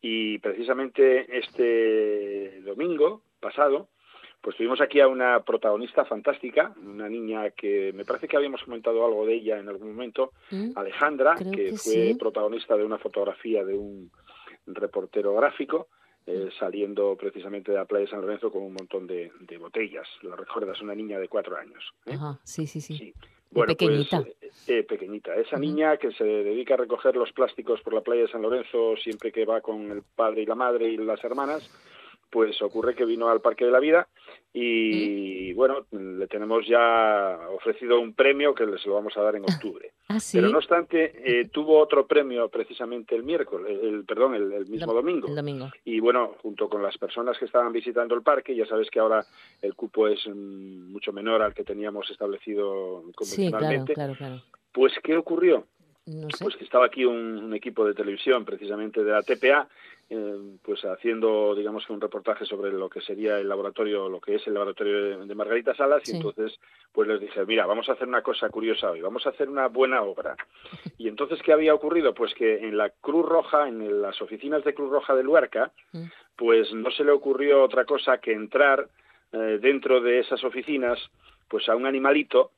y 0.00 0.38
precisamente 0.38 1.38
este 1.38 2.60
domingo 2.62 3.22
pasado 3.40 3.88
pues 4.40 4.56
tuvimos 4.56 4.80
aquí 4.80 5.00
a 5.00 5.06
una 5.08 5.42
protagonista 5.44 6.06
fantástica, 6.06 6.72
una 6.82 7.08
niña 7.10 7.50
que 7.50 7.92
me 7.92 8.06
parece 8.06 8.26
que 8.26 8.38
habíamos 8.38 8.62
comentado 8.62 9.04
algo 9.04 9.26
de 9.26 9.34
ella 9.34 9.58
en 9.58 9.68
algún 9.68 9.88
momento, 9.88 10.32
Mm, 10.50 10.70
Alejandra, 10.76 11.34
que, 11.36 11.50
que 11.50 11.68
fue 11.76 11.92
sí. 12.08 12.14
protagonista 12.18 12.74
de 12.76 12.84
una 12.84 12.96
fotografía 12.96 13.64
de 13.64 13.74
un 13.76 14.10
reportero 14.66 15.34
gráfico 15.34 15.88
eh, 16.26 16.48
saliendo 16.58 17.16
precisamente 17.16 17.72
de 17.72 17.78
la 17.78 17.84
playa 17.84 18.04
de 18.06 18.10
San 18.10 18.20
Lorenzo 18.22 18.50
con 18.50 18.62
un 18.62 18.72
montón 18.72 19.06
de, 19.06 19.30
de 19.40 19.58
botellas. 19.58 20.08
Lo 20.22 20.34
recuerdas, 20.36 20.80
una 20.80 20.94
niña 20.94 21.18
de 21.18 21.28
cuatro 21.28 21.56
años. 21.56 21.84
¿eh? 22.06 22.12
Ajá, 22.14 22.38
sí, 22.44 22.66
sí, 22.66 22.80
sí. 22.80 22.96
Sí. 22.96 23.14
Bueno, 23.50 23.74
pequeñita. 23.74 24.22
pues 24.22 24.68
eh, 24.68 24.84
pequeñita. 24.84 25.34
Esa 25.34 25.58
niña 25.58 25.96
que 25.96 26.12
se 26.12 26.24
dedica 26.24 26.74
a 26.74 26.78
recoger 26.78 27.16
los 27.16 27.32
plásticos 27.32 27.80
por 27.82 27.94
la 27.94 28.00
playa 28.00 28.22
de 28.22 28.28
San 28.28 28.42
Lorenzo 28.42 28.96
siempre 28.96 29.32
que 29.32 29.44
va 29.44 29.60
con 29.60 29.90
el 29.90 30.02
padre 30.02 30.42
y 30.42 30.46
la 30.46 30.54
madre 30.54 30.88
y 30.88 30.96
las 30.96 31.22
hermanas, 31.24 31.68
pues 32.30 32.60
ocurre 32.62 32.94
que 32.94 33.04
vino 33.04 33.28
al 33.28 33.40
Parque 33.40 33.64
de 33.64 33.70
la 33.72 33.80
Vida 33.80 34.08
y 34.52 35.52
bueno, 35.54 35.86
le 35.90 36.26
tenemos 36.26 36.66
ya 36.66 37.38
ofrecido 37.50 38.00
un 38.00 38.14
premio 38.14 38.54
que 38.54 38.64
se 38.78 38.88
lo 38.88 38.94
vamos 38.94 39.16
a 39.16 39.22
dar 39.22 39.36
en 39.36 39.42
octubre. 39.44 39.92
Ah, 40.08 40.20
sí. 40.20 40.38
Pero 40.38 40.50
no 40.50 40.58
obstante, 40.58 41.12
eh, 41.24 41.48
tuvo 41.48 41.78
otro 41.78 42.06
premio 42.06 42.48
precisamente 42.48 43.14
el 43.14 43.22
miércoles, 43.22 43.78
el, 43.82 44.04
perdón, 44.04 44.34
el, 44.34 44.52
el 44.52 44.66
mismo 44.66 44.92
Dom- 44.92 44.96
domingo. 44.96 45.28
El 45.28 45.34
domingo. 45.36 45.70
Y 45.84 46.00
bueno, 46.00 46.34
junto 46.42 46.68
con 46.68 46.82
las 46.82 46.96
personas 46.98 47.38
que 47.38 47.44
estaban 47.44 47.72
visitando 47.72 48.14
el 48.14 48.22
parque, 48.22 48.54
ya 48.54 48.66
sabes 48.66 48.90
que 48.90 48.98
ahora 49.00 49.24
el 49.62 49.74
cupo 49.74 50.08
es 50.08 50.20
mm, 50.26 50.90
mucho 50.92 51.12
menor 51.12 51.42
al 51.42 51.54
que 51.54 51.64
teníamos 51.64 52.10
establecido 52.10 53.02
Sí, 53.22 53.48
claro, 53.48 53.58
convencionalmente. 53.58 53.94
claro, 53.94 54.14
claro. 54.16 54.42
Pues, 54.72 54.92
¿qué 55.02 55.16
ocurrió? 55.16 55.66
No 56.06 56.28
sé. 56.30 56.42
Pues 56.44 56.56
que 56.56 56.64
estaba 56.64 56.86
aquí 56.86 57.04
un, 57.04 57.38
un 57.38 57.54
equipo 57.54 57.84
de 57.86 57.94
televisión, 57.94 58.44
precisamente 58.44 59.04
de 59.04 59.12
la 59.12 59.22
TPA, 59.22 59.68
eh, 60.10 60.56
pues 60.62 60.84
haciendo, 60.84 61.54
digamos 61.54 61.86
que 61.86 61.92
un 61.92 62.00
reportaje 62.00 62.44
sobre 62.44 62.72
lo 62.72 62.88
que 62.90 63.00
sería 63.00 63.38
el 63.38 63.48
laboratorio, 63.48 64.08
lo 64.08 64.20
que 64.20 64.34
es 64.34 64.46
el 64.48 64.54
laboratorio 64.54 65.04
de, 65.18 65.26
de 65.26 65.34
Margarita 65.34 65.74
Salas, 65.74 66.02
Sí. 66.04 66.12
y 66.12 66.16
entonces, 66.16 66.58
pues 66.92 67.06
les 67.08 67.20
dije, 67.20 67.46
mira, 67.46 67.64
vamos 67.66 67.88
a 67.88 67.92
hacer 67.92 68.08
una 68.08 68.20
cosa 68.22 68.48
curiosa 68.50 68.90
hoy, 68.90 69.00
vamos 69.00 69.24
a 69.26 69.30
hacer 69.30 69.48
una 69.48 69.68
buena 69.68 70.02
obra. 70.02 70.36
Y 70.98 71.08
entonces, 71.08 71.40
¿qué 71.42 71.52
había 71.52 71.72
ocurrido? 71.74 72.12
Pues 72.12 72.34
que 72.34 72.58
en 72.58 72.76
la 72.76 72.90
Cruz 72.90 73.24
Roja, 73.24 73.68
en 73.68 74.02
las 74.02 74.20
oficinas 74.20 74.62
de 74.64 74.74
Cruz 74.74 74.90
Roja 74.90 75.14
de 75.14 75.22
Luarca, 75.22 75.72
Mm. 75.92 76.04
pues 76.36 76.72
no 76.74 76.90
se 76.90 77.04
le 77.04 77.12
ocurrió 77.12 77.62
otra 77.62 77.84
cosa 77.84 78.18
que 78.18 78.32
entrar 78.32 78.88
eh, 79.32 79.58
dentro 79.62 80.00
de 80.00 80.18
esas 80.18 80.42
oficinas, 80.42 80.98
pues 81.48 81.68
a 81.68 81.76
un 81.76 81.86
animalito 81.86 82.50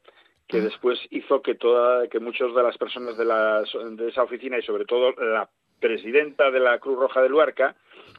que 0.48 0.57
Ah. 0.59 0.62
después 0.62 0.98
hizo 1.11 1.42
que 1.42 1.55
toda 1.55 2.09
que 2.09 2.18
muchas 2.18 2.55
de 2.55 2.62
las 2.62 2.78
personas 2.78 3.16
de, 3.18 3.24
las, 3.26 3.70
de 3.98 4.09
esa 4.09 4.22
oficina 4.22 4.59
y 4.59 4.62
sobre 4.62 4.86
todo 4.86 5.12
la 5.12 5.48
presidenta 5.82 6.50
de 6.50 6.60
la 6.60 6.78
Cruz 6.78 6.98
Roja 6.98 7.20
de 7.20 7.28
Luarca 7.28 7.74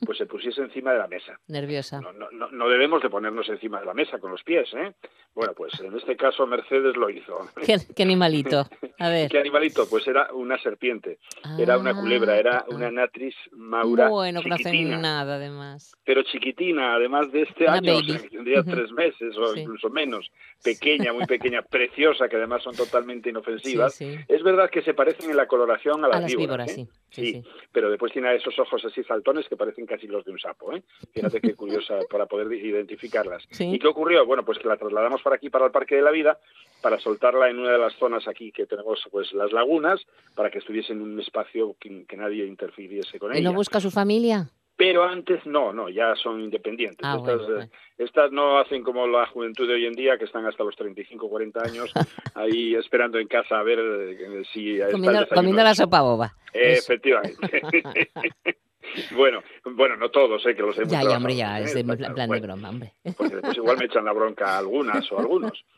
pues 0.06 0.18
se 0.18 0.26
pusiese 0.26 0.62
encima 0.62 0.92
de 0.94 1.00
la 1.00 1.08
mesa. 1.08 1.40
Nerviosa. 1.48 2.00
No, 2.02 2.12
no, 2.14 2.50
no, 2.52 2.70
debemos 2.70 3.02
de 3.02 3.10
ponernos 3.10 3.48
encima 3.50 3.80
de 3.80 3.86
la 3.86 3.94
mesa 3.94 4.20
con 4.20 4.32
los 4.32 4.44
pies, 4.44 4.68
¿eh? 4.74 4.94
Bueno, 5.34 5.54
pues 5.56 5.80
en 5.80 5.96
este 5.98 6.16
caso 6.16 6.46
Mercedes 6.46 6.96
lo 6.96 7.10
hizo. 7.10 7.38
¿Qué, 7.66 7.78
qué 7.96 8.04
animalito? 8.04 8.68
A 9.00 9.10
ver. 9.10 9.30
¿Qué 9.30 9.40
animalito? 9.40 9.88
Pues 9.90 10.08
era 10.08 10.32
una 10.34 10.58
serpiente, 10.62 11.20
era 11.58 11.78
una 11.78 11.92
Ah, 11.92 12.00
culebra, 12.00 12.38
era 12.38 12.66
una 12.70 12.92
natris 12.92 13.36
maura 13.52 14.10
Bueno, 14.10 14.42
que 14.42 14.50
no 14.50 14.56
hacen 14.56 14.72
chiquitina, 14.72 14.98
nada, 14.98 15.36
además. 15.36 15.96
pero 16.06 16.24
chiquitina, 16.24 16.96
además 16.96 17.32
de 17.32 17.44
este 17.44 17.64
Una 17.66 17.74
año, 17.74 17.98
o 17.98 18.04
sea, 18.04 18.20
que 18.22 18.30
tendría 18.30 18.64
tres 18.64 18.92
meses 18.92 19.36
o 19.38 19.54
Sí. 19.54 19.62
incluso 19.62 19.90
menos, 19.90 20.32
pequeña, 20.64 21.14
muy 21.14 21.26
pequeña, 21.26 21.62
preciosa, 21.70 22.28
que 22.30 22.36
además 22.38 22.64
son 22.64 22.76
totalmente 22.76 23.30
inofensivas. 23.30 23.94
Sí, 23.96 24.16
sí. 24.16 24.20
Es 24.28 24.44
verdad 24.44 24.70
que 24.70 24.82
se 24.82 24.94
parecen 24.94 25.30
en 25.32 25.38
la 25.38 25.48
coloración 25.48 26.04
a 26.06 26.08
las, 26.08 26.18
A 26.18 26.22
las 26.22 26.36
víboras, 26.36 26.72
¿eh? 26.72 26.76
sí. 26.76 26.88
Sí, 27.10 27.32
sí. 27.34 27.44
pero 27.72 27.92
después 27.92 28.12
tiene 28.12 28.34
esos 28.36 28.58
ojos 28.58 28.84
así 28.86 29.04
saltones 29.04 29.48
que 29.48 29.56
parecen 29.56 29.83
casi 29.86 30.08
los 30.08 30.26
de 30.26 30.32
un 30.32 30.40
sapo, 30.40 30.74
¿eh? 30.74 30.84
Fíjate 31.14 31.42
qué 31.42 31.56
curiosa 31.56 32.00
para 32.10 32.26
poder 32.26 32.52
identificarlas. 32.54 33.44
Sí. 33.52 33.72
¿Y 33.74 33.80
qué 33.80 33.88
ocurrió? 33.88 34.26
Bueno, 34.26 34.44
pues 34.44 34.60
que 34.60 34.68
la 34.68 34.78
trasladamos 34.78 35.22
para 35.22 35.38
aquí, 35.38 35.50
para 35.50 35.66
el 35.66 35.72
Parque 35.72 35.96
de 35.96 36.02
la 36.02 36.12
Vida, 36.12 36.40
para 36.82 37.00
soltarla 37.00 37.50
en 37.50 37.60
una 37.60 37.72
de 37.72 37.78
las 37.80 37.94
zonas 37.96 38.28
aquí 38.28 38.52
que 38.52 38.66
tenemos, 38.66 39.02
pues 39.12 39.34
las 39.34 39.52
lagunas, 39.52 40.02
para 40.36 40.50
que 40.50 40.60
estuviese 40.60 40.94
en 40.94 41.02
un 41.02 41.20
espacio 41.20 41.76
que, 41.80 42.06
que 42.06 42.18
nadie 42.18 42.46
interfiriese 42.46 43.20
con 43.20 43.34
¿Y 43.34 43.40
ella. 43.40 43.50
no 43.50 43.56
busca 43.56 43.80
su 43.80 43.92
familia? 43.92 44.50
Pero 44.76 45.04
antes 45.04 45.46
no, 45.46 45.72
no, 45.72 45.88
ya 45.88 46.16
son 46.16 46.42
independientes. 46.42 47.00
Ah, 47.04 47.18
estas, 47.18 47.38
bueno, 47.38 47.44
eh, 47.44 47.54
bueno. 47.54 47.72
estas 48.00 48.32
no 48.32 48.58
hacen 48.58 48.84
como 48.84 49.06
la 49.08 49.28
juventud 49.28 49.68
de 49.68 49.76
hoy 49.76 49.86
en 49.86 49.94
día, 49.94 50.18
que 50.18 50.26
están 50.26 50.46
hasta 50.48 50.64
los 50.64 50.76
35, 50.76 51.30
40 51.30 51.64
años 51.64 51.94
ahí 52.36 52.74
esperando 52.74 53.20
en 53.20 53.28
casa 53.28 53.60
a 53.60 53.64
ver 53.64 53.80
eh, 53.80 54.44
si 54.52 54.80
Comiendo, 54.92 55.28
comiendo 55.28 55.64
la 55.64 55.76
sopa 55.76 56.02
boba. 56.02 56.34
Efectivamente. 56.52 57.62
bueno, 59.16 59.44
bueno, 59.64 59.96
no 59.98 60.10
todos, 60.10 60.46
¿eh? 60.46 60.56
que 60.56 60.62
los 60.62 60.78
muy 60.78 60.88
Ya, 60.88 61.04
ya, 61.04 61.18
hombre, 61.18 61.36
ya. 61.36 61.60
Es 61.60 61.74
de 61.74 61.84
plan, 61.84 62.14
plan 62.14 62.30
de 62.30 62.40
broma, 62.40 62.70
hombre. 62.70 62.94
porque 63.18 63.36
después 63.36 63.58
igual 63.58 63.78
me 63.78 63.86
echan 63.86 64.06
la 64.06 64.12
bronca 64.14 64.56
a 64.56 64.58
algunas 64.58 65.12
o 65.12 65.18
a 65.18 65.22
algunos. 65.22 65.64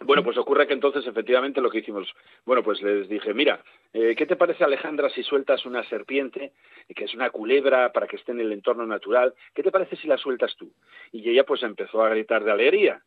Bueno, 0.00 0.24
pues 0.24 0.36
ocurre 0.36 0.66
que 0.66 0.72
entonces 0.72 1.06
efectivamente 1.06 1.60
lo 1.60 1.70
que 1.70 1.78
hicimos, 1.78 2.12
bueno, 2.44 2.64
pues 2.64 2.82
les 2.82 3.08
dije, 3.08 3.32
mira, 3.32 3.62
eh, 3.92 4.16
¿qué 4.16 4.26
te 4.26 4.34
parece 4.34 4.64
Alejandra 4.64 5.08
si 5.08 5.22
sueltas 5.22 5.64
una 5.66 5.88
serpiente, 5.88 6.52
que 6.94 7.04
es 7.04 7.14
una 7.14 7.30
culebra 7.30 7.92
para 7.92 8.08
que 8.08 8.16
esté 8.16 8.32
en 8.32 8.40
el 8.40 8.50
entorno 8.50 8.84
natural? 8.86 9.34
¿Qué 9.54 9.62
te 9.62 9.70
parece 9.70 9.94
si 9.94 10.08
la 10.08 10.18
sueltas 10.18 10.56
tú? 10.56 10.72
Y 11.12 11.30
ella 11.30 11.44
pues 11.44 11.62
empezó 11.62 12.02
a 12.02 12.08
gritar 12.08 12.42
de 12.42 12.50
alegría. 12.50 13.02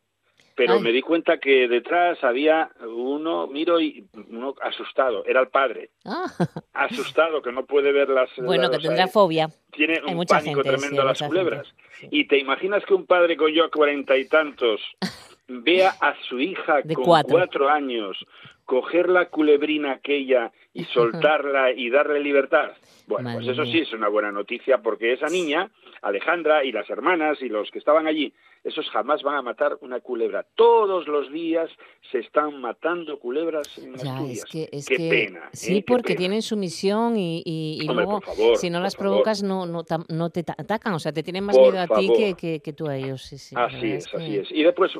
Pero 0.58 0.74
Ay. 0.74 0.80
me 0.80 0.90
di 0.92 1.00
cuenta 1.02 1.38
que 1.38 1.68
detrás 1.68 2.22
había 2.24 2.68
uno, 2.84 3.46
miro 3.46 3.80
y 3.80 4.04
uno 4.28 4.54
asustado, 4.60 5.24
era 5.24 5.40
el 5.40 5.48
padre, 5.48 5.90
Ah, 6.04 6.24
asustado 6.74 7.40
que 7.42 7.52
no 7.52 7.64
puede 7.64 7.92
ver 7.92 8.08
las... 8.08 8.28
bueno, 8.38 8.64
las- 8.64 8.72
que 8.78 8.88
tendrá 8.88 9.06
fobia. 9.06 9.48
tiene 9.70 9.94
Hay 10.04 10.10
un 10.10 10.16
mucha 10.16 10.34
pánico 10.38 10.62
gente, 10.64 10.76
tremendo 10.76 10.96
sí, 10.96 11.00
a 11.00 11.04
las 11.04 11.22
culebras. 11.22 11.66
sí. 12.00 12.08
Y 12.10 12.26
te 12.26 12.38
imaginas 12.38 12.84
que 12.84 12.92
un 12.94 13.06
padre 13.06 13.36
con 13.36 13.52
yo 13.52 13.70
cuarenta 13.70 14.16
y 14.16 14.28
tantos 14.28 14.80
vea 15.46 15.90
a 16.00 16.14
su 16.28 16.40
hija 16.40 16.82
De 16.82 16.94
con 16.94 17.04
cuatro. 17.04 17.30
cuatro 17.36 17.68
años 17.68 18.16
coger 18.64 19.08
la 19.08 19.26
culebrina 19.30 19.92
aquella 19.92 20.50
y 20.74 20.84
soltarla 20.92 21.70
y 21.70 21.88
darle 21.88 22.18
libertad. 22.20 22.72
Bueno, 23.06 23.28
Madre 23.30 23.44
pues 23.44 23.52
eso 23.56 23.62
mía. 23.62 23.72
sí 23.72 23.78
es 23.80 23.92
una 23.92 24.08
buena 24.08 24.32
noticia 24.32 24.78
porque 24.82 25.12
esa 25.12 25.28
niña, 25.28 25.70
Alejandra 26.02 26.64
y 26.64 26.72
las 26.72 26.88
hermanas 26.90 27.38
y 27.42 27.48
los 27.48 27.70
que 27.70 27.78
estaban 27.78 28.06
allí, 28.06 28.32
esos 28.64 28.88
jamás 28.90 29.22
van 29.22 29.36
a 29.36 29.42
matar 29.42 29.78
una 29.80 30.00
culebra. 30.00 30.44
Todos 30.54 31.06
los 31.08 31.30
días 31.32 31.70
se 32.10 32.18
están 32.18 32.60
matando 32.60 33.18
culebras 33.18 33.78
en 33.78 33.94
Ya, 33.94 34.14
Asturias. 34.16 34.38
es 34.38 34.44
que, 34.46 34.68
es 34.72 34.86
Qué 34.86 34.96
que 34.96 35.08
pena. 35.08 35.48
sí, 35.52 35.72
¿eh? 35.78 35.84
Qué 35.84 35.92
porque 35.92 36.08
pena. 36.14 36.18
tienen 36.18 36.42
su 36.42 36.56
misión 36.56 37.16
y, 37.16 37.42
y, 37.44 37.78
y 37.82 37.88
Hombre, 37.88 38.04
luego, 38.04 38.20
favor, 38.20 38.56
si 38.56 38.70
no 38.70 38.80
las 38.80 38.96
favor. 38.96 39.10
provocas, 39.12 39.42
no, 39.42 39.66
no, 39.66 39.84
te 40.30 40.42
ta- 40.42 40.54
atacan. 40.58 40.92
O 40.94 40.98
sea, 40.98 41.12
te 41.12 41.22
tienen 41.22 41.44
más 41.44 41.56
Por 41.56 41.72
miedo 41.72 41.80
a 41.82 41.86
ti 41.98 42.10
que, 42.16 42.34
que, 42.34 42.60
que 42.60 42.72
tú 42.72 42.88
a 42.88 42.96
ellos. 42.96 43.22
Sí, 43.22 43.38
sí, 43.38 43.54
la 43.54 43.64
Así 43.66 43.92
es, 43.92 44.12
así 44.14 44.38
es. 44.38 44.50
Y 44.50 44.62
después, 44.62 44.92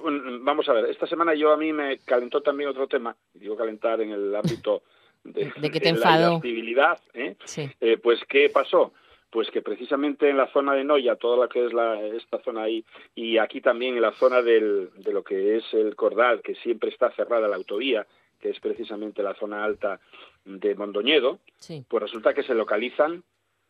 vamos 0.43 0.69
a 0.69 0.73
ver, 0.73 0.87
esta 0.87 1.07
semana 1.07 1.35
yo 1.35 1.53
a 1.53 1.57
mí 1.57 1.73
me 1.73 1.99
calentó 1.99 2.41
también 2.43 2.71
otro 2.71 2.87
tema, 2.87 3.17
digo 3.35 3.57
calentar 3.57 4.01
en 4.01 4.11
el 4.13 4.35
ámbito 4.35 4.83
de, 5.25 5.53
De 5.61 5.71
que 5.71 5.81
te 5.81 5.87
la 5.93 5.97
enfadó. 5.97 6.31
irascibilidad, 6.35 7.01
¿eh? 7.15 7.37
Sí. 7.45 7.69
Eh, 7.81 7.99
pues, 8.03 8.21
¿qué 8.29 8.51
pasó? 8.51 8.93
Pues 9.31 9.51
que 9.51 9.61
precisamente 9.61 10.31
en 10.31 10.39
la 10.39 10.51
zona 10.53 10.73
de 10.75 10.85
Noya, 10.85 11.17
toda 11.17 11.37
la 11.37 11.49
que 11.49 11.67
es 11.67 11.73
la, 11.75 12.01
esta 12.03 12.39
zona 12.43 12.63
ahí, 12.63 12.85
y 13.15 13.37
aquí 13.39 13.61
también 13.61 13.95
en 13.97 14.03
la 14.03 14.13
zona 14.13 14.41
del, 14.41 14.91
de 14.97 15.13
lo 15.13 15.23
que 15.23 15.57
es 15.57 15.65
el 15.75 15.95
Cordal, 15.97 16.41
que 16.43 16.55
siempre 16.57 16.89
está 16.91 17.11
cerrada 17.13 17.47
la 17.47 17.57
autovía, 17.57 18.07
que 18.41 18.49
es 18.51 18.59
precisamente 18.61 19.23
la 19.23 19.35
zona 19.35 19.65
alta 19.65 20.01
de 20.47 20.75
Mondoñedo, 20.75 21.41
sí. 21.59 21.85
pues 21.89 22.03
resulta 22.05 22.33
que 22.33 22.43
se 22.43 22.55
localizan, 22.55 23.23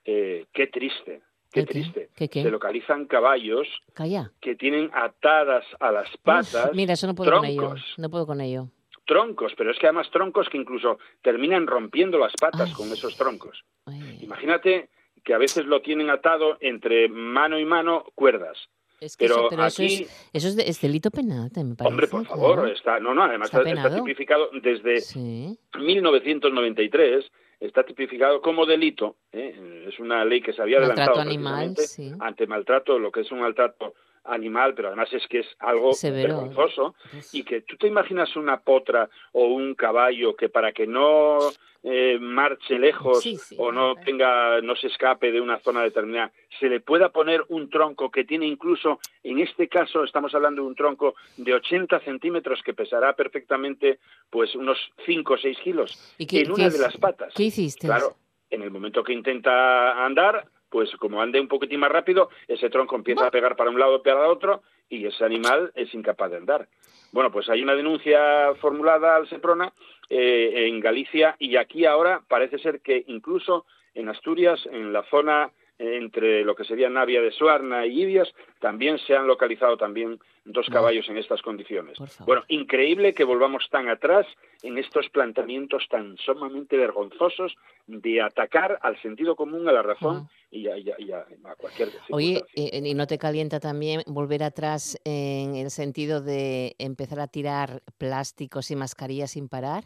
eh, 0.05 0.47
qué 0.53 0.69
triste, 0.69 1.23
qué 1.51 1.65
triste, 1.65 2.11
¿Qué, 2.15 2.29
qué? 2.29 2.43
se 2.45 2.51
localizan 2.51 3.07
caballos 3.07 3.67
Calla. 3.95 4.31
que 4.41 4.55
tienen 4.55 4.91
atadas 4.95 5.65
a 5.81 5.91
las 5.91 6.09
patas 6.19 6.67
Uf, 6.71 6.77
mira, 6.77 6.93
eso 6.93 7.07
no 7.09 7.15
puedo 7.17 7.33
con 7.33 7.45
ello. 7.47 7.61
troncos, 7.63 7.95
No 7.97 8.11
puedo 8.11 8.27
con 8.27 8.41
ello. 8.41 8.69
troncos, 9.07 9.55
pero 9.57 9.73
es 9.73 9.79
que 9.81 9.87
además 9.87 10.09
troncos 10.13 10.49
que 10.51 10.59
incluso 10.59 10.99
terminan 11.23 11.67
rompiendo 11.67 12.17
las 12.19 12.33
patas 12.41 12.69
Ay. 12.69 12.73
con 12.75 12.93
esos 12.93 13.17
troncos. 13.17 13.65
Ay, 13.87 14.19
Imagínate 14.21 14.91
que 15.25 15.35
a 15.35 15.39
veces 15.39 15.67
lo 15.67 15.83
tienen 15.83 16.11
atado 16.11 16.57
entre 16.61 17.09
mano 17.09 17.59
y 17.59 17.65
mano 17.65 18.05
cuerdas. 18.15 18.57
Es 19.01 19.17
que 19.17 19.27
Pero 19.27 19.41
eso, 19.41 19.47
pero 19.51 19.65
eso 19.67 19.83
es, 19.85 20.29
eso 20.33 20.49
es, 20.49 20.57
de- 20.57 20.69
es 20.69 20.81
delito 20.81 21.11
penal, 21.13 21.51
me 21.55 21.77
parece. 21.77 21.85
Hombre, 21.87 22.09
por 22.09 22.27
favor, 22.27 22.55
claro. 22.57 22.73
está, 22.73 22.99
no, 22.99 23.15
no, 23.15 23.23
además 23.23 23.47
Está 23.55 23.59
está, 23.69 23.87
está 23.87 23.95
tipificado 23.97 24.51
desde 24.61 25.01
Sí. 25.01 25.57
1993, 25.79 27.25
está 27.61 27.85
tipificado 27.85 28.41
como 28.41 28.67
delito, 28.67 29.17
¿eh? 29.33 29.85
es 29.89 29.99
una 30.01 30.25
ley 30.25 30.41
que 30.41 30.53
se 30.53 30.63
había 30.63 30.79
Maltrato 30.81 31.21
adelantado 31.21 31.31
animal, 31.31 31.77
sí. 31.77 32.13
ante 32.21 32.47
maltrato, 32.47 32.99
lo 32.99 33.11
que 33.13 33.21
es 33.21 33.31
un 33.33 33.41
maltrato 33.41 33.95
animal, 34.25 34.75
pero 34.75 34.89
además 34.89 35.13
es 35.13 35.27
que 35.29 35.41
es 35.41 35.47
algo 35.59 35.93
Severo. 35.93 36.29
vergonzoso 36.37 36.95
Pues, 37.11 37.35
y 37.35 37.43
que 37.45 37.63
tú 37.63 37.77
te 37.77 37.87
imaginas 37.87 38.35
una 38.37 38.61
potra 38.61 39.09
o 39.33 39.47
un 39.47 39.75
caballo 39.75 40.37
que 40.37 40.49
para 40.49 40.73
que 40.73 40.87
no 40.87 41.39
eh, 41.85 42.19
marche 42.21 42.77
lejos 42.79 43.23
Sí, 43.23 43.37
sí, 43.37 43.55
o 43.59 43.71
no 43.71 43.95
claro. 43.95 44.05
tenga 44.05 44.61
no 44.63 44.75
se 44.75 44.89
escape 44.89 45.31
de 45.31 45.41
una 45.41 45.61
zona 45.61 45.83
determinada 45.83 46.33
se 46.59 46.69
le 46.69 46.81
pueda 46.81 47.11
poner 47.11 47.45
un 47.49 47.71
tronco 47.71 48.11
que 48.11 48.25
tiene 48.25 48.47
incluso 48.47 48.99
en 49.23 49.39
este 49.39 49.69
caso 49.69 50.03
estamos 50.03 50.35
hablando 50.35 50.63
de 50.63 50.69
un 50.69 50.75
tronco 50.75 51.15
de 51.37 51.55
80 51.55 52.01
centímetros 52.01 52.61
que 52.65 52.75
pesará 52.75 53.13
perfectamente 53.15 54.01
pues 54.29 54.57
unos 54.57 54.77
5 55.07 55.35
o 55.35 55.39
6 55.39 55.57
kilos 55.63 56.15
¿Y 56.19 56.27
qué- 56.27 56.41
en 56.41 56.51
una 56.51 56.65
qué 56.65 56.71
de 56.71 56.79
las 56.79 56.97
patas 56.97 57.33
¿Qué 57.37 57.45
hiciste? 57.45 57.87
Claro, 57.87 58.17
en 58.51 58.63
el 58.63 58.71
momento 58.73 59.05
que 59.05 59.13
intenta 59.13 60.05
andar, 60.05 60.47
pues 60.71 60.91
como 60.97 61.21
ande 61.21 61.41
un 61.41 61.49
poquitín 61.49 61.81
más 61.81 61.93
rápido, 61.93 62.31
ese 62.47 62.71
tronco 62.71 62.97
empieza 62.97 63.27
a 63.27 63.31
pegar 63.31 63.57
para 63.57 63.71
un 63.71 63.79
lado 63.79 64.03
para 64.03 64.29
otro 64.29 64.63
y 64.89 65.07
ese 65.07 65.25
animal 65.25 65.73
es 65.75 65.93
incapaz 65.95 66.31
de 66.31 66.37
andar. 66.39 66.69
Bueno, 67.13 67.31
pues 67.31 67.49
hay 67.49 67.63
una 67.63 67.75
denuncia 67.75 68.55
formulada 68.61 69.17
al 69.17 69.29
Seprona 69.29 69.73
eh, 70.11 70.67
en 70.69 70.81
Galicia 70.81 71.37
y 71.39 71.57
aquí 71.57 71.87
ahora 71.87 72.23
parece 72.29 72.59
ser 72.59 72.81
que 72.81 73.05
incluso 73.07 73.65
en 73.95 74.09
Asturias, 74.09 74.61
en 74.71 74.93
la 74.93 75.03
zona 75.05 75.51
entre 75.79 76.45
lo 76.45 76.55
que 76.55 76.65
sería 76.65 76.89
Navia 76.91 77.21
de 77.23 77.31
Suarna 77.31 77.87
y 77.87 78.03
Ibias, 78.03 78.29
también 78.61 78.99
se 78.99 79.15
han 79.15 79.27
localizado 79.27 79.77
también 79.77 80.19
dos 80.45 80.69
No. 80.69 80.75
caballos 80.75 81.09
en 81.09 81.19
estas 81.19 81.41
condiciones. 81.43 81.99
Bueno, 82.27 82.43
increíble 82.49 83.15
que 83.15 83.23
volvamos 83.25 83.69
tan 83.71 83.89
atrás 83.89 84.27
en 84.63 84.79
estos 84.79 85.09
planteamientos 85.11 85.87
tan 85.89 86.17
sumamente 86.19 86.77
vergonzosos 86.77 87.55
de 87.87 88.21
atacar 88.23 88.79
al 88.83 89.01
sentido 89.03 89.37
común, 89.37 89.69
a 89.69 89.73
la 89.73 89.83
razón 89.83 90.29
y, 90.51 90.67
a, 90.69 90.77
y 90.79 90.91
a- 90.91 90.97
y 90.99 91.13
a- 91.13 91.27
a 91.45 91.55
cualquier 91.57 91.91
Oye, 92.11 92.35
circunstancia. 92.35 92.79
eh, 92.79 92.83
¿y 92.89 92.95
no 92.95 93.07
te 93.07 93.19
calienta 93.19 93.61
también 93.61 94.03
volver 94.07 94.43
atrás 94.43 94.99
en 95.05 95.55
el 95.55 95.71
sentido 95.71 96.21
de 96.21 96.75
empezar 96.79 97.21
a 97.21 97.29
tirar 97.29 97.83
plásticos 97.99 98.71
y 98.71 98.77
mascarillas 98.77 99.31
sin 99.33 99.49
parar? 99.49 99.85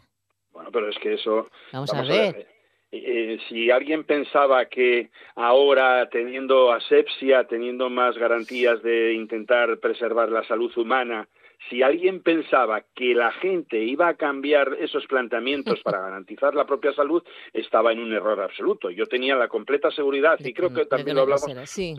Bueno, 0.51 0.69
pero 0.71 0.89
es 0.89 0.97
que 0.99 1.13
eso... 1.15 1.49
Vamos, 1.71 1.93
a 1.93 2.01
ver. 2.03 2.47
Eh, 2.95 3.39
si 3.49 3.71
alguien 3.71 4.03
pensaba 4.03 4.65
que 4.65 5.09
ahora, 5.35 6.07
teniendo 6.09 6.71
asepsia, 6.71 7.45
teniendo 7.45 7.89
más 7.89 8.15
garantías 8.17 8.83
de 8.83 9.13
intentar 9.13 9.79
preservar 9.79 10.29
la 10.29 10.43
salud 10.43 10.71
humana, 10.77 11.27
si 11.69 11.81
alguien 11.81 12.21
pensaba 12.21 12.81
que 12.95 13.13
la 13.15 13.31
gente 13.31 13.77
iba 13.83 14.07
a 14.07 14.15
cambiar 14.15 14.75
esos 14.79 15.05
planteamientos 15.07 15.81
para 15.81 15.99
garantizar 16.01 16.53
la 16.55 16.65
propia 16.65 16.93
salud, 16.93 17.23
estaba 17.53 17.91
en 17.91 17.99
un 17.99 18.13
error 18.13 18.39
absoluto. 18.41 18.89
Yo 18.89 19.05
tenía 19.05 19.35
la 19.35 19.47
completa 19.47 19.89
seguridad, 19.91 20.37
y 20.39 20.53
creo 20.53 20.69
no- 20.69 20.75
que 20.75 20.85
también 20.85 21.15
lo 21.15 21.21
hablamos, 21.23 21.43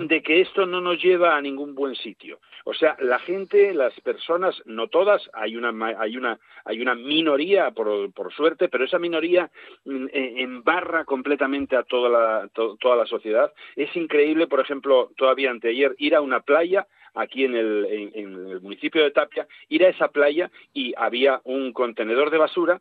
de 0.07 0.23
que 0.23 0.41
esto 0.41 0.67
no 0.67 0.81
nos 0.81 1.03
lleva 1.03 1.37
a 1.37 1.41
ningún 1.41 1.75
buen 1.75 1.95
sitio. 1.97 2.41
O 2.65 2.73
sea, 2.75 2.97
la 3.01 3.19
gente, 3.19 3.75
las 3.75 3.99
personas, 4.01 4.61
no 4.65 4.89
todas, 4.89 5.29
hay 5.35 5.57
una 5.57 5.73
hay 5.99 6.17
una 6.17 6.39
hay 6.65 6.81
una 6.81 6.95
minoría 6.95 7.71
por, 7.73 8.11
por 8.13 8.33
suerte, 8.33 8.69
pero 8.69 8.85
esa 8.85 8.99
minoría 8.99 9.51
mm, 9.85 10.07
eh, 10.13 10.35
embarra 10.39 11.05
completamente 11.05 11.77
a 11.77 11.83
toda 11.83 12.09
la 12.09 12.49
to- 12.55 12.77
toda 12.81 12.97
la 12.97 13.07
sociedad. 13.07 13.53
Es 13.77 13.95
increíble, 13.97 14.47
por 14.47 14.61
ejemplo, 14.61 15.11
todavía 15.17 15.51
anteayer 15.51 15.95
ir 15.99 16.15
a 16.15 16.21
una 16.23 16.41
playa 16.41 16.87
aquí 17.15 17.45
en 17.45 17.55
el, 17.55 17.87
en- 18.15 18.51
el 18.51 18.61
municipio 18.61 19.03
de 19.03 19.11
Tapia, 19.11 19.47
ir 19.69 19.85
a 19.85 19.89
esa 19.89 20.09
playa 20.09 20.51
y 20.73 20.93
había 20.97 21.41
un 21.45 21.73
contenedor 21.73 22.31
de 22.31 22.39
basura 22.39 22.81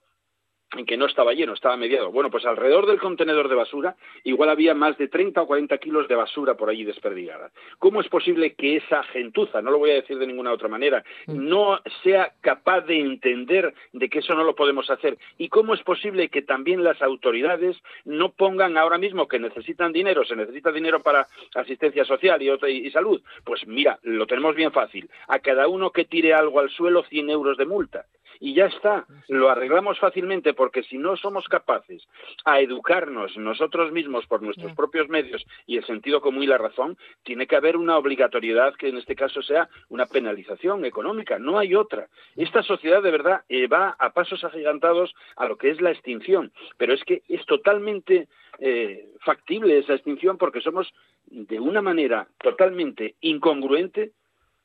en 0.76 0.86
que 0.86 0.98
no 0.98 1.06
estaba 1.06 1.34
lleno, 1.34 1.54
estaba 1.54 1.78
mediado. 1.78 2.12
Bueno, 2.12 2.30
pues 2.32 2.46
alrededor 2.46 2.86
del 2.88 3.00
contenedor 3.00 3.48
de 3.50 3.56
basura 3.56 3.96
igual 4.24 4.50
había 4.50 4.74
más 4.74 4.98
de 4.98 5.08
30 5.08 5.42
o 5.42 5.48
40 5.48 5.78
kilos 5.78 6.08
de 6.08 6.16
basura 6.16 6.56
por 6.56 6.70
allí 6.70 6.84
desperdigada. 6.84 7.52
¿Cómo 7.80 8.02
es 8.02 8.08
posible 8.10 8.54
que 8.54 8.78
esa 8.78 9.04
gentuza, 9.04 9.62
no 9.62 9.72
lo 9.72 9.78
voy 9.80 9.92
a 9.92 9.96
decir 9.96 10.18
de 10.18 10.28
ninguna 10.28 10.52
otra 10.52 10.68
manera, 10.68 11.04
Mm. 11.28 11.48
no 11.48 11.80
sea 12.04 12.32
capaz 12.42 12.82
de 12.82 13.00
entender 13.00 13.74
de 13.94 14.10
que 14.10 14.20
eso 14.20 14.34
no 14.36 14.44
lo 14.44 14.56
podemos 14.56 14.90
hacer? 14.90 15.18
¿Y 15.38 15.50
cómo 15.50 15.74
es 15.74 15.82
posible 15.84 16.30
que 16.30 16.42
también 16.42 16.84
las 16.84 17.02
autoridades 17.02 17.78
no 18.06 18.32
pongan 18.32 18.78
ahora 18.78 18.98
mismo 18.98 19.28
que 19.28 19.40
necesitan 19.40 19.94
dinero, 19.94 20.26
se 20.26 20.36
necesita 20.36 20.72
dinero 20.72 21.02
para 21.02 21.28
asistencia 21.56 22.06
social 22.06 22.42
y, 22.42 22.50
otra- 22.50 22.70
y 22.70 22.90
salud? 22.92 23.22
Pues 23.44 23.66
mira, 23.68 24.00
lo 24.04 24.26
tenemos 24.28 24.56
bien 24.56 24.72
fácil. 24.72 25.10
A 25.28 25.40
cada 25.40 25.68
uno 25.68 25.92
que 25.92 26.06
tire 26.06 26.34
algo 26.34 26.60
al 26.60 26.70
suelo, 26.70 27.04
100 27.04 27.30
euros 27.30 27.58
de 27.58 27.66
multa 27.66 28.06
y 28.44 28.54
ya 28.54 28.66
está, 28.66 29.06
lo 29.30 29.50
arreglamos 29.50 29.98
fácilmente 30.00 30.54
porque 30.54 30.84
si 30.84 30.98
no 30.98 31.16
somos 31.16 31.48
capaces 31.48 32.06
a 32.44 32.60
educarnos 32.60 33.38
nosotros 33.38 33.94
mismos 33.94 34.28
por 34.28 34.42
nuestros 34.42 34.74
propios 34.74 35.08
medios 35.08 35.46
y 35.66 35.78
el 35.78 35.86
sentido 35.86 36.20
común 36.20 36.44
y 36.44 36.48
la 36.48 36.58
razón, 36.58 36.98
tiene 37.24 37.48
que 37.48 37.56
haber 37.56 37.78
una 37.78 37.98
obligatoriedad 37.98 38.76
que 38.76 38.90
en 38.90 38.98
este 38.98 39.16
caso 39.16 39.42
sea 39.42 39.70
una 39.88 40.08
penalización 40.08 40.84
económica, 40.84 41.40
no 41.40 41.58
hay 41.58 41.74
otra. 41.74 42.10
Esta 42.36 42.64
sociedad 42.64 43.02
de 43.02 43.12
verdad 43.12 43.44
eh, 43.48 43.68
va 43.68 43.96
a 43.98 44.12
pasos 44.12 44.44
agigantados 44.44 45.16
a 45.38 45.48
lo 45.48 45.58
que 45.58 45.70
es 45.70 45.80
la 45.80 45.92
extinción, 45.92 46.52
pero 46.76 46.94
es 46.94 47.04
que 47.06 47.22
es 47.30 47.46
totalmente 47.46 48.28
eh, 48.60 49.08
factible 49.22 49.78
esa 49.80 49.94
extinción 49.94 50.38
porque 50.38 50.60
somos 50.60 50.94
de 51.28 51.62
una 51.62 51.82
manera 51.82 52.28
totalmente 52.40 53.16
incongruente 53.22 54.12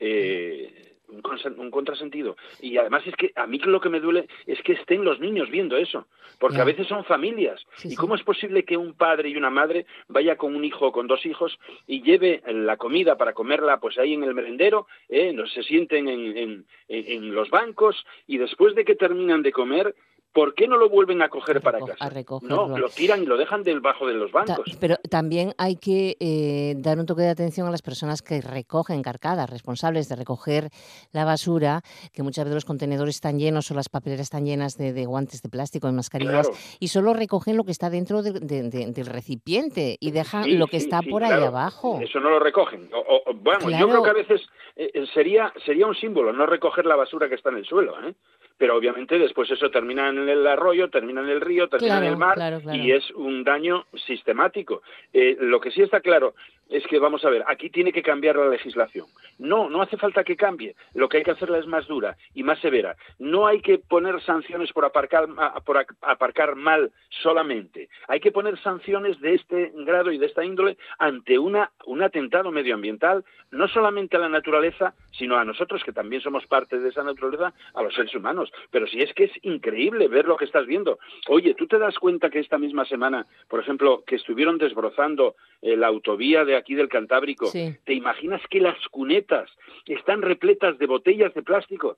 eh, 0.01 0.97
un, 1.09 1.22
un 1.61 1.70
contrasentido. 1.70 2.36
Y 2.61 2.76
además 2.76 3.02
es 3.06 3.14
que 3.16 3.32
a 3.34 3.46
mí 3.46 3.59
lo 3.59 3.80
que 3.80 3.88
me 3.88 4.00
duele 4.00 4.28
es 4.46 4.61
que 4.62 4.72
estén 4.72 5.04
los 5.04 5.20
niños 5.20 5.50
viendo 5.50 5.76
eso, 5.76 6.06
porque 6.38 6.61
a 6.61 6.64
veces 6.64 6.86
son 6.86 7.04
familias. 7.04 7.61
Sí, 7.76 7.88
¿Y 7.88 7.90
sí. 7.92 7.96
cómo 7.96 8.14
es 8.14 8.22
posible 8.22 8.64
que 8.64 8.76
un 8.76 8.94
padre 8.94 9.28
y 9.28 9.36
una 9.36 9.50
madre 9.50 9.86
vaya 10.09 10.36
con 10.36 10.54
un 10.54 10.64
hijo 10.64 10.86
o 10.86 10.92
con 10.92 11.06
dos 11.06 11.24
hijos 11.26 11.59
y 11.86 12.02
lleve 12.02 12.42
la 12.46 12.76
comida 12.76 13.16
para 13.16 13.32
comerla 13.32 13.80
pues 13.80 13.98
ahí 13.98 14.14
en 14.14 14.22
el 14.24 14.34
merendero, 14.34 14.86
eh, 15.09 15.32
no 15.32 15.46
se 15.46 15.62
sienten 15.62 16.09
en, 16.09 16.36
en- 16.36 16.66
en- 16.88 17.06
en 17.12 17.34
los 17.34 17.50
bancos 17.50 18.04
y 18.26 18.38
después 18.38 18.74
de 18.74 18.84
que 18.84 18.94
terminan 18.94 19.42
de 19.42 19.52
comer, 19.52 19.94
¿por 20.39 20.55
qué 20.55 20.68
no 20.68 20.76
lo 20.76 20.89
vuelven 20.89 21.20
a 21.22 21.28
coger 21.28 21.61
para 21.61 21.80
casa? 21.80 21.97
a 22.05 22.09
recogerlo. 22.11 22.68
No, 22.68 22.78
lo 22.78 22.89
tiran 22.91 23.22
y 23.22 23.26
lo 23.26 23.36
dejan 23.36 23.64
debajo 23.64 24.07
de 24.07 24.14
los 24.14 24.30
Ta- 24.30 24.45
bancos. 24.45 24.76
pero 24.80 24.95
también 25.11 25.53
hay 25.59 25.74
que 25.76 26.16
eh, 26.20 26.74
dar 26.76 26.99
un 27.01 27.07
toque 27.07 27.22
de 27.22 27.30
atención 27.30 27.66
a 27.66 27.70
las 27.72 27.82
personas 27.82 28.22
que 28.22 28.41
recogen 28.41 29.03
carcadas, 29.03 29.51
responsables 29.51 30.09
de 30.09 30.14
recoger 30.14 30.68
la 31.12 31.24
basura, 31.24 31.80
que 32.12 32.22
muchas 32.22 32.45
veces 32.45 32.55
los 32.55 32.64
contenedores 32.64 33.16
están 33.16 33.39
llenos 33.39 33.68
o 33.70 33.74
las 33.74 33.89
papeleras 33.89 34.22
están 34.26 34.45
llenas 34.47 34.76
de, 34.76 34.93
de 34.93 35.07
guantes 35.07 35.43
de 35.43 35.49
plástico, 35.49 35.86
de 35.89 35.95
mascarillas, 35.95 36.47
Claro. 36.49 36.62
y 36.78 36.89
solo 36.89 37.14
recogen 37.14 37.57
lo 37.57 37.64
que 37.64 37.72
está 37.72 37.91
dentro 37.91 38.22
de- 38.22 38.39
de- 38.39 38.68
de- 38.70 38.93
del 38.93 39.07
recipiente 39.07 39.97
y 39.99 40.11
dejan 40.12 40.45
Sí, 40.45 40.57
lo 40.57 40.66
que 40.68 40.78
sí, 40.78 40.84
está 40.86 41.01
sí, 41.01 41.11
por 41.11 41.24
ahí 41.24 41.30
claro. 41.30 41.47
abajo. 41.47 41.99
Eso 42.01 42.20
no 42.20 42.30
lo 42.30 42.39
recogen. 42.39 42.89
O- 42.95 42.99
o- 42.99 43.30
o- 43.30 43.34
bueno, 43.34 43.61
yo 43.62 43.68
Claro. 43.68 43.89
creo 43.89 44.03
que 44.05 44.11
a 44.11 44.12
veces 44.14 44.41
eh, 44.76 44.91
eh, 44.95 45.07
sería 45.12 45.53
sería 45.66 45.86
un 45.86 45.95
símbolo 45.97 46.32
no 46.32 46.47
recoger 46.47 46.86
la 46.86 46.95
basura 46.97 47.28
que 47.28 47.34
está 47.34 47.51
en 47.51 47.57
el 47.57 47.64
suelo, 47.66 47.95
¿eh? 48.07 48.14
Pero 48.59 48.76
obviamente 48.76 49.18
después 49.18 49.50
eso 49.50 49.70
termina 49.70 50.09
en 50.09 50.28
el 50.28 50.46
arroyo, 50.46 50.90
termina 50.90 51.20
en 51.20 51.28
el 51.28 51.40
río, 51.40 51.68
termina 51.68 51.98
en 51.98 52.04
el 52.04 52.16
mar 52.16 52.34
claro, 52.34 52.61
claro. 52.61 52.76
y 52.76 52.92
es 52.92 53.11
un 53.12 53.44
daño 53.44 53.86
sistemático. 54.06 54.82
Eh, 55.12 55.36
lo 55.40 55.61
que 55.61 55.70
sí 55.70 55.80
está 55.80 56.00
claro 56.00 56.34
es 56.68 56.86
que, 56.86 56.98
vamos 56.98 57.24
a 57.24 57.30
ver, 57.30 57.44
aquí 57.46 57.70
tiene 57.70 57.92
que 57.92 58.02
cambiar 58.02 58.36
la 58.36 58.48
legislación. 58.48 59.06
No, 59.38 59.70
no 59.70 59.80
hace 59.80 59.96
falta 59.96 60.24
que 60.24 60.36
cambie. 60.36 60.74
Lo 60.94 61.08
que 61.08 61.18
hay 61.18 61.22
que 61.22 61.30
hacerla 61.30 61.58
es 61.58 61.66
más 61.66 61.86
dura 61.86 62.16
y 62.34 62.42
más 62.42 62.58
severa. 62.60 62.96
No 63.18 63.46
hay 63.46 63.60
que 63.60 63.78
poner 63.78 64.20
sanciones 64.22 64.72
por 64.72 64.84
aparcar, 64.84 65.28
por 65.64 65.86
aparcar 66.02 66.56
mal 66.56 66.92
solamente. 67.22 67.88
Hay 68.06 68.20
que 68.20 68.32
poner 68.32 68.58
sanciones 68.60 69.18
de 69.20 69.34
este 69.34 69.72
grado 69.74 70.12
y 70.12 70.18
de 70.18 70.26
esta 70.26 70.44
índole 70.44 70.76
ante 70.98 71.38
una, 71.38 71.70
un 71.86 72.02
atentado 72.02 72.50
medioambiental, 72.50 73.24
no 73.50 73.66
solamente 73.68 74.16
a 74.16 74.20
la 74.20 74.28
naturaleza, 74.28 74.94
sino 75.12 75.36
a 75.36 75.44
nosotros, 75.44 75.82
que 75.84 75.92
también 75.92 76.20
somos 76.20 76.46
parte 76.46 76.78
de 76.78 76.88
esa 76.90 77.02
naturaleza, 77.02 77.54
a 77.74 77.82
los 77.82 77.94
seres 77.94 78.14
humanos. 78.14 78.52
Pero 78.70 78.86
si 78.86 79.00
es 79.00 79.12
que 79.14 79.24
es 79.24 79.32
increíble 79.42 80.08
ver 80.08 80.26
lo 80.26 80.36
que 80.36 80.44
estás 80.44 80.66
viendo. 80.66 80.98
Oye, 81.28 81.54
¿tú 81.54 81.66
te 81.66 81.78
das 81.78 81.98
cuenta 81.98 82.28
que 82.28 82.40
esta 82.40 82.58
misma 82.58 82.84
semana, 82.84 83.24
por 83.48 83.60
ejemplo, 83.60 84.02
que 84.06 84.16
estuvieron 84.16 84.58
desbrozando 84.58 85.36
eh, 85.62 85.76
la 85.76 85.86
autovía 85.86 86.44
de 86.44 86.57
aquí 86.59 86.74
del 86.74 86.88
Cantábrico, 86.88 87.46
Sí. 87.46 87.74
¿te 87.84 87.94
imaginas 87.94 88.40
que 88.50 88.61
las 88.61 88.76
cunetas 88.90 89.50
están 89.86 90.22
repletas 90.22 90.78
de 90.78 90.86
botellas 90.86 91.32
de 91.34 91.42
plástico? 91.42 91.96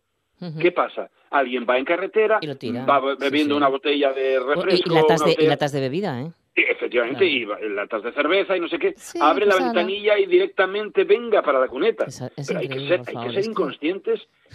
¿Qué 0.59 0.73
pasa? 0.73 1.11
Alguien 1.31 1.67
va 1.69 1.77
en 1.79 1.85
carretera, 1.85 2.39
Y 2.41 2.47
lo 2.47 2.57
tira. 2.57 2.87
va 2.87 3.01
Sí, 3.01 3.17
bebiendo 3.21 3.55
sí. 3.55 3.57
una 3.59 3.69
botella 3.69 4.11
de 4.15 4.39
refresco, 4.41 4.91
y, 4.91 4.95
latas 4.95 5.21
de, 5.23 5.31
y 5.33 5.35
botella- 5.35 5.49
latas 5.51 5.73
de 5.73 5.81
bebida, 5.81 6.21
¿eh? 6.23 6.31
Efectivamente, 6.55 7.45
Claro. 7.45 7.67
y 7.67 7.69
latas 7.75 8.03
de 8.03 8.13
cerveza 8.13 8.57
y 8.57 8.61
no 8.61 8.69
sé 8.69 8.79
qué. 8.79 8.95
Sí, 8.97 9.19
Abre 9.21 9.45
la 9.47 9.53
pues 9.53 9.65
ventanilla 9.65 10.19
y 10.19 10.25
directamente 10.27 11.05
venga 11.05 11.43
para 11.43 11.61
la 11.61 11.69
cuneta. 11.69 12.05
Es- 12.07 12.21
es 12.37 12.47
Pero 12.49 12.59
hay 12.61 12.69
que 12.69 12.79
ser, 12.89 13.01
hay 13.01 13.05
favor, 13.15 13.23
que 13.27 13.31
ser 13.33 13.39
es 13.41 13.49
que- 13.49 13.55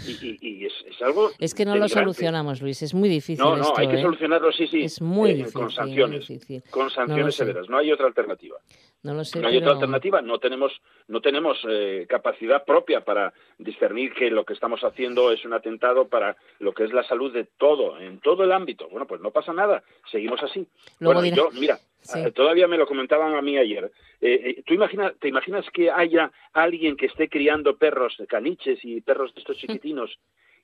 Y, 0.08 0.38
y, 0.42 0.66
es, 0.66 0.74
es, 0.88 1.02
algo. 1.02 1.32
Es 1.40 1.54
que 1.54 1.66
no 1.66 1.76
lo 1.76 1.88
solucionamos, 1.88 2.62
Luis, 2.62 2.82
es 2.82 2.94
muy 2.94 3.08
difícil. 3.10 3.44
No, 3.44 3.56
no, 3.56 3.64
esto, 3.64 3.78
hay 3.78 3.88
que 3.88 4.00
¿eh? 4.00 4.02
solucionarlo, 4.02 4.52
sí, 4.52 4.68
sí. 4.68 4.84
Es 4.84 5.02
muy 5.02 5.32
eh, 5.32 5.34
difícil. 5.36 5.62
Con 5.62 5.72
sanciones. 5.72 6.28
difícil. 6.28 6.64
Con 6.70 6.90
sanciones 6.90 7.36
severas. 7.36 7.70
No 7.70 7.78
hay 7.78 7.92
otra 7.92 8.08
alternativa. 8.08 8.58
No 9.04 9.14
lo 9.14 9.24
sé. 9.24 9.40
No 9.40 9.48
hay 9.48 9.56
pero- 9.60 9.66
otra 9.66 9.74
alternativa. 9.74 10.22
No 10.22 10.40
tenemos, 10.40 10.72
no 11.08 11.22
tenemos 11.22 11.58
eh, 11.70 12.06
capacidad 12.10 12.66
propia 12.66 13.02
para 13.06 13.34
discernir 13.58 14.14
que 14.14 14.30
lo 14.30 14.44
que 14.46 14.54
estamos 14.54 14.84
haciendo 14.84 15.32
es 15.32 15.46
un 15.46 15.54
atentado 15.54 16.08
para 16.08 16.36
lo 16.60 16.74
que 16.74 16.84
es 16.84 16.94
la 16.94 17.04
salud 17.04 17.32
de 17.32 17.46
todo, 17.58 18.00
en 18.00 18.20
todo 18.20 18.44
el 18.44 18.52
ámbito. 18.52 18.90
Bueno, 18.90 19.08
pues 19.08 19.22
no 19.22 19.32
pasa 19.32 19.54
nada. 19.54 19.84
Seguimos 20.12 20.42
así. 20.44 20.68
Luego 21.00 21.20
bueno, 21.20 21.22
dirá- 21.22 21.36
yo, 21.36 21.50
mira, 21.60 21.80
Sí. 22.06 22.20
eh, 22.20 22.32
todavía 22.32 22.68
me 22.68 22.78
lo 22.78 22.86
comentaban 22.88 23.36
a 23.36 23.42
mí 23.42 23.58
ayer. 23.58 23.92
Eh, 24.22 24.56
eh, 24.58 24.64
¿Tú 24.66 24.76
te 25.20 25.28
imaginas 25.28 25.66
que 25.74 25.90
haya 25.92 26.32
alguien 26.54 26.96
que 26.98 27.08
esté 27.08 27.28
criando 27.30 27.78
perros, 27.78 28.16
caniches 28.30 28.80
y 28.84 29.02
perros 29.02 29.34
de 29.34 29.42
estos 29.42 29.58
chiquitinos 29.88 30.18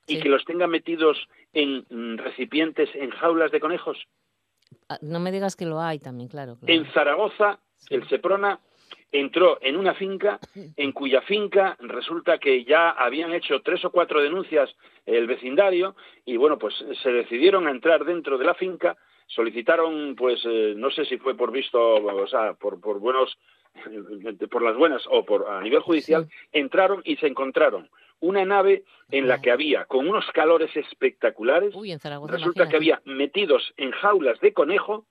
y 0.06 0.20
que 0.20 0.28
los 0.28 0.44
tenga 0.44 0.66
metidos 0.66 1.16
en 1.52 1.84
mm, 1.90 2.18
recipientes, 2.18 2.88
en 2.94 3.10
jaulas 3.10 3.50
de 3.52 3.60
conejos? 3.60 3.98
Ah, 4.88 4.98
No 5.02 5.20
me 5.20 5.32
digas 5.32 5.56
que 5.56 5.66
lo 5.66 5.80
hay 5.80 5.98
también, 5.98 6.28
claro. 6.28 6.56
claro. 6.56 6.72
En 6.72 6.86
Zaragoza, 6.92 7.58
Sí. 7.76 7.94
el 7.96 8.08
Seprona 8.08 8.60
entró 9.10 9.58
en 9.60 9.76
una 9.76 9.94
finca 9.94 10.38
en 10.76 10.92
cuya 10.92 11.20
finca 11.22 11.76
resulta 11.80 12.38
que 12.38 12.64
ya 12.64 12.90
habían 12.90 13.32
hecho 13.32 13.60
tres 13.62 13.84
o 13.84 13.90
cuatro 13.90 14.22
denuncias 14.22 14.70
el 15.04 15.26
vecindario 15.26 15.96
y 16.24 16.36
bueno, 16.36 16.58
pues 16.58 16.74
se 17.02 17.10
decidieron 17.12 17.66
a 17.66 17.72
entrar 17.72 18.04
dentro 18.04 18.38
de 18.38 18.44
la 18.44 18.54
finca, 18.54 18.96
solicitaron 19.26 20.14
pues 20.16 20.40
eh, 20.44 20.74
no 20.76 20.90
sé 20.90 21.04
si 21.04 21.18
fue 21.18 21.36
por 21.36 21.52
visto, 21.52 21.78
o 21.80 22.26
sea, 22.26 22.54
por, 22.54 22.80
por 22.80 22.98
buenos 22.98 23.36
por 24.50 24.62
las 24.62 24.76
buenas 24.76 25.02
o 25.10 25.24
por 25.24 25.48
a 25.48 25.60
nivel 25.60 25.80
judicial, 25.80 26.28
entraron 26.52 27.00
y 27.04 27.16
se 27.16 27.26
encontraron 27.26 27.88
una 28.20 28.44
nave 28.44 28.84
en 29.10 29.26
la 29.26 29.40
que 29.40 29.50
había 29.50 29.84
con 29.86 30.08
unos 30.08 30.24
calores 30.32 30.74
espectaculares 30.76 31.74
Uy, 31.74 31.90
en 31.90 31.98
Zaragoza. 31.98 32.34
Resulta 32.34 32.68
que 32.68 32.76
había 32.76 33.02
metidos 33.04 33.72
en 33.76 33.90
jaulas 33.90 34.38
de 34.40 34.52
conejo 34.52 35.06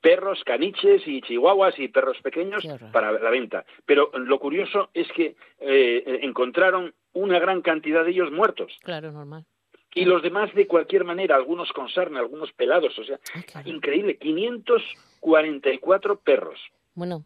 perros, 0.00 0.42
caniches 0.44 1.02
y 1.06 1.22
chihuahuas 1.22 1.78
y 1.78 1.88
perros 1.88 2.18
pequeños 2.22 2.62
para 2.92 3.10
la 3.12 3.30
venta. 3.30 3.64
Pero 3.86 4.10
lo 4.12 4.38
curioso 4.38 4.90
es 4.92 5.10
que 5.12 5.34
eh, 5.60 6.20
encontraron 6.22 6.94
una 7.14 7.38
gran 7.38 7.62
cantidad 7.62 8.04
de 8.04 8.10
ellos 8.10 8.30
muertos 8.30 8.76
Claro, 8.82 9.12
normal. 9.12 9.46
Y 9.94 10.04
los 10.04 10.22
demás 10.22 10.52
de 10.54 10.66
cualquier 10.66 11.04
manera, 11.04 11.36
algunos 11.36 11.72
con 11.72 11.88
sarna, 11.88 12.20
algunos 12.20 12.52
pelados, 12.52 12.98
o 12.98 13.04
sea, 13.04 13.18
Ay, 13.34 13.42
qué 13.42 13.58
horror. 13.58 13.68
increíble, 13.74 14.16
544 14.18 16.16
perros. 16.20 16.58
Bueno, 16.96 17.24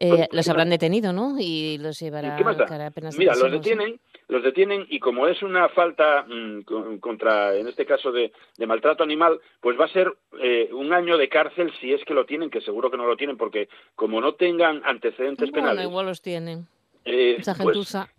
eh, 0.00 0.28
los 0.32 0.46
¿qué 0.46 0.50
habrán 0.50 0.70
detenido, 0.70 1.12
¿no? 1.12 1.36
Y 1.38 1.76
los 1.78 1.98
llevará 2.00 2.36
¿Qué 2.36 2.44
cara 2.66 2.86
apenas 2.86 3.18
Mira, 3.18 3.34
los 3.36 3.52
detienen, 3.52 4.00
los 4.28 4.42
detienen 4.42 4.86
y 4.88 4.98
como 4.98 5.26
es 5.28 5.42
una 5.42 5.68
falta 5.68 6.22
mm, 6.26 6.62
con- 6.62 6.98
contra, 7.00 7.54
en 7.54 7.68
este 7.68 7.84
caso 7.84 8.12
de, 8.12 8.32
de 8.56 8.66
maltrato 8.66 9.02
animal, 9.02 9.38
pues 9.60 9.78
va 9.78 9.84
a 9.84 9.88
ser 9.92 10.10
eh, 10.40 10.70
un 10.72 10.94
año 10.94 11.18
de 11.18 11.28
cárcel 11.28 11.70
si 11.82 11.92
es 11.92 12.02
que 12.06 12.14
lo 12.14 12.24
tienen, 12.24 12.48
que 12.48 12.62
seguro 12.62 12.90
que 12.90 12.96
no 12.96 13.06
lo 13.06 13.14
tienen, 13.18 13.36
porque 13.36 13.68
como 13.94 14.22
no 14.22 14.36
tengan 14.36 14.80
antecedentes 14.86 15.50
Bueno, 15.50 15.66
penales, 15.68 15.84
igual 15.90 16.06
los 16.06 16.22
tienen. 16.22 16.66
eh, 17.04 17.36
Esa 17.40 17.52
pues, 17.54 17.74
gentuza. 17.74 18.04
pues 18.06 18.13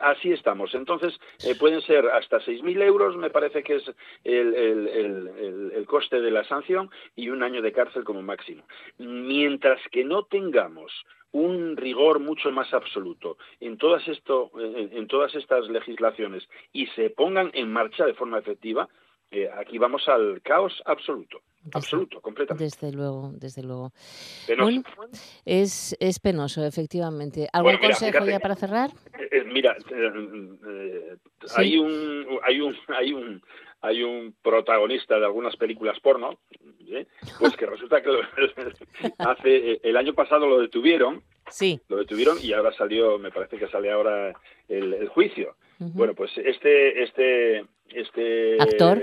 así 0.00 0.30
estamos. 0.32 0.74
Entonces, 0.74 1.18
eh, 1.44 1.54
pueden 1.58 1.80
ser 1.82 2.06
hasta 2.06 2.38
6.000 2.40 2.80
euros, 2.82 3.16
me 3.16 3.30
parece 3.30 3.62
que 3.62 3.76
es 3.76 3.84
el, 4.22 4.54
el- 4.54 4.88
el- 4.88 5.28
el- 5.38 5.72
el 5.74 5.86
coste 5.86 6.20
de 6.20 6.30
la 6.30 6.44
sanción, 6.44 6.90
y 7.16 7.30
un 7.30 7.42
año 7.42 7.62
de 7.62 7.72
cárcel 7.72 8.04
como 8.04 8.22
máximo. 8.22 8.62
Mientras 8.98 9.80
que 9.90 10.04
no 10.04 10.24
tengamos 10.24 10.92
un 11.32 11.76
rigor 11.76 12.20
mucho 12.20 12.50
más 12.52 12.72
absoluto 12.72 13.38
en 13.60 13.76
todas, 13.76 14.06
esto, 14.06 14.50
en, 14.58 14.96
en 14.96 15.06
todas 15.08 15.34
estas 15.34 15.68
legislaciones 15.68 16.48
y 16.72 16.86
se 16.88 17.10
pongan 17.10 17.50
en 17.54 17.72
marcha 17.72 18.04
de 18.06 18.14
forma 18.14 18.38
efectiva, 18.38 18.88
eh, 19.30 19.50
aquí 19.56 19.78
vamos 19.78 20.06
al 20.08 20.40
caos 20.42 20.80
absoluto. 20.84 21.40
Desde- 21.64 21.78
Absoluto, 21.78 22.20
completamente. 22.20 22.64
Desde 22.64 22.92
luego, 22.92 23.30
desde 23.34 23.62
luego. 23.62 23.92
Penoso. 24.46 24.64
Bueno, 24.70 24.82
es, 25.46 25.96
es 25.98 26.18
penoso, 26.20 26.64
efectivamente. 26.64 27.48
¿Algún 27.52 27.72
Bueno, 27.72 27.78
mira, 27.80 27.88
consejo 27.94 28.12
fíjate. 28.12 28.30
ya 28.30 28.40
para 28.40 28.54
cerrar? 28.54 28.90
Eh, 29.18 29.28
eh, 29.32 29.44
mira, 29.44 29.74
eh, 29.90 31.16
Sí. 31.46 31.54
hay 31.56 31.78
un 31.78 32.38
hay 32.42 32.60
un 32.60 32.76
hay 32.88 33.12
un 33.12 33.42
hay 33.80 34.02
un 34.02 34.34
protagonista 34.42 35.18
de 35.18 35.24
algunas 35.26 35.56
películas 35.56 35.98
porno, 36.00 36.38
¿eh? 36.88 37.06
pues 37.40 37.56
que 37.56 37.66
resulta 37.66 38.02
que 38.02 38.10
lo- 38.10 38.20
hace 39.18 39.80
el 39.82 39.96
año 39.96 40.14
pasado 40.14 40.46
lo 40.46 40.58
detuvieron, 40.60 41.22
Sí. 41.50 41.80
lo 41.88 41.96
detuvieron 41.98 42.38
y 42.42 42.52
ahora 42.52 42.72
salió, 42.72 43.18
me 43.18 43.30
parece 43.30 43.58
que 43.58 43.68
sale 43.68 43.90
ahora 43.90 44.32
el, 44.68 44.94
el 44.94 45.08
juicio. 45.08 45.56
Bueno, 45.78 46.14
pues 46.14 46.30
este 46.38 47.02
este 47.02 47.64
este 47.88 48.56
¿Actor? 48.62 49.02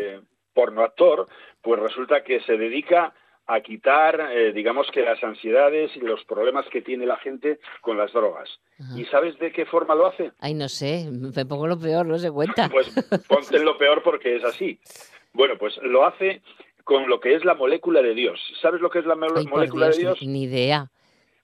Porno 0.54 0.82
actor, 0.84 1.28
pues 1.62 1.80
resulta 1.80 2.24
que 2.24 2.40
se 2.42 2.58
dedica 2.58 3.14
a 3.48 3.60
quitar, 3.62 4.30
eh, 4.32 4.54
digamos 4.54 4.90
que 4.92 5.02
las 5.02 5.22
ansiedades 5.24 5.92
y 5.96 6.00
los 6.02 6.24
problemas 6.26 6.66
que 6.68 6.82
tiene 6.82 7.06
la 7.06 7.18
gente 7.18 7.60
con 7.82 7.98
las 7.98 8.14
drogas. 8.14 8.50
Ajá. 8.80 8.98
¿Y 9.00 9.06
sabes 9.06 9.38
de 9.40 9.52
qué 9.52 9.66
forma 9.66 9.96
lo 9.96 10.06
hace? 10.08 10.32
Ay, 10.40 10.54
no 10.54 10.70
sé, 10.70 11.10
me 11.12 11.46
pongo 11.46 11.68
lo 11.68 11.78
peor, 11.80 12.06
no 12.06 12.18
se 12.18 12.32
cuenta. 12.32 12.70
Pues 12.70 12.90
ponte 13.28 13.60
lo 13.60 13.78
peor 13.78 14.04
porque 14.04 14.36
es 14.38 14.44
así. 14.44 14.80
Bueno, 15.34 15.56
pues 15.58 15.76
lo 15.84 16.06
hace 16.06 16.42
con 16.84 17.10
lo 17.10 17.20
que 17.20 17.34
es 17.36 17.44
la 17.46 17.56
molécula 17.56 18.02
de 18.02 18.14
Dios. 18.14 18.40
¿Sabes 18.62 18.80
lo 18.82 18.90
que 18.90 19.00
es 19.00 19.06
la 19.06 19.14
Ay, 19.16 19.46
molécula 19.48 19.88
Dios, 19.88 19.98
de 19.98 20.02
Dios? 20.04 20.22
Ni, 20.22 20.28
ni 20.28 20.44
idea. 20.44 20.90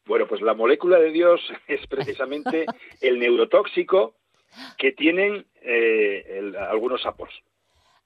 Bueno, 0.06 0.28
pues 0.28 0.42
la 0.42 0.54
molécula 0.54 1.00
de 1.00 1.12
Dios 1.12 1.42
es 1.68 1.86
precisamente 1.88 2.66
el 3.02 3.20
neurotóxico 3.20 4.16
que 4.78 4.92
tienen 4.94 5.46
eh, 5.62 6.38
el- 6.40 6.56
algunos 6.56 7.02
sapos. 7.02 7.30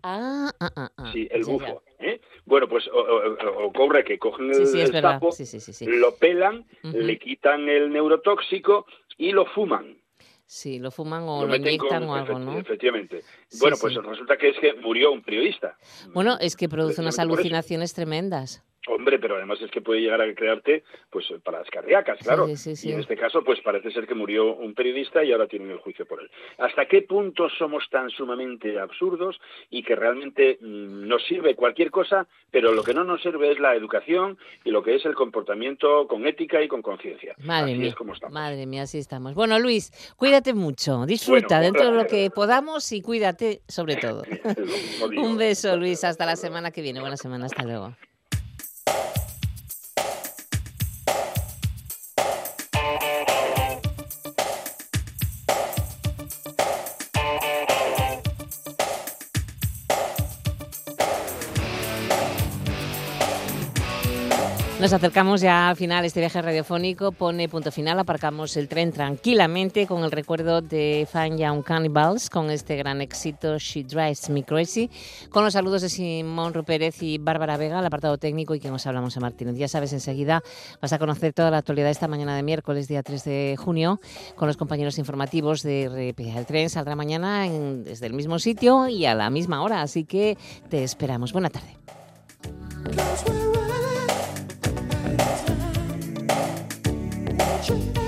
Ah, 0.04 0.52
ah, 0.60 0.72
ah, 0.76 0.91
ah, 0.97 1.12
Sí, 1.14 1.28
el 1.32 1.43
ya. 1.45 1.52
bufo. 1.52 1.84
¿eh? 1.99 2.20
Bueno, 2.45 2.68
pues 2.68 2.88
o- 2.88 2.91
o- 2.99 3.66
ocurre 3.66 4.04
que 4.04 4.18
cogen 4.18 4.49
el, 4.49 4.56
Sí, 4.56 4.66
sí, 4.66 4.82
el 4.82 4.91
sapo, 5.02 5.32
Sí, 5.32 5.45
sí, 5.45 5.60
sí, 5.60 5.74
sí. 5.74 5.86
lo 5.86 6.16
pelan, 6.16 6.66
le 6.84 7.20
quitan 7.20 7.70
el 7.70 7.91
neurotóxico 7.91 8.86
y 9.18 9.32
lo 9.32 9.45
fuman. 9.45 9.97
Sí, 10.45 10.80
lo 10.80 10.91
fuman 10.91 11.24
o 11.24 11.41
lo 11.43 11.47
lo, 11.47 11.56
inyectan 11.56 12.02
con- 12.06 12.10
o 12.10 12.16
algo, 12.16 12.39
¿no? 12.39 12.58
Efectivamente. 12.60 13.22
Sí, 13.47 13.60
bueno, 13.62 13.78
sí. 13.78 13.82
pues 13.84 13.95
resulta 13.95 14.38
que 14.38 14.49
es 14.49 14.58
que 14.60 14.74
murió 14.74 15.12
un 15.14 15.22
periodista. 15.22 15.78
Bueno, 16.14 16.38
es 16.41 16.56
que 16.58 16.68
produce 16.68 16.99
unas 16.99 17.20
alucinaciones 17.20 17.93
tremendas. 17.93 18.62
Hombre, 18.88 19.20
pero 19.20 19.36
además 19.36 19.62
es 19.62 19.70
que 19.70 19.82
puede 19.82 20.02
llegar 20.02 20.22
a 20.22 20.34
crearte 20.34 20.84
pues 21.12 21.26
paradas 21.44 21.70
cardíacas, 21.70 22.18
claro. 22.20 22.48
Sí, 22.48 22.58
sí, 22.58 22.76
sí. 22.76 22.90
Y 22.90 22.94
en 22.94 23.02
este 23.02 23.16
caso, 23.16 23.44
pues 23.44 23.60
parece 23.62 23.92
ser 23.92 24.08
que 24.08 24.16
murió 24.16 24.56
un 24.56 24.74
periodista 24.74 25.24
y 25.24 25.32
ahora 25.32 25.48
tienen 25.48 25.70
el 25.70 25.78
juicio 25.78 26.06
por 26.08 26.20
él. 26.20 26.32
¿Hasta 26.58 26.88
qué 26.88 27.04
punto 27.04 27.48
somos 27.50 27.88
tan 27.92 28.10
sumamente 28.10 28.80
absurdos 28.80 29.40
y 29.70 29.84
que 29.84 29.96
realmente 29.96 30.58
mm, 30.62 31.08
nos 31.08 31.24
sirve 31.26 31.56
cualquier 31.56 31.92
cosa, 31.92 32.28
pero 32.50 32.74
lo 32.74 32.84
que 32.84 32.94
no 32.96 33.04
nos 33.04 33.22
sirve 33.22 33.52
es 33.52 33.60
la 33.60 33.76
educación 33.76 34.38
y 34.64 34.72
lo 34.72 34.82
que 34.82 34.96
es 34.96 35.06
el 35.06 35.14
comportamiento 35.14 36.08
con 36.08 36.26
ética 36.26 36.62
y 36.62 36.68
con 36.68 36.82
conciencia? 36.82 37.36
Madre 37.38 37.72
Así 37.74 37.80
mía, 37.80 37.90
es 37.90 37.96
como 37.96 38.14
estamos. 38.14 38.34
madre 38.34 38.66
mía, 38.66 38.84
así 38.84 38.98
estamos. 38.98 39.36
Bueno, 39.36 39.60
Luis, 39.60 39.92
cuídate 40.18 40.54
mucho, 40.54 41.06
disfruta 41.06 41.60
Bueno, 41.60 41.64
dentro 41.64 41.92
de 41.92 42.04
lo 42.04 42.08
que 42.08 42.30
podamos 42.32 42.92
y 42.92 43.02
cuídate 43.02 43.62
sobre 43.68 43.96
todo. 43.98 44.24
Un 45.18 45.38
beso, 45.38 45.78
Luis, 45.78 46.04
hasta 46.04 46.26
la 46.26 46.36
semana 46.36 46.72
que 46.72 46.82
viene. 46.82 47.00
Buena 47.00 47.18
semana, 47.18 47.46
hasta 47.46 47.64
luego. 47.64 47.96
Nos 64.82 64.94
acercamos 64.94 65.42
ya 65.42 65.70
al 65.70 65.76
final. 65.76 66.06
Este 66.06 66.20
viaje 66.22 66.42
radiofónico 66.42 67.12
pone 67.12 67.48
punto 67.48 67.72
final. 67.72 68.00
Aparcamos 68.00 68.58
el 68.58 68.68
tren 68.68 68.92
tranquilamente 68.92 69.86
con 69.86 70.04
el 70.04 70.10
recuerdo 70.12 70.62
de 70.62 71.08
Fan 71.10 71.38
Young 71.38 71.64
Cannibals, 71.64 72.32
con 72.32 72.50
este 72.50 72.78
gran 72.78 73.00
éxito 73.00 73.60
She 73.60 73.84
Drives 73.84 74.30
Me 74.32 74.44
Crazy, 74.44 74.90
con 75.30 75.44
los 75.44 75.54
saludos 75.54 75.84
de 75.84 75.90
Simón 75.90 76.56
Rupérez 76.56 77.04
y 77.04 77.20
Bárbara 77.20 77.58
Vega, 77.58 77.78
el 77.80 77.86
apartado 77.86 78.18
técnico 78.18 78.56
y 78.56 78.60
que 78.60 78.72
nos 78.72 78.88
hablamos 78.88 79.16
a 79.16 79.20
Martínez. 79.20 79.56
Ya 79.56 79.68
sabes, 79.68 79.94
enseguida 79.94 80.42
vas 80.82 80.94
a 80.94 80.98
conocer 80.98 81.32
toda 81.32 81.52
la 81.52 81.58
actualidad 81.60 81.92
esta 81.92 82.08
mañana 82.08 82.36
de 82.36 82.42
miércoles, 82.42 82.88
día 82.88 83.04
3 83.04 83.24
de 83.24 83.56
junio, 83.60 84.02
con 84.36 84.48
los 84.48 84.58
compañeros 84.58 84.98
informativos 84.98 85.62
de 85.62 85.90
RPA. 86.16 86.40
El 86.40 86.48
tren 86.48 86.72
saldrá 86.72 86.96
mañana 86.96 87.46
en- 87.46 87.84
desde 87.84 88.08
el 88.08 88.14
mismo 88.14 88.40
sitio 88.40 88.88
y 88.88 89.06
a 89.06 89.14
la 89.14 89.30
misma 89.30 89.62
hora, 89.62 89.84
así 89.84 90.06
que 90.06 90.40
te 90.70 90.84
esperamos. 90.84 91.34
Buena 91.34 91.52
tarde. 91.52 91.78
Catch 97.62 98.01